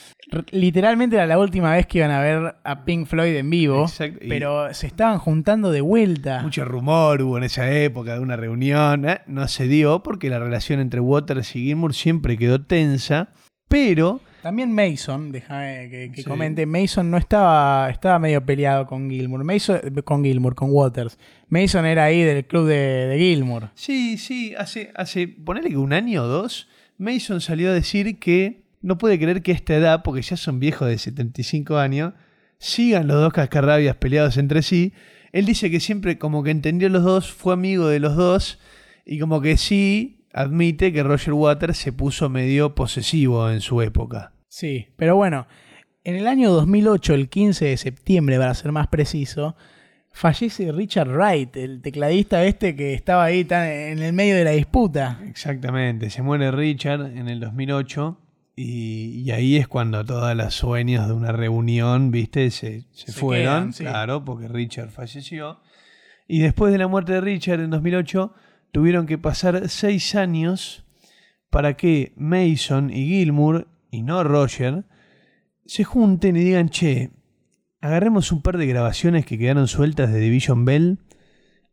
Literalmente 0.51 1.15
era 1.15 1.25
la 1.25 1.39
última 1.39 1.71
vez 1.71 1.87
que 1.87 1.99
iban 1.99 2.11
a 2.11 2.19
ver 2.19 2.57
a 2.63 2.83
Pink 2.83 3.07
Floyd 3.07 3.35
en 3.35 3.49
vivo. 3.49 3.83
Exacto, 3.83 4.19
Pero 4.27 4.73
se 4.73 4.87
estaban 4.87 5.17
juntando 5.17 5.71
de 5.71 5.81
vuelta. 5.81 6.41
Mucho 6.43 6.65
rumor 6.65 7.21
hubo 7.21 7.37
en 7.37 7.45
esa 7.45 7.71
época 7.71 8.13
de 8.15 8.19
una 8.19 8.35
reunión. 8.35 9.07
¿eh? 9.07 9.21
No 9.25 9.47
se 9.47 9.67
dio 9.67 10.03
porque 10.03 10.29
la 10.29 10.39
relación 10.39 10.81
entre 10.81 10.99
Waters 10.99 11.55
y 11.55 11.63
Gilmour 11.63 11.93
siempre 11.93 12.37
quedó 12.37 12.61
tensa. 12.61 13.29
Pero 13.69 14.19
También 14.47 14.71
Mason, 14.71 15.33
déjame 15.33 15.89
que, 15.91 16.09
que 16.15 16.21
Sí. 16.21 16.29
comente. 16.29 16.65
Mason 16.65 17.11
no 17.11 17.17
estaba. 17.17 17.89
Estaba 17.89 18.17
medio 18.17 18.45
peleado 18.45 18.85
con 18.87 19.09
Gilmour. 19.09 19.43
Mason, 19.43 19.81
con 20.05 20.23
Gilmour, 20.23 20.55
con 20.55 20.69
Waters. 20.71 21.19
Mason 21.49 21.85
era 21.85 22.05
ahí 22.05 22.21
del 22.21 22.45
club 22.45 22.65
de, 22.65 23.07
de 23.07 23.17
Gilmour. 23.19 23.71
Sí, 23.75 24.17
sí, 24.17 24.55
hace, 24.57 24.91
hace, 24.95 25.27
ponele 25.27 25.67
que 25.67 25.75
un 25.75 25.91
año 25.91 26.23
o 26.23 26.27
dos, 26.27 26.69
Mason 26.97 27.41
salió 27.41 27.71
a 27.71 27.73
decir 27.73 28.19
que 28.19 28.63
no 28.81 28.97
puede 28.97 29.19
creer 29.19 29.41
que 29.41 29.51
a 29.51 29.55
esta 29.55 29.75
edad, 29.75 30.01
porque 30.01 30.21
ya 30.21 30.37
son 30.37 30.61
viejos 30.61 30.87
de 30.87 30.97
75 30.97 31.77
años, 31.77 32.13
sigan 32.57 33.07
los 33.07 33.17
dos 33.17 33.33
cascarrabias 33.33 33.97
peleados 33.97 34.37
entre 34.37 34.61
sí. 34.61 34.93
Él 35.33 35.45
dice 35.45 35.69
que 35.69 35.81
siempre 35.81 36.17
como 36.17 36.41
que 36.41 36.51
entendió 36.51 36.87
los 36.87 37.03
dos, 37.03 37.33
fue 37.33 37.53
amigo 37.53 37.89
de 37.89 37.99
los 37.99 38.15
dos, 38.15 38.59
y 39.05 39.19
como 39.19 39.41
que 39.41 39.57
sí 39.57 40.23
admite 40.31 40.93
que 40.93 41.03
Roger 41.03 41.33
Waters 41.33 41.77
se 41.77 41.91
puso 41.91 42.29
medio 42.29 42.75
posesivo 42.75 43.49
en 43.51 43.59
su 43.59 43.81
época. 43.81 44.31
Sí, 44.47 44.87
pero 44.95 45.15
bueno, 45.15 45.47
en 46.03 46.15
el 46.15 46.27
año 46.27 46.51
2008, 46.51 47.13
el 47.13 47.29
15 47.29 47.65
de 47.65 47.77
septiembre, 47.77 48.37
para 48.37 48.53
ser 48.53 48.71
más 48.71 48.87
preciso, 48.87 49.55
fallece 50.11 50.71
Richard 50.71 51.09
Wright, 51.09 51.55
el 51.57 51.81
tecladista 51.81 52.43
este 52.43 52.75
que 52.75 52.93
estaba 52.93 53.25
ahí 53.25 53.43
tan 53.43 53.67
en 53.67 53.99
el 53.99 54.13
medio 54.13 54.35
de 54.35 54.43
la 54.43 54.51
disputa. 54.51 55.19
Exactamente, 55.27 56.09
se 56.09 56.21
muere 56.21 56.51
Richard 56.51 57.17
en 57.17 57.27
el 57.27 57.39
2008 57.39 58.17
y, 58.55 59.21
y 59.25 59.31
ahí 59.31 59.57
es 59.57 59.67
cuando 59.67 60.03
todos 60.03 60.35
los 60.35 60.53
sueños 60.53 61.07
de 61.07 61.13
una 61.13 61.31
reunión, 61.31 62.09
viste, 62.09 62.49
se, 62.49 62.85
se 62.91 63.11
Se 63.11 63.19
fueron, 63.19 63.45
quedan, 63.45 63.73
sí. 63.73 63.83
claro, 63.83 64.25
porque 64.25 64.47
Richard 64.47 64.89
falleció. 64.89 65.59
Y 66.27 66.39
después 66.39 66.71
de 66.71 66.79
la 66.79 66.87
muerte 66.87 67.13
de 67.13 67.21
Richard 67.21 67.59
en 67.59 67.69
2008 67.69 68.33
tuvieron 68.71 69.05
que 69.05 69.17
pasar 69.17 69.69
seis 69.69 70.15
años 70.15 70.85
para 71.49 71.77
que 71.77 72.13
Mason 72.17 72.89
y 72.89 73.07
Gilmour, 73.07 73.67
y 73.91 74.03
no 74.03 74.23
Roger, 74.23 74.85
se 75.65 75.83
junten 75.83 76.35
y 76.35 76.43
digan, 76.43 76.69
che, 76.69 77.11
agarremos 77.81 78.31
un 78.31 78.41
par 78.41 78.57
de 78.57 78.67
grabaciones 78.67 79.25
que 79.25 79.37
quedaron 79.37 79.67
sueltas 79.67 80.11
de 80.11 80.19
Division 80.19 80.65
Bell, 80.65 80.99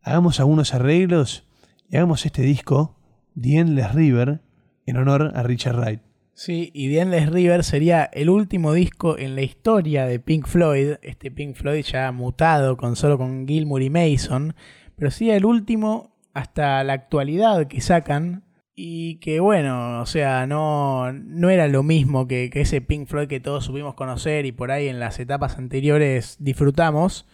hagamos 0.01 0.39
algunos 0.39 0.73
arreglos 0.73 1.47
y 1.89 1.97
hagamos 1.97 2.25
este 2.25 2.41
disco, 2.41 2.99
The 3.39 3.57
Endless 3.57 3.93
River, 3.93 4.41
en 4.85 4.97
honor 4.97 5.31
a 5.35 5.43
Richard 5.43 5.77
Wright. 5.77 6.01
Sí, 6.33 6.71
y 6.73 6.89
The 6.89 6.99
Endless 6.99 7.29
River 7.29 7.63
sería 7.63 8.03
el 8.03 8.29
último 8.29 8.73
disco 8.73 9.17
en 9.17 9.35
la 9.35 9.41
historia 9.41 10.05
de 10.05 10.19
Pink 10.19 10.47
Floyd, 10.47 10.95
este 11.01 11.31
Pink 11.31 11.55
Floyd 11.55 11.83
ya 11.83 12.11
mutado 12.11 12.75
con 12.75 12.95
solo 12.95 13.17
con 13.17 13.47
Gilmour 13.47 13.81
y 13.81 13.89
Mason, 13.89 14.55
pero 14.97 15.11
sería 15.11 15.37
el 15.37 15.45
último 15.45 16.15
hasta 16.33 16.83
la 16.83 16.93
actualidad 16.93 17.67
que 17.67 17.79
sacan 17.79 18.44
y 18.75 19.17
que 19.19 19.39
bueno, 19.39 20.01
o 20.01 20.05
sea, 20.05 20.45
no, 20.47 21.13
no 21.13 21.49
era 21.49 21.67
lo 21.67 21.81
mismo 21.81 22.27
que, 22.27 22.49
que 22.49 22.61
ese 22.61 22.81
Pink 22.81 23.07
Floyd 23.07 23.27
que 23.27 23.39
todos 23.39 23.65
supimos 23.65 23.95
conocer 23.95 24.45
y 24.45 24.51
por 24.51 24.71
ahí 24.71 24.87
en 24.87 24.99
las 24.99 25.19
etapas 25.19 25.57
anteriores 25.57 26.35
disfrutamos, 26.39 27.25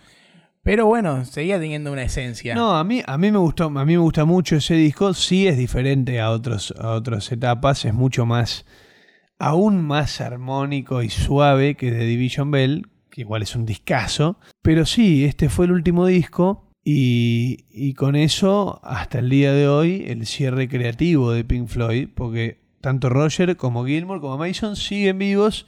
pero 0.64 0.86
bueno, 0.86 1.26
seguía 1.26 1.60
teniendo 1.60 1.92
una 1.92 2.04
esencia. 2.04 2.54
No, 2.54 2.76
a 2.76 2.84
mí, 2.84 3.02
a 3.06 3.18
mí 3.18 3.32
me 3.32 3.40
gustó, 3.40 3.66
a 3.66 3.86
mí 3.86 3.94
me 3.94 3.98
gusta 3.98 4.26
mucho 4.26 4.58
ese 4.58 4.76
disco. 4.76 5.16
Sí 5.16 5.48
es 5.48 5.58
diferente 5.58 6.20
a 6.20 6.30
otros, 6.30 6.74
a 6.80 6.92
otras 6.92 7.32
etapas, 7.32 7.84
es 7.86 7.94
mucho 7.96 8.28
más, 8.28 8.66
aún 9.40 9.84
más 9.84 10.22
armónico 10.22 11.02
y 11.02 11.10
suave 11.10 11.76
que 11.76 11.90
de 11.90 12.06
Division 12.06 12.52
Bell, 12.52 12.88
que 13.10 13.22
igual 13.22 13.42
es 13.42 13.56
un 13.56 13.66
discazo. 13.66 14.38
Pero 14.62 14.86
sí, 14.86 15.26
este 15.26 15.50
fue 15.50 15.66
el 15.66 15.72
último 15.72 16.06
disco. 16.06 16.71
Y, 16.84 17.66
y 17.72 17.94
con 17.94 18.16
eso, 18.16 18.80
hasta 18.84 19.20
el 19.20 19.30
día 19.30 19.54
de 19.54 19.68
hoy, 19.68 20.06
el 20.08 20.26
cierre 20.26 20.68
creativo 20.68 21.32
de 21.32 21.44
Pink 21.44 21.68
Floyd, 21.68 22.10
porque 22.14 22.58
tanto 22.82 23.10
Roger 23.10 23.56
como 23.56 23.86
Gilmour 23.86 24.20
como 24.20 24.38
Mason 24.38 24.76
siguen 24.76 25.20
vivos, 25.20 25.68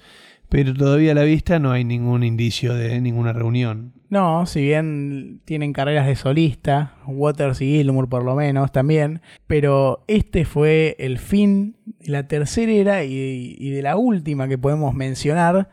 pero 0.49 0.73
todavía 0.73 1.11
a 1.11 1.15
la 1.15 1.23
vista 1.23 1.59
no 1.59 1.71
hay 1.71 1.83
ningún 1.83 2.23
indicio 2.23 2.73
de 2.73 2.99
ninguna 2.99 3.33
reunión. 3.33 3.93
No, 4.09 4.45
si 4.45 4.61
bien 4.61 5.41
tienen 5.45 5.73
carreras 5.73 6.05
de 6.05 6.15
solista, 6.15 6.95
Waters 7.07 7.61
y 7.61 7.77
Gilmour 7.77 8.09
por 8.09 8.23
lo 8.23 8.35
menos 8.35 8.71
también, 8.71 9.21
pero 9.47 10.03
este 10.07 10.45
fue 10.45 10.95
el 10.99 11.17
fin 11.17 11.75
de 11.85 12.09
la 12.09 12.27
tercera 12.27 12.71
era 12.71 13.03
y, 13.05 13.55
y 13.57 13.69
de 13.71 13.81
la 13.81 13.97
última 13.97 14.47
que 14.47 14.57
podemos 14.57 14.93
mencionar 14.93 15.69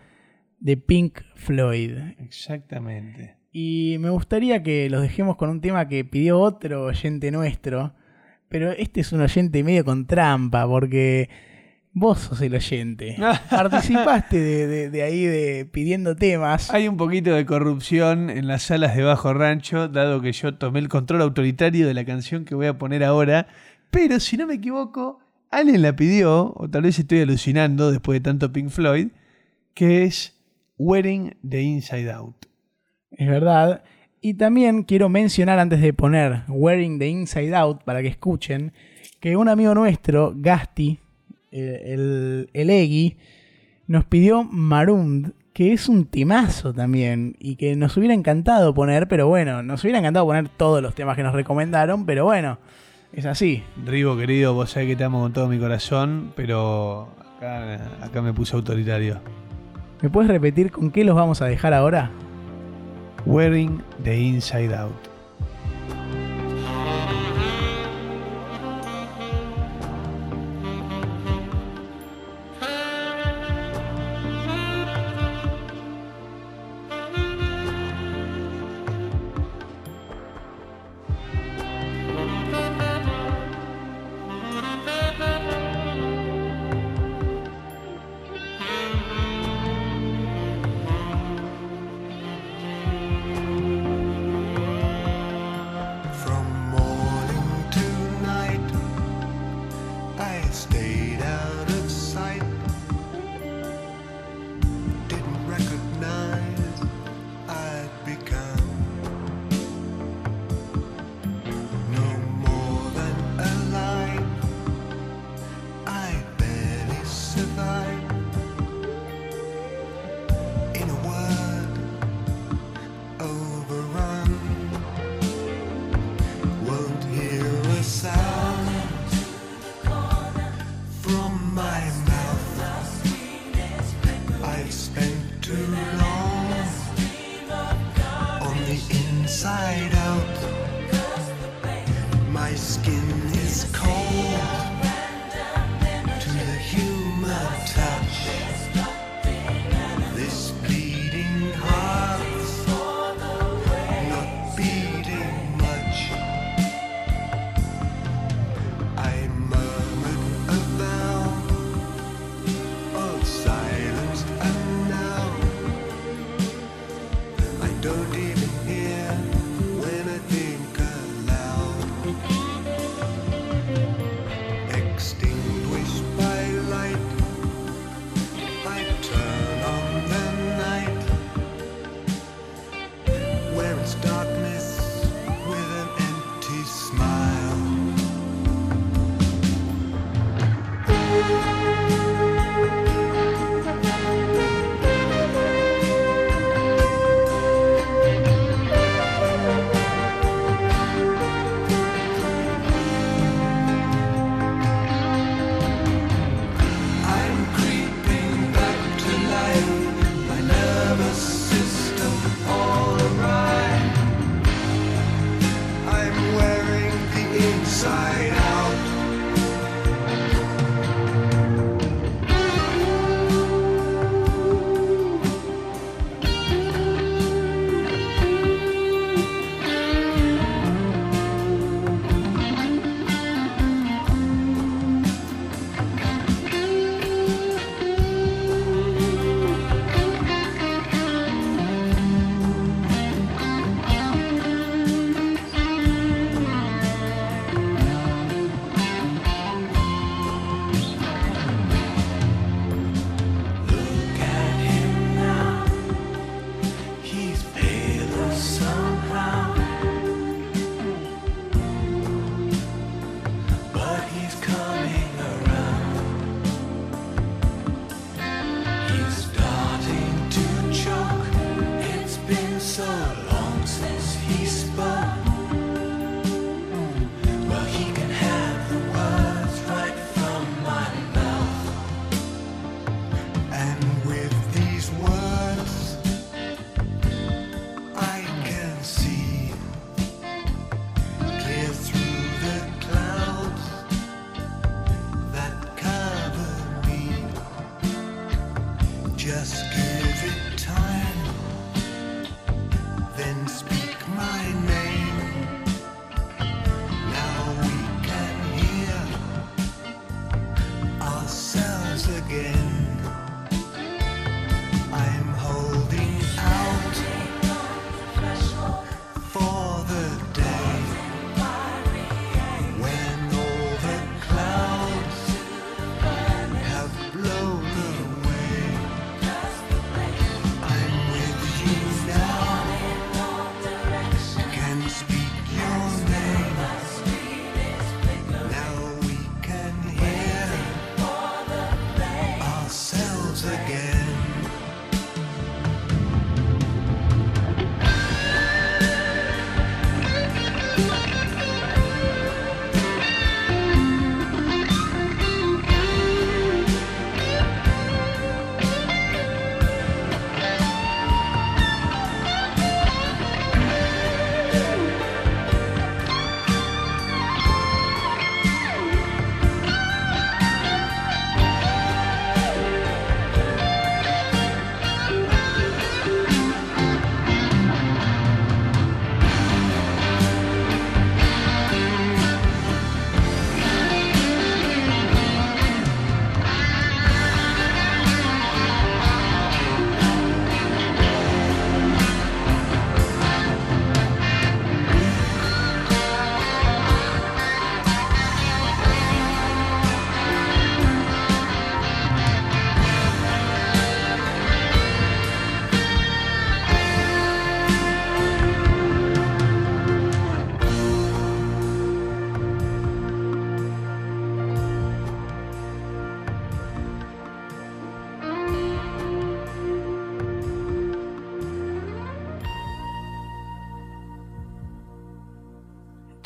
de 0.59 0.77
Pink 0.77 1.21
Floyd. 1.35 1.93
Exactamente. 2.19 3.40
Y 3.53 3.97
me 4.01 4.11
gustaría 4.11 4.63
que 4.63 4.89
los 4.91 5.03
dejemos 5.03 5.37
con 5.37 5.51
un 5.51 5.61
tema 5.61 5.89
que 5.89 6.05
pidió 6.05 6.39
otro 6.41 6.85
oyente 6.85 7.31
nuestro, 7.31 7.95
pero 8.49 8.71
este 8.73 9.01
es 9.01 9.13
un 9.13 9.21
oyente 9.23 9.65
medio 9.65 9.85
con 9.85 10.07
trampa, 10.07 10.67
porque 10.69 11.29
vos 11.93 12.21
sos 12.21 12.41
el 12.43 12.55
oyente. 12.55 13.17
Participaste 13.51 14.39
de, 14.39 14.67
de- 14.69 14.91
de 14.91 15.03
ahí 15.03 15.25
de 15.25 15.65
pidiendo 15.71 16.15
temas. 16.15 16.71
Hay 16.73 16.87
un 16.87 16.97
poquito 16.97 17.35
de 17.35 17.45
corrupción 17.45 18.31
en 18.31 18.47
las 18.47 18.63
salas 18.63 18.95
de 18.97 19.03
Bajo 19.03 19.35
Rancho, 19.35 19.89
dado 19.89 20.21
que 20.21 20.33
yo 20.33 20.55
tomé 20.55 20.79
el 20.79 20.89
control 20.89 21.23
autoritario 21.23 21.89
de 21.89 21.95
la 21.95 22.05
canción 22.05 22.45
que 22.45 22.55
voy 22.55 22.67
a 22.67 22.79
poner 22.79 23.03
ahora. 23.03 23.49
Pero 23.91 24.21
si 24.21 24.37
no 24.37 24.47
me 24.47 24.55
equivoco, 24.55 25.19
alguien 25.51 25.83
la 25.83 25.97
pidió, 25.97 26.53
o 26.57 26.71
tal 26.71 26.83
vez 26.83 26.97
estoy 27.01 27.21
alucinando 27.23 27.91
después 27.91 28.21
de 28.21 28.21
tanto 28.31 28.53
Pink 28.53 28.69
Floyd, 28.69 29.09
que 29.75 30.05
es 30.05 30.41
Wearing 30.79 31.37
the 31.49 31.61
Inside 31.63 32.13
Out. 32.13 32.47
Es 33.13 33.29
verdad. 33.29 33.83
Y 34.21 34.35
también 34.35 34.83
quiero 34.83 35.09
mencionar 35.09 35.59
antes 35.59 35.81
de 35.81 35.93
poner 35.93 36.43
Wearing 36.49 36.99
the 36.99 37.09
Inside 37.09 37.55
Out 37.55 37.85
para 37.85 38.03
que 38.03 38.09
escuchen 38.09 38.73
que 39.19 39.37
un 39.37 39.49
amigo 39.49 39.75
nuestro, 39.75 40.33
Gasti, 40.37 40.99
el, 41.51 42.51
el 42.53 42.71
Eggy, 42.71 43.17
nos 43.87 44.05
pidió 44.05 44.45
Marooned, 44.45 45.33
que 45.53 45.73
es 45.73 45.89
un 45.89 46.07
temazo 46.07 46.73
también 46.73 47.35
y 47.39 47.57
que 47.57 47.77
nos 47.77 47.97
hubiera 47.97 48.15
encantado 48.15 48.73
poner, 48.73 49.09
pero 49.09 49.27
bueno, 49.27 49.63
nos 49.63 49.83
hubiera 49.83 49.99
encantado 49.99 50.27
poner 50.27 50.49
todos 50.49 50.83
los 50.83 50.95
temas 50.95 51.17
que 51.17 51.23
nos 51.23 51.35
recomendaron, 51.35 52.07
pero 52.07 52.25
bueno, 52.25 52.59
es 53.13 53.27
así. 53.27 53.63
Rivo, 53.85 54.17
querido, 54.17 54.55
vos 54.55 54.71
sabés 54.71 54.89
que 54.89 54.97
te 54.97 55.05
amo 55.05 55.21
con 55.21 55.33
todo 55.33 55.49
mi 55.49 55.59
corazón, 55.59 56.33
pero 56.37 57.09
acá, 57.37 58.05
acá 58.05 58.23
me 58.23 58.33
puse 58.33 58.55
autoritario. 58.55 59.21
¿Me 60.01 60.09
puedes 60.09 60.31
repetir 60.31 60.71
con 60.71 60.91
qué 60.91 61.05
los 61.05 61.17
vamos 61.17 61.43
a 61.43 61.47
dejar 61.47 61.75
ahora? 61.75 62.11
Wearing 63.27 63.83
the 64.01 64.29
Inside 64.29 64.73
Out. 64.73 65.10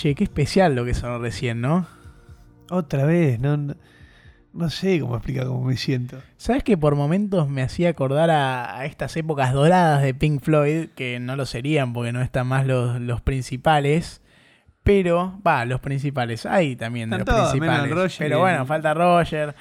Che, 0.05 0.15
qué 0.15 0.25
especial 0.25 0.75
lo 0.75 0.85
que 0.85 0.93
sonó 0.93 1.19
recién, 1.19 1.63
¿no? 1.63 1.87
Otra 2.69 3.07
vez, 3.07 3.41
no, 3.41 3.57
no- 3.57 3.75
No 4.53 4.69
sé 4.69 5.01
cómo 5.01 5.17
explicar 5.17 5.47
cómo 5.47 5.65
me 5.65 5.79
siento. 5.79 6.19
¿Sabes 6.37 6.63
que 6.63 6.77
por 6.77 6.95
momentos 6.95 7.49
me 7.49 7.63
hacía 7.63 7.89
acordar 7.89 8.29
a, 8.29 8.77
a 8.79 8.85
estas 8.85 9.17
épocas 9.17 9.55
doradas 9.55 10.03
de 10.03 10.13
Pink 10.13 10.43
Floyd? 10.43 10.89
Que 10.95 11.19
no 11.21 11.37
lo 11.37 11.47
serían 11.47 11.95
porque 11.95 12.13
no 12.13 12.21
están 12.21 12.47
más 12.49 12.67
los, 12.67 13.01
los 13.01 13.23
principales. 13.23 14.21
Pero, 14.83 15.41
va, 15.45 15.65
los 15.65 15.81
principales. 15.81 16.45
Hay 16.45 16.77
también 16.77 17.09
de 17.09 17.17
Están 17.17 17.35
los 17.37 17.45
todos, 17.51 17.55
menos 17.59 17.79
principales. 17.79 17.91
el 17.91 17.97
Roger 18.03 18.27
pero 18.29 18.41
bueno, 18.41 18.67
falta 18.67 18.93
Roger. 18.93 19.55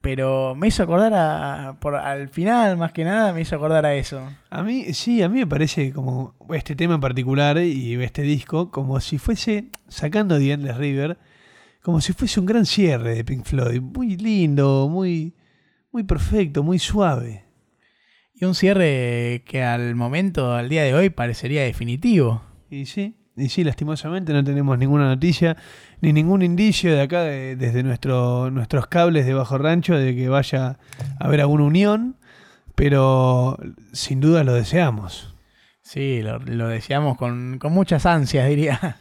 Pero 0.00 0.54
me 0.54 0.68
hizo 0.68 0.84
acordar 0.84 1.12
a, 1.14 1.78
por, 1.80 1.96
al 1.96 2.28
final, 2.28 2.76
más 2.76 2.92
que 2.92 3.04
nada, 3.04 3.32
me 3.32 3.40
hizo 3.40 3.56
acordar 3.56 3.84
a 3.84 3.94
eso. 3.94 4.22
A 4.48 4.62
mí, 4.62 4.92
sí, 4.94 5.22
a 5.22 5.28
mí 5.28 5.40
me 5.40 5.46
parece 5.46 5.92
como 5.92 6.36
este 6.50 6.76
tema 6.76 6.94
en 6.94 7.00
particular 7.00 7.58
y 7.58 7.94
este 8.02 8.22
disco, 8.22 8.70
como 8.70 9.00
si 9.00 9.18
fuese, 9.18 9.70
sacando 9.88 10.38
The 10.38 10.52
Endless 10.52 10.76
River, 10.76 11.18
como 11.82 12.00
si 12.00 12.12
fuese 12.12 12.38
un 12.38 12.46
gran 12.46 12.64
cierre 12.64 13.16
de 13.16 13.24
Pink 13.24 13.44
Floyd. 13.44 13.80
Muy 13.80 14.16
lindo, 14.16 14.88
muy, 14.88 15.34
muy 15.90 16.04
perfecto, 16.04 16.62
muy 16.62 16.78
suave. 16.78 17.44
Y 18.34 18.44
un 18.44 18.54
cierre 18.54 19.42
que 19.46 19.64
al 19.64 19.96
momento, 19.96 20.52
al 20.52 20.68
día 20.68 20.84
de 20.84 20.94
hoy, 20.94 21.10
parecería 21.10 21.62
definitivo. 21.62 22.40
Y 22.70 22.86
sí, 22.86 23.17
y 23.38 23.48
sí, 23.48 23.64
lastimosamente 23.64 24.32
no 24.32 24.42
tenemos 24.44 24.76
ninguna 24.78 25.06
noticia 25.08 25.56
ni 26.00 26.12
ningún 26.12 26.42
indicio 26.42 26.92
de 26.94 27.00
acá, 27.02 27.22
de- 27.22 27.56
desde 27.56 27.82
nuestro, 27.82 28.50
nuestros 28.50 28.86
cables 28.88 29.24
de 29.26 29.34
Bajo 29.34 29.56
Rancho, 29.58 29.96
de 29.96 30.14
que 30.14 30.28
vaya 30.28 30.78
a 31.18 31.24
haber 31.24 31.40
alguna 31.40 31.64
unión, 31.64 32.16
pero 32.74 33.56
sin 33.92 34.20
duda 34.20 34.44
lo 34.44 34.52
deseamos. 34.54 35.34
Sí, 35.82 36.20
lo, 36.22 36.38
lo 36.40 36.68
deseamos 36.68 37.16
con, 37.16 37.58
con 37.58 37.72
muchas 37.72 38.04
ansias, 38.06 38.48
diría. 38.48 38.98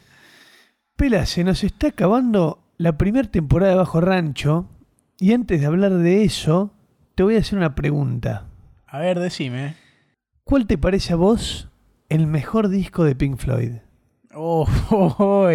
Pela, 0.95 1.25
se 1.25 1.43
nos 1.43 1.63
está 1.63 1.87
acabando 1.89 2.63
la 2.77 2.97
primera 2.97 3.29
temporada 3.29 3.71
de 3.73 3.77
Bajo 3.77 4.01
Rancho, 4.01 4.69
y 5.19 5.33
antes 5.33 5.59
de 5.59 5.65
hablar 5.67 5.91
de 5.93 6.23
eso, 6.23 6.73
te 7.15 7.23
voy 7.23 7.35
a 7.35 7.39
hacer 7.39 7.57
una 7.57 7.75
pregunta. 7.75 8.45
A 8.87 8.99
ver, 8.99 9.19
decime. 9.19 9.75
¿Cuál 10.43 10.65
te 10.65 10.77
parece 10.77 11.13
a 11.13 11.17
vos 11.17 11.69
el 12.09 12.25
mejor 12.27 12.69
disco 12.69 13.03
de 13.03 13.15
Pink 13.15 13.37
Floyd? 13.37 13.71
Oh, 14.37 14.67
oh, 14.91 15.49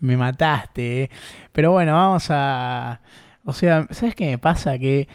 me 0.00 0.16
mataste. 0.16 1.02
eh. 1.04 1.10
Pero 1.52 1.72
bueno, 1.72 1.92
vamos 1.92 2.26
a... 2.30 3.00
O 3.44 3.52
sea, 3.52 3.86
¿sabes 3.90 4.14
qué 4.14 4.26
me 4.26 4.38
pasa? 4.38 4.78
Que 4.78 5.08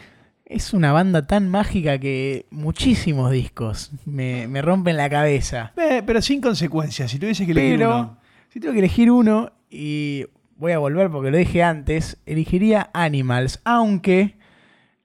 es 0.46 0.72
una 0.72 0.92
banda 0.92 1.26
tan 1.26 1.48
mágica 1.48 1.98
que 1.98 2.46
muchísimos 2.50 3.30
discos 3.30 3.90
me, 4.06 4.48
me 4.48 4.62
rompen 4.62 4.96
la 4.96 5.10
cabeza. 5.10 5.72
Eh, 5.76 6.02
pero 6.06 6.22
sin 6.22 6.40
consecuencias, 6.40 7.10
si 7.10 7.18
tuviese 7.18 7.44
que 7.46 7.52
elegir 7.52 7.78
Pero 7.78 7.90
uno. 7.98 8.18
si 8.48 8.60
tengo 8.60 8.72
que 8.72 8.78
elegir 8.80 9.10
uno, 9.10 9.52
y 9.70 10.26
voy 10.56 10.72
a 10.72 10.78
volver 10.78 11.10
porque 11.10 11.30
lo 11.30 11.36
dije 11.38 11.62
antes, 11.62 12.18
elegiría 12.26 12.90
Animals. 12.94 13.60
Aunque, 13.64 14.36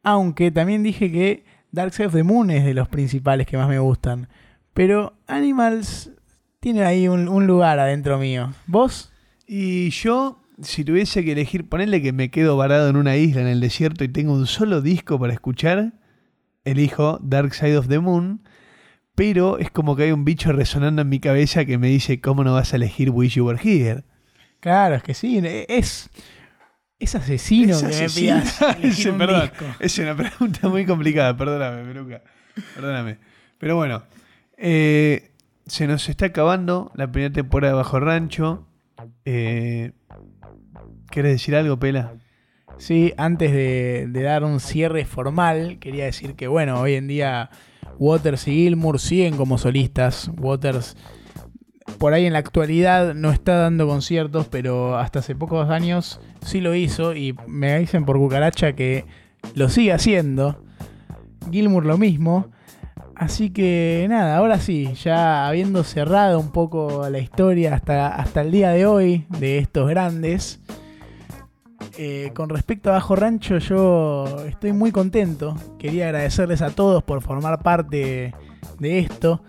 aunque 0.03 0.51
también 0.51 0.83
dije 0.83 1.11
que 1.11 1.43
Dark 1.71 1.93
Side 1.93 2.07
of 2.07 2.13
the 2.13 2.23
Moon 2.23 2.49
es 2.49 2.63
de 2.63 2.73
los 2.73 2.87
principales 2.87 3.47
que 3.47 3.57
más 3.57 3.67
me 3.67 3.79
gustan. 3.79 4.29
Pero 4.73 5.17
Animals 5.27 6.11
tiene 6.67 6.83
ahí 6.83 7.07
un, 7.07 7.29
un 7.29 7.47
lugar 7.47 7.79
adentro 7.79 8.17
mío. 8.17 8.51
¿Vos? 8.65 9.09
Y 9.47 9.89
yo, 9.91 10.41
si 10.61 10.83
tuviese 10.83 11.23
que 11.23 11.31
elegir, 11.31 11.69
ponerle 11.69 12.01
que 12.01 12.11
me 12.11 12.29
quedo 12.29 12.57
varado 12.57 12.89
en 12.89 12.97
una 12.97 13.15
isla 13.15 13.39
en 13.39 13.47
el 13.47 13.61
desierto 13.61 14.03
y 14.03 14.09
tengo 14.09 14.33
un 14.33 14.47
solo 14.47 14.81
disco 14.81 15.17
para 15.17 15.31
escuchar, 15.31 15.93
elijo 16.65 17.19
Dark 17.23 17.53
Side 17.53 17.77
of 17.77 17.87
the 17.87 17.99
Moon. 17.99 18.41
Pero 19.15 19.59
es 19.59 19.71
como 19.71 19.95
que 19.95 20.03
hay 20.03 20.11
un 20.11 20.25
bicho 20.25 20.51
resonando 20.51 21.03
en 21.03 21.07
mi 21.07 21.21
cabeza 21.21 21.63
que 21.63 21.77
me 21.77 21.87
dice, 21.87 22.19
¿cómo 22.19 22.43
no 22.43 22.53
vas 22.53 22.73
a 22.73 22.75
elegir 22.75 23.11
Wish 23.11 23.35
You 23.35 23.45
Were 23.45 23.59
Here? 23.63 24.03
Claro, 24.59 24.95
es 24.95 25.03
que 25.03 25.13
sí. 25.13 25.41
Es, 25.69 26.09
es 26.99 27.15
asesino 27.15 27.75
Es 27.75 27.81
que 27.81 27.87
asesino. 27.87 28.35
me 28.35 28.41
pidas 28.41 28.61
elegir 28.61 28.89
Ese, 28.91 29.11
un 29.11 29.17
perdón, 29.17 29.41
disco. 29.43 29.65
es 29.79 29.97
una 29.99 30.15
pregunta 30.17 30.67
muy 30.67 30.85
complicada, 30.85 31.37
perdóname, 31.37 31.85
Peruca. 31.85 32.21
Perdóname. 32.75 33.19
Pero 33.57 33.77
bueno, 33.77 34.03
eh, 34.57 35.31
se 35.67 35.87
nos 35.87 36.09
está 36.09 36.27
acabando 36.27 36.91
la 36.95 37.11
primera 37.11 37.33
temporada 37.33 37.73
de 37.73 37.77
Bajo 37.77 37.99
Rancho. 37.99 38.67
Eh, 39.25 39.91
¿Querés 41.11 41.33
decir 41.33 41.55
algo, 41.55 41.77
Pela? 41.77 42.13
Sí, 42.77 43.13
antes 43.17 43.51
de, 43.51 44.07
de 44.09 44.21
dar 44.21 44.43
un 44.43 44.59
cierre 44.59 45.05
formal, 45.05 45.79
quería 45.79 46.05
decir 46.05 46.35
que, 46.35 46.47
bueno, 46.47 46.79
hoy 46.79 46.93
en 46.93 47.07
día 47.07 47.49
Waters 47.99 48.47
y 48.47 48.51
Gilmour 48.51 48.99
siguen 48.99 49.35
como 49.35 49.57
solistas. 49.57 50.29
Waters, 50.37 50.95
por 51.97 52.13
ahí 52.13 52.25
en 52.25 52.33
la 52.33 52.39
actualidad, 52.39 53.13
no 53.15 53.31
está 53.31 53.55
dando 53.55 53.87
conciertos, 53.87 54.47
pero 54.47 54.97
hasta 54.97 55.19
hace 55.19 55.35
pocos 55.35 55.69
años 55.69 56.19
sí 56.45 56.61
lo 56.61 56.75
hizo. 56.75 57.15
Y 57.15 57.35
me 57.47 57.79
dicen 57.79 58.05
por 58.05 58.17
cucaracha 58.17 58.73
que 58.73 59.05
lo 59.55 59.69
sigue 59.69 59.93
haciendo. 59.93 60.63
Gilmour 61.51 61.85
lo 61.85 61.97
mismo. 61.97 62.51
Así 63.19 63.49
que 63.49 64.05
nada, 64.09 64.37
ahora 64.37 64.59
sí, 64.59 64.93
ya 64.93 65.47
habiendo 65.47 65.83
cerrado 65.83 66.39
un 66.39 66.51
poco 66.51 67.09
la 67.09 67.17
historia 67.17 67.73
hasta, 67.73 68.09
hasta 68.09 68.41
el 68.41 68.51
día 68.51 68.69
de 68.69 68.85
hoy 68.85 69.25
de 69.39 69.57
estos 69.57 69.89
grandes. 69.89 70.59
Eh, 71.97 72.29
con 72.35 72.49
respecto 72.49 72.91
a 72.91 72.93
Bajo 72.93 73.15
Rancho, 73.15 73.57
yo 73.57 74.45
estoy 74.45 74.71
muy 74.71 74.91
contento. 74.91 75.55
Quería 75.79 76.05
agradecerles 76.05 76.61
a 76.61 76.69
todos 76.69 77.01
por 77.01 77.23
formar 77.23 77.63
parte 77.63 78.35
de 78.77 78.99
esto. 78.99 79.41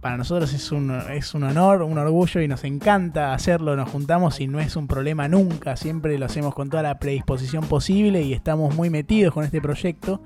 Para 0.00 0.16
nosotros 0.16 0.52
es 0.52 0.72
un, 0.72 0.90
es 1.12 1.34
un 1.34 1.44
honor, 1.44 1.82
un 1.82 1.96
orgullo 1.96 2.40
y 2.40 2.48
nos 2.48 2.64
encanta 2.64 3.32
hacerlo. 3.32 3.76
Nos 3.76 3.90
juntamos 3.90 4.40
y 4.40 4.48
no 4.48 4.58
es 4.58 4.74
un 4.74 4.88
problema 4.88 5.28
nunca. 5.28 5.76
Siempre 5.76 6.18
lo 6.18 6.26
hacemos 6.26 6.52
con 6.52 6.68
toda 6.68 6.82
la 6.82 6.98
predisposición 6.98 7.64
posible 7.66 8.22
y 8.22 8.32
estamos 8.32 8.74
muy 8.74 8.90
metidos 8.90 9.32
con 9.32 9.44
este 9.44 9.60
proyecto. 9.60 10.20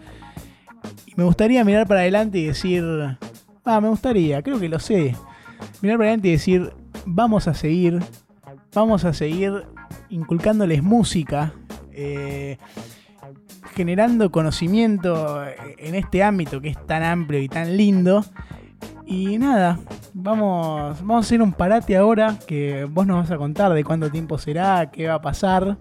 Y 1.07 1.15
me 1.17 1.25
gustaría 1.25 1.65
mirar 1.65 1.87
para 1.87 2.01
adelante 2.01 2.39
y 2.39 2.47
decir, 2.47 2.85
ah, 3.65 3.81
me 3.81 3.89
gustaría, 3.89 4.43
creo 4.43 4.59
que 4.59 4.69
lo 4.69 4.79
sé. 4.79 5.17
Mirar 5.83 5.99
para 5.99 6.09
adelante 6.09 6.29
y 6.29 6.33
decir, 6.33 6.73
vamos 7.05 7.49
a 7.49 7.55
seguir, 7.55 8.01
vamos 8.75 9.05
a 9.05 9.13
seguir 9.13 9.65
inculcándoles 10.09 10.83
música, 10.83 11.53
eh, 11.93 12.59
generando 13.75 14.31
conocimiento 14.31 15.45
en 15.79 15.95
este 15.95 16.23
ámbito 16.23 16.61
que 16.61 16.71
es 16.71 16.87
tan 16.87 17.03
amplio 17.03 17.41
y 17.41 17.49
tan 17.49 17.77
lindo. 17.77 18.25
Y 19.07 19.39
nada, 19.39 19.79
vamos, 20.13 20.99
vamos 21.01 21.17
a 21.17 21.27
hacer 21.27 21.41
un 21.41 21.53
parate 21.53 21.97
ahora 21.97 22.39
que 22.47 22.85
vos 22.85 23.07
nos 23.07 23.17
vas 23.19 23.31
a 23.31 23.39
contar 23.39 23.73
de 23.73 23.85
cuánto 23.85 24.11
tiempo 24.11 24.37
será, 24.37 24.91
qué 24.91 25.07
va 25.07 25.15
a 25.15 25.23
pasar. 25.23 25.79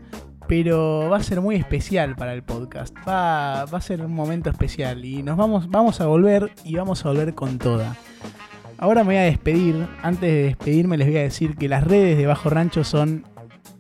Pero 0.48 1.10
va 1.10 1.18
a 1.18 1.24
ser 1.24 1.42
muy 1.42 1.56
especial 1.56 2.16
para 2.16 2.34
el 2.34 2.44
podcast. 2.44 2.96
Va, 3.08 3.64
a 3.64 3.82
ser 3.82 4.02
un 4.02 4.14
momento 4.14 4.50
especial. 4.50 5.04
Y 5.04 5.24
nos 5.24 5.38
vamos, 5.38 5.70
vamos 5.70 6.00
a 6.00 6.06
volver 6.06 6.52
y 6.64 6.76
vamos 6.76 7.06
a 7.06 7.10
volver 7.10 7.34
con 7.34 7.58
toda. 7.58 7.96
Ahora 8.78 9.04
me 9.04 9.08
voy 9.08 9.18
a 9.18 9.24
despedir. 9.24 9.88
Antes 10.02 10.22
de 10.22 10.44
despedirme 10.44 10.98
les 10.98 11.08
voy 11.08 11.18
a 11.18 11.24
decir 11.24 11.56
que 11.56 11.68
las 11.68 11.84
redes 11.84 12.18
de 12.18 12.26
Bajo 12.26 12.50
Rancho 12.50 12.84
son 12.84 13.26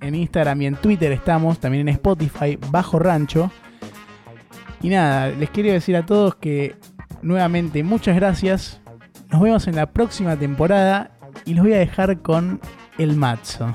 en 0.02 0.16
Instagram 0.16 0.62
y 0.62 0.66
en 0.68 0.76
Twitter 0.76 1.12
estamos, 1.12 1.60
también 1.60 1.88
en 1.88 1.94
Spotify, 1.96 2.58
Bajo 2.70 3.00
Rancho. 3.00 3.52
Y 4.82 4.90
nada, 4.90 5.30
les 5.30 5.50
quiero 5.50 5.72
decir 5.72 5.96
a 5.96 6.06
todos 6.06 6.36
que 6.36 6.76
nuevamente 7.22 7.84
muchas 7.84 8.16
gracias. 8.16 8.82
Nos 9.32 9.42
vemos 9.42 9.68
en 9.68 9.76
la 9.76 9.88
próxima 9.88 10.36
temporada 10.36 11.12
y 11.46 11.54
los 11.54 11.64
voy 11.64 11.74
a 11.74 11.80
dejar 11.80 12.22
con 12.22 12.60
el 12.98 13.16
mazo. 13.16 13.74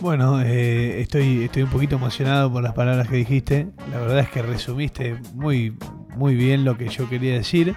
Bueno, 0.00 0.40
eh, 0.40 1.00
estoy, 1.00 1.44
estoy 1.44 1.62
un 1.62 1.70
poquito 1.70 1.96
emocionado 1.96 2.52
por 2.52 2.62
las 2.62 2.72
palabras 2.72 3.08
que 3.08 3.16
dijiste. 3.16 3.68
La 3.90 3.98
verdad 3.98 4.20
es 4.20 4.28
que 4.30 4.42
resumiste 4.42 5.16
muy, 5.34 5.76
muy 6.16 6.36
bien 6.36 6.64
lo 6.64 6.76
que 6.78 6.88
yo 6.88 7.08
quería 7.08 7.34
decir. 7.34 7.74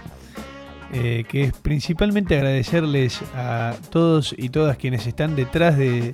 Eh, 0.94 1.24
que 1.28 1.44
es 1.46 1.54
principalmente 1.54 2.36
agradecerles 2.36 3.22
a 3.34 3.74
todos 3.90 4.36
y 4.38 4.50
todas 4.50 4.78
quienes 4.78 5.08
están 5.08 5.36
detrás 5.38 5.78
de, 5.78 6.14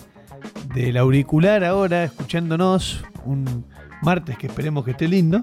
del 0.75 0.97
auricular 0.97 1.63
ahora, 1.63 2.03
escuchándonos 2.03 3.03
un 3.25 3.65
martes 4.03 4.37
que 4.37 4.47
esperemos 4.47 4.85
que 4.85 4.91
esté 4.91 5.07
lindo. 5.07 5.41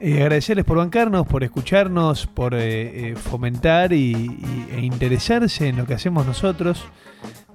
Eh, 0.00 0.20
agradecerles 0.22 0.64
por 0.66 0.76
bancarnos, 0.76 1.26
por 1.26 1.42
escucharnos, 1.42 2.26
por 2.26 2.52
eh, 2.54 3.14
fomentar 3.16 3.92
y, 3.92 4.12
y- 4.12 4.66
e 4.76 4.80
interesarse 4.82 5.66
en 5.68 5.78
lo 5.78 5.86
que 5.86 5.94
hacemos 5.94 6.24
nosotros. 6.26 6.84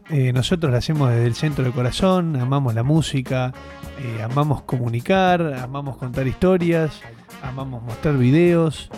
Eh, 0.10 0.34
nosotros 0.34 0.72
lo 0.72 0.78
hacemos 0.78 1.10
desde 1.10 1.26
el 1.26 1.36
centro 1.36 1.64
del 1.64 1.74
corazón, 1.74 2.36
amamos 2.36 2.76
la 2.76 2.84
música, 2.84 3.54
eh, 4.00 4.22
amamos 4.22 4.64
comunicar, 4.64 5.42
amamos 5.54 5.98
contar 5.98 6.28
historias, 6.28 7.02
amamos 7.42 7.82
mostrar 7.84 8.18
videos, 8.18 8.90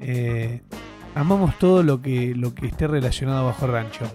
eh, 0.00 0.62
amamos 1.14 1.58
todo 1.58 1.82
lo 1.82 2.00
que, 2.00 2.34
lo 2.34 2.54
que 2.54 2.66
esté 2.66 2.86
relacionado 2.86 3.40
a 3.40 3.42
Bajo 3.44 3.66
Rancho. 3.66 4.06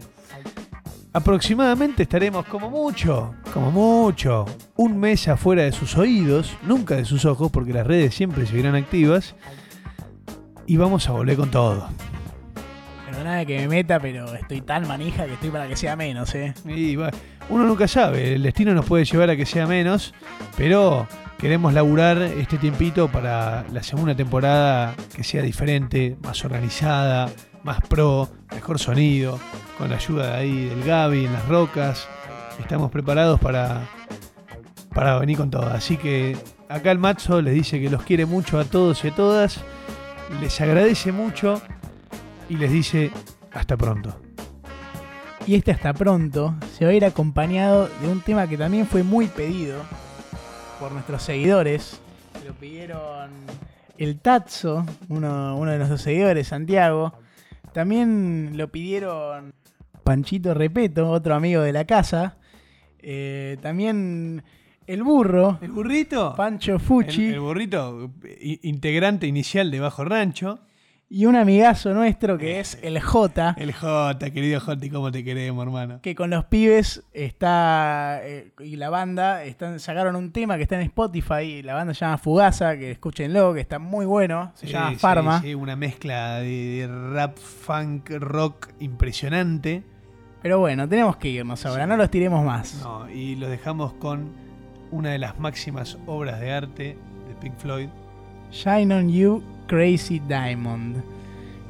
Aproximadamente 1.14 2.04
estaremos 2.04 2.46
como 2.46 2.70
mucho, 2.70 3.36
como 3.54 3.70
mucho, 3.70 4.46
un 4.78 4.98
mes 4.98 5.28
afuera 5.28 5.64
de 5.64 5.74
sus 5.74 5.98
oídos, 5.98 6.58
nunca 6.64 6.96
de 6.96 7.06
sus 7.06 7.26
ojos, 7.26 7.52
porque 7.52 7.74
las 7.74 7.86
redes 7.86 8.16
siempre 8.16 8.46
seguirán 8.46 8.76
activas. 8.76 9.36
Y 10.66 10.78
vamos 10.78 11.10
a 11.10 11.12
volver 11.12 11.36
con 11.36 11.52
todo. 11.52 11.89
Que 13.46 13.60
me 13.60 13.68
meta, 13.68 14.00
pero 14.00 14.34
estoy 14.36 14.62
tan 14.62 14.88
manija 14.88 15.26
que 15.26 15.34
estoy 15.34 15.50
para 15.50 15.68
que 15.68 15.76
sea 15.76 15.96
menos, 15.96 16.36
eh. 16.36 16.54
Uno 17.50 17.66
nunca 17.66 17.88
sabe, 17.88 18.36
el 18.36 18.44
destino 18.44 18.74
nos 18.74 18.86
puede 18.86 19.04
llevar 19.04 19.32
a 19.32 19.36
que 19.36 19.46
sea 19.46 19.66
menos, 19.66 20.14
pero 20.56 21.08
queremos 21.39 21.74
laburar 21.74 22.22
este 22.22 22.58
tiempito 22.58 23.08
para 23.08 23.66
la 23.72 23.82
segunda 23.82 24.16
temporada 24.16 24.94
que 25.16 25.24
sea 25.24 25.42
diferente, 25.42 26.16
más 26.22 26.46
organizada, 26.46 27.30
más 27.64 27.82
pro, 27.82 28.30
mejor 28.54 28.78
sonido, 28.78 29.39
con 29.78 29.89
la 29.89 29.96
ayuda 29.96 30.28
de 30.28 30.38
ahí 30.38 30.66
del 30.66 30.84
Gaby 30.84 31.26
en 31.26 31.34
las 31.34 31.48
rocas. 31.48 32.08
Estamos 32.60 32.92
preparados 32.92 33.39
para, 33.39 33.89
para 34.94 35.18
venir 35.18 35.38
con 35.38 35.50
todo. 35.50 35.68
Así 35.68 35.98
que 35.98 36.38
acá 36.70 36.92
el 36.92 37.00
Matzo 37.00 37.42
les 37.42 37.56
dice 37.56 37.82
que 37.82 37.89
los 37.89 38.04
quiere 38.04 38.26
mucho 38.26 38.60
a 38.60 38.66
todos 38.66 39.04
y 39.04 39.08
a 39.08 39.16
todas, 39.16 39.62
les 40.39 40.62
agradece 40.62 41.12
mucho 41.12 41.62
y 42.52 42.58
les 42.58 42.70
dice 42.70 43.12
hasta 43.54 43.78
pronto. 43.78 44.20
Y 45.47 45.56
este 45.56 45.72
hasta 45.72 45.93
pronto 45.93 46.54
se 46.74 46.84
va 46.84 46.91
a 46.91 46.93
ir 46.93 47.06
acompañado 47.06 47.88
de 48.02 48.10
un 48.10 48.20
tema 48.20 48.45
que 48.45 48.58
también 48.58 48.86
fue 48.86 49.04
muy 49.04 49.28
pedido 49.28 49.82
por 50.78 50.91
nuestros 50.91 51.24
seguidores. 51.24 52.02
Lo 52.45 52.54
pidieron 52.54 53.32
el 53.97 54.20
Tatzo, 54.20 54.86
uno, 55.08 55.56
uno 55.58 55.72
de 55.72 55.78
nuestros 55.78 56.02
seguidores, 56.02 56.49
Santiago. 56.49 57.14
También 57.72 58.58
lo 58.58 58.70
pidieron 58.70 59.54
Panchito 60.04 60.54
Repeto, 60.54 61.10
otro 61.10 61.36
amigo 61.36 61.62
de 61.62 61.72
la 61.72 61.86
casa. 61.86 62.36
Eh, 62.99 63.60
también 63.62 64.43
el 64.88 65.04
burro, 65.04 65.58
El 65.62 65.72
burrito. 65.72 66.36
Pancho 66.36 66.80
Fucci. 66.80 67.28
El, 67.28 67.36
el 67.36 67.39
burrito, 67.39 68.12
integrante 68.64 69.26
inicial 69.26 69.72
de 69.72 69.80
Bajo 69.80 70.04
Rancho. 70.04 70.60
Y 71.14 71.26
un 71.26 71.36
amigazo 71.36 71.93
nuestro 71.93 72.38
que 72.38 72.62
es 72.62 72.80
el 72.82 72.97
J. 73.01 73.55
El 73.57 73.74
J, 73.74 74.18
querido 74.32 74.62
J, 74.62 74.78
¿cómo 74.89 75.12
te 75.12 75.26
queremos, 75.26 75.66
hermano? 75.66 75.99
que 76.01 76.16
con 76.16 76.30
los 76.30 76.45
pibes 76.45 77.03
está 77.12 78.22
eh, 78.24 78.53
y 78.62 78.78
la 78.78 78.89
banda 78.89 79.43
están 79.43 79.82
sacaron 79.82 80.16
un 80.16 80.32
tema 80.32 80.55
que 80.55 80.64
está 80.64 80.76
en 80.76 80.84
Spotify 80.84 81.41
y 81.41 81.64
la 81.64 81.74
banda 81.74 81.93
se 81.93 82.05
llama 82.05 82.18
Fugaza 82.18 82.78
que 82.78 82.91
escúchenlo 82.91 83.53
que 83.53 83.59
está 83.59 83.78
muy 83.78 84.05
bueno 84.05 84.53
se 84.55 84.68
Sí, 84.68 84.72
llama 84.72 84.89
sí, 84.91 84.95
Farma 84.95 85.41
sí, 85.41 85.53
una 85.53 85.76
mezcla 85.76 86.36
de, 86.38 86.47
de 86.47 87.14
rap, 87.14 87.38
funk, 87.38 88.09
rock 88.12 88.70
impresionante. 88.80 89.84
pero 90.41 90.59
bueno 90.59 90.88
tenemos 90.88 91.18
que 91.18 91.28
irnos 91.28 91.66
ahora 91.66 91.86
no 91.88 91.97
los 91.97 92.09
tiremos 92.09 92.45
más 92.45 92.80
No, 92.84 93.09
y 93.09 93.36
los 93.36 93.49
dejamos 93.49 93.91
con 93.95 94.30
una 94.91 95.09
de 95.09 95.18
las 95.20 95.38
máximas 95.38 95.97
obras 96.07 96.39
de 96.39 96.53
arte 96.53 96.84
de 97.28 97.36
Pink 97.41 97.57
Floyd. 97.57 97.89
Shine 98.51 98.93
on 98.93 99.09
You 99.09 99.43
Crazy 99.72 100.19
Diamond. 100.19 100.97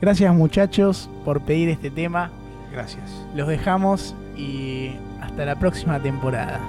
Gracias 0.01 0.33
muchachos 0.33 1.07
por 1.23 1.39
pedir 1.41 1.69
este 1.69 1.91
tema. 1.91 2.31
Gracias. 2.71 3.03
los 3.35 3.47
dejamos 3.47 4.15
y 4.35 4.93
hasta 5.21 5.45
la 5.45 5.59
próxima 5.59 5.99
temporada 5.99 6.59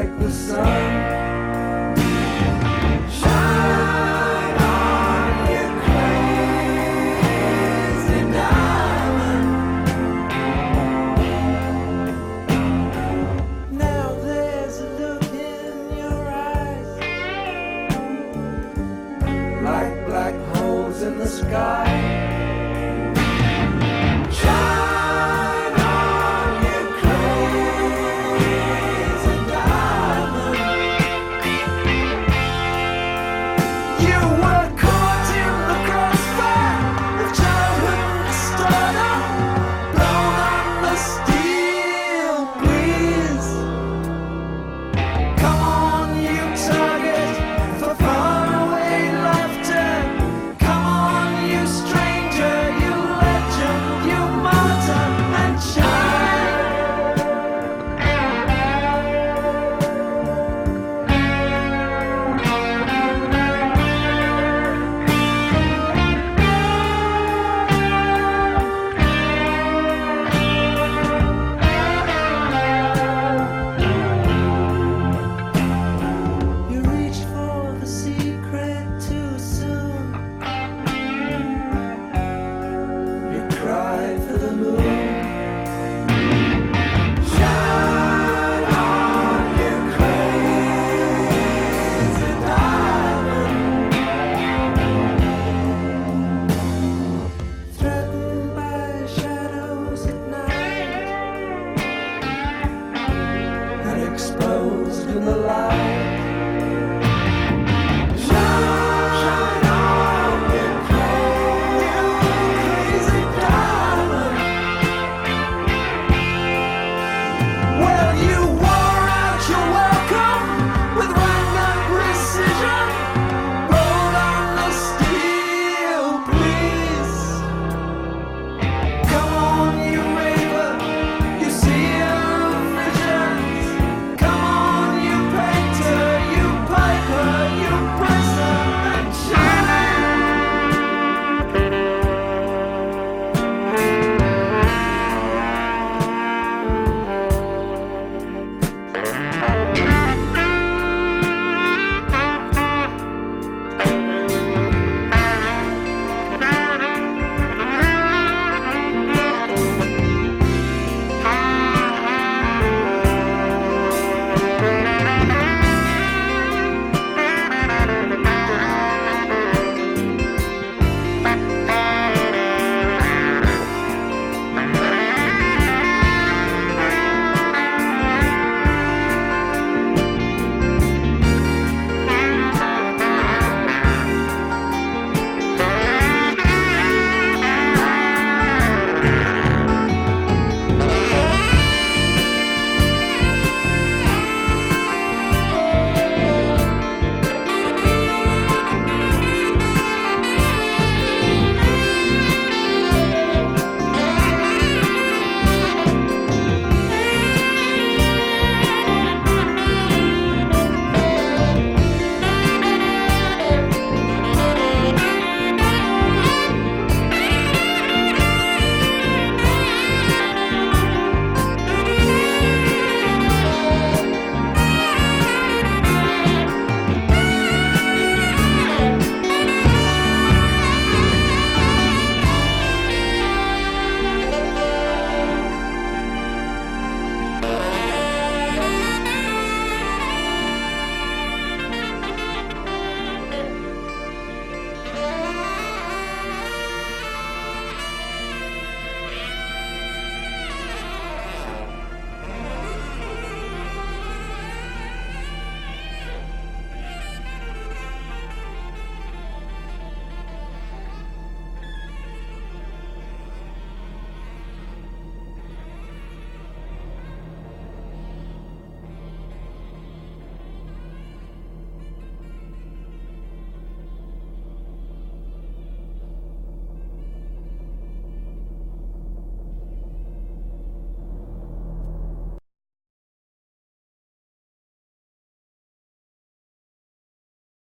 like 0.00 0.18
the 0.18 0.30
sun. 0.30 1.19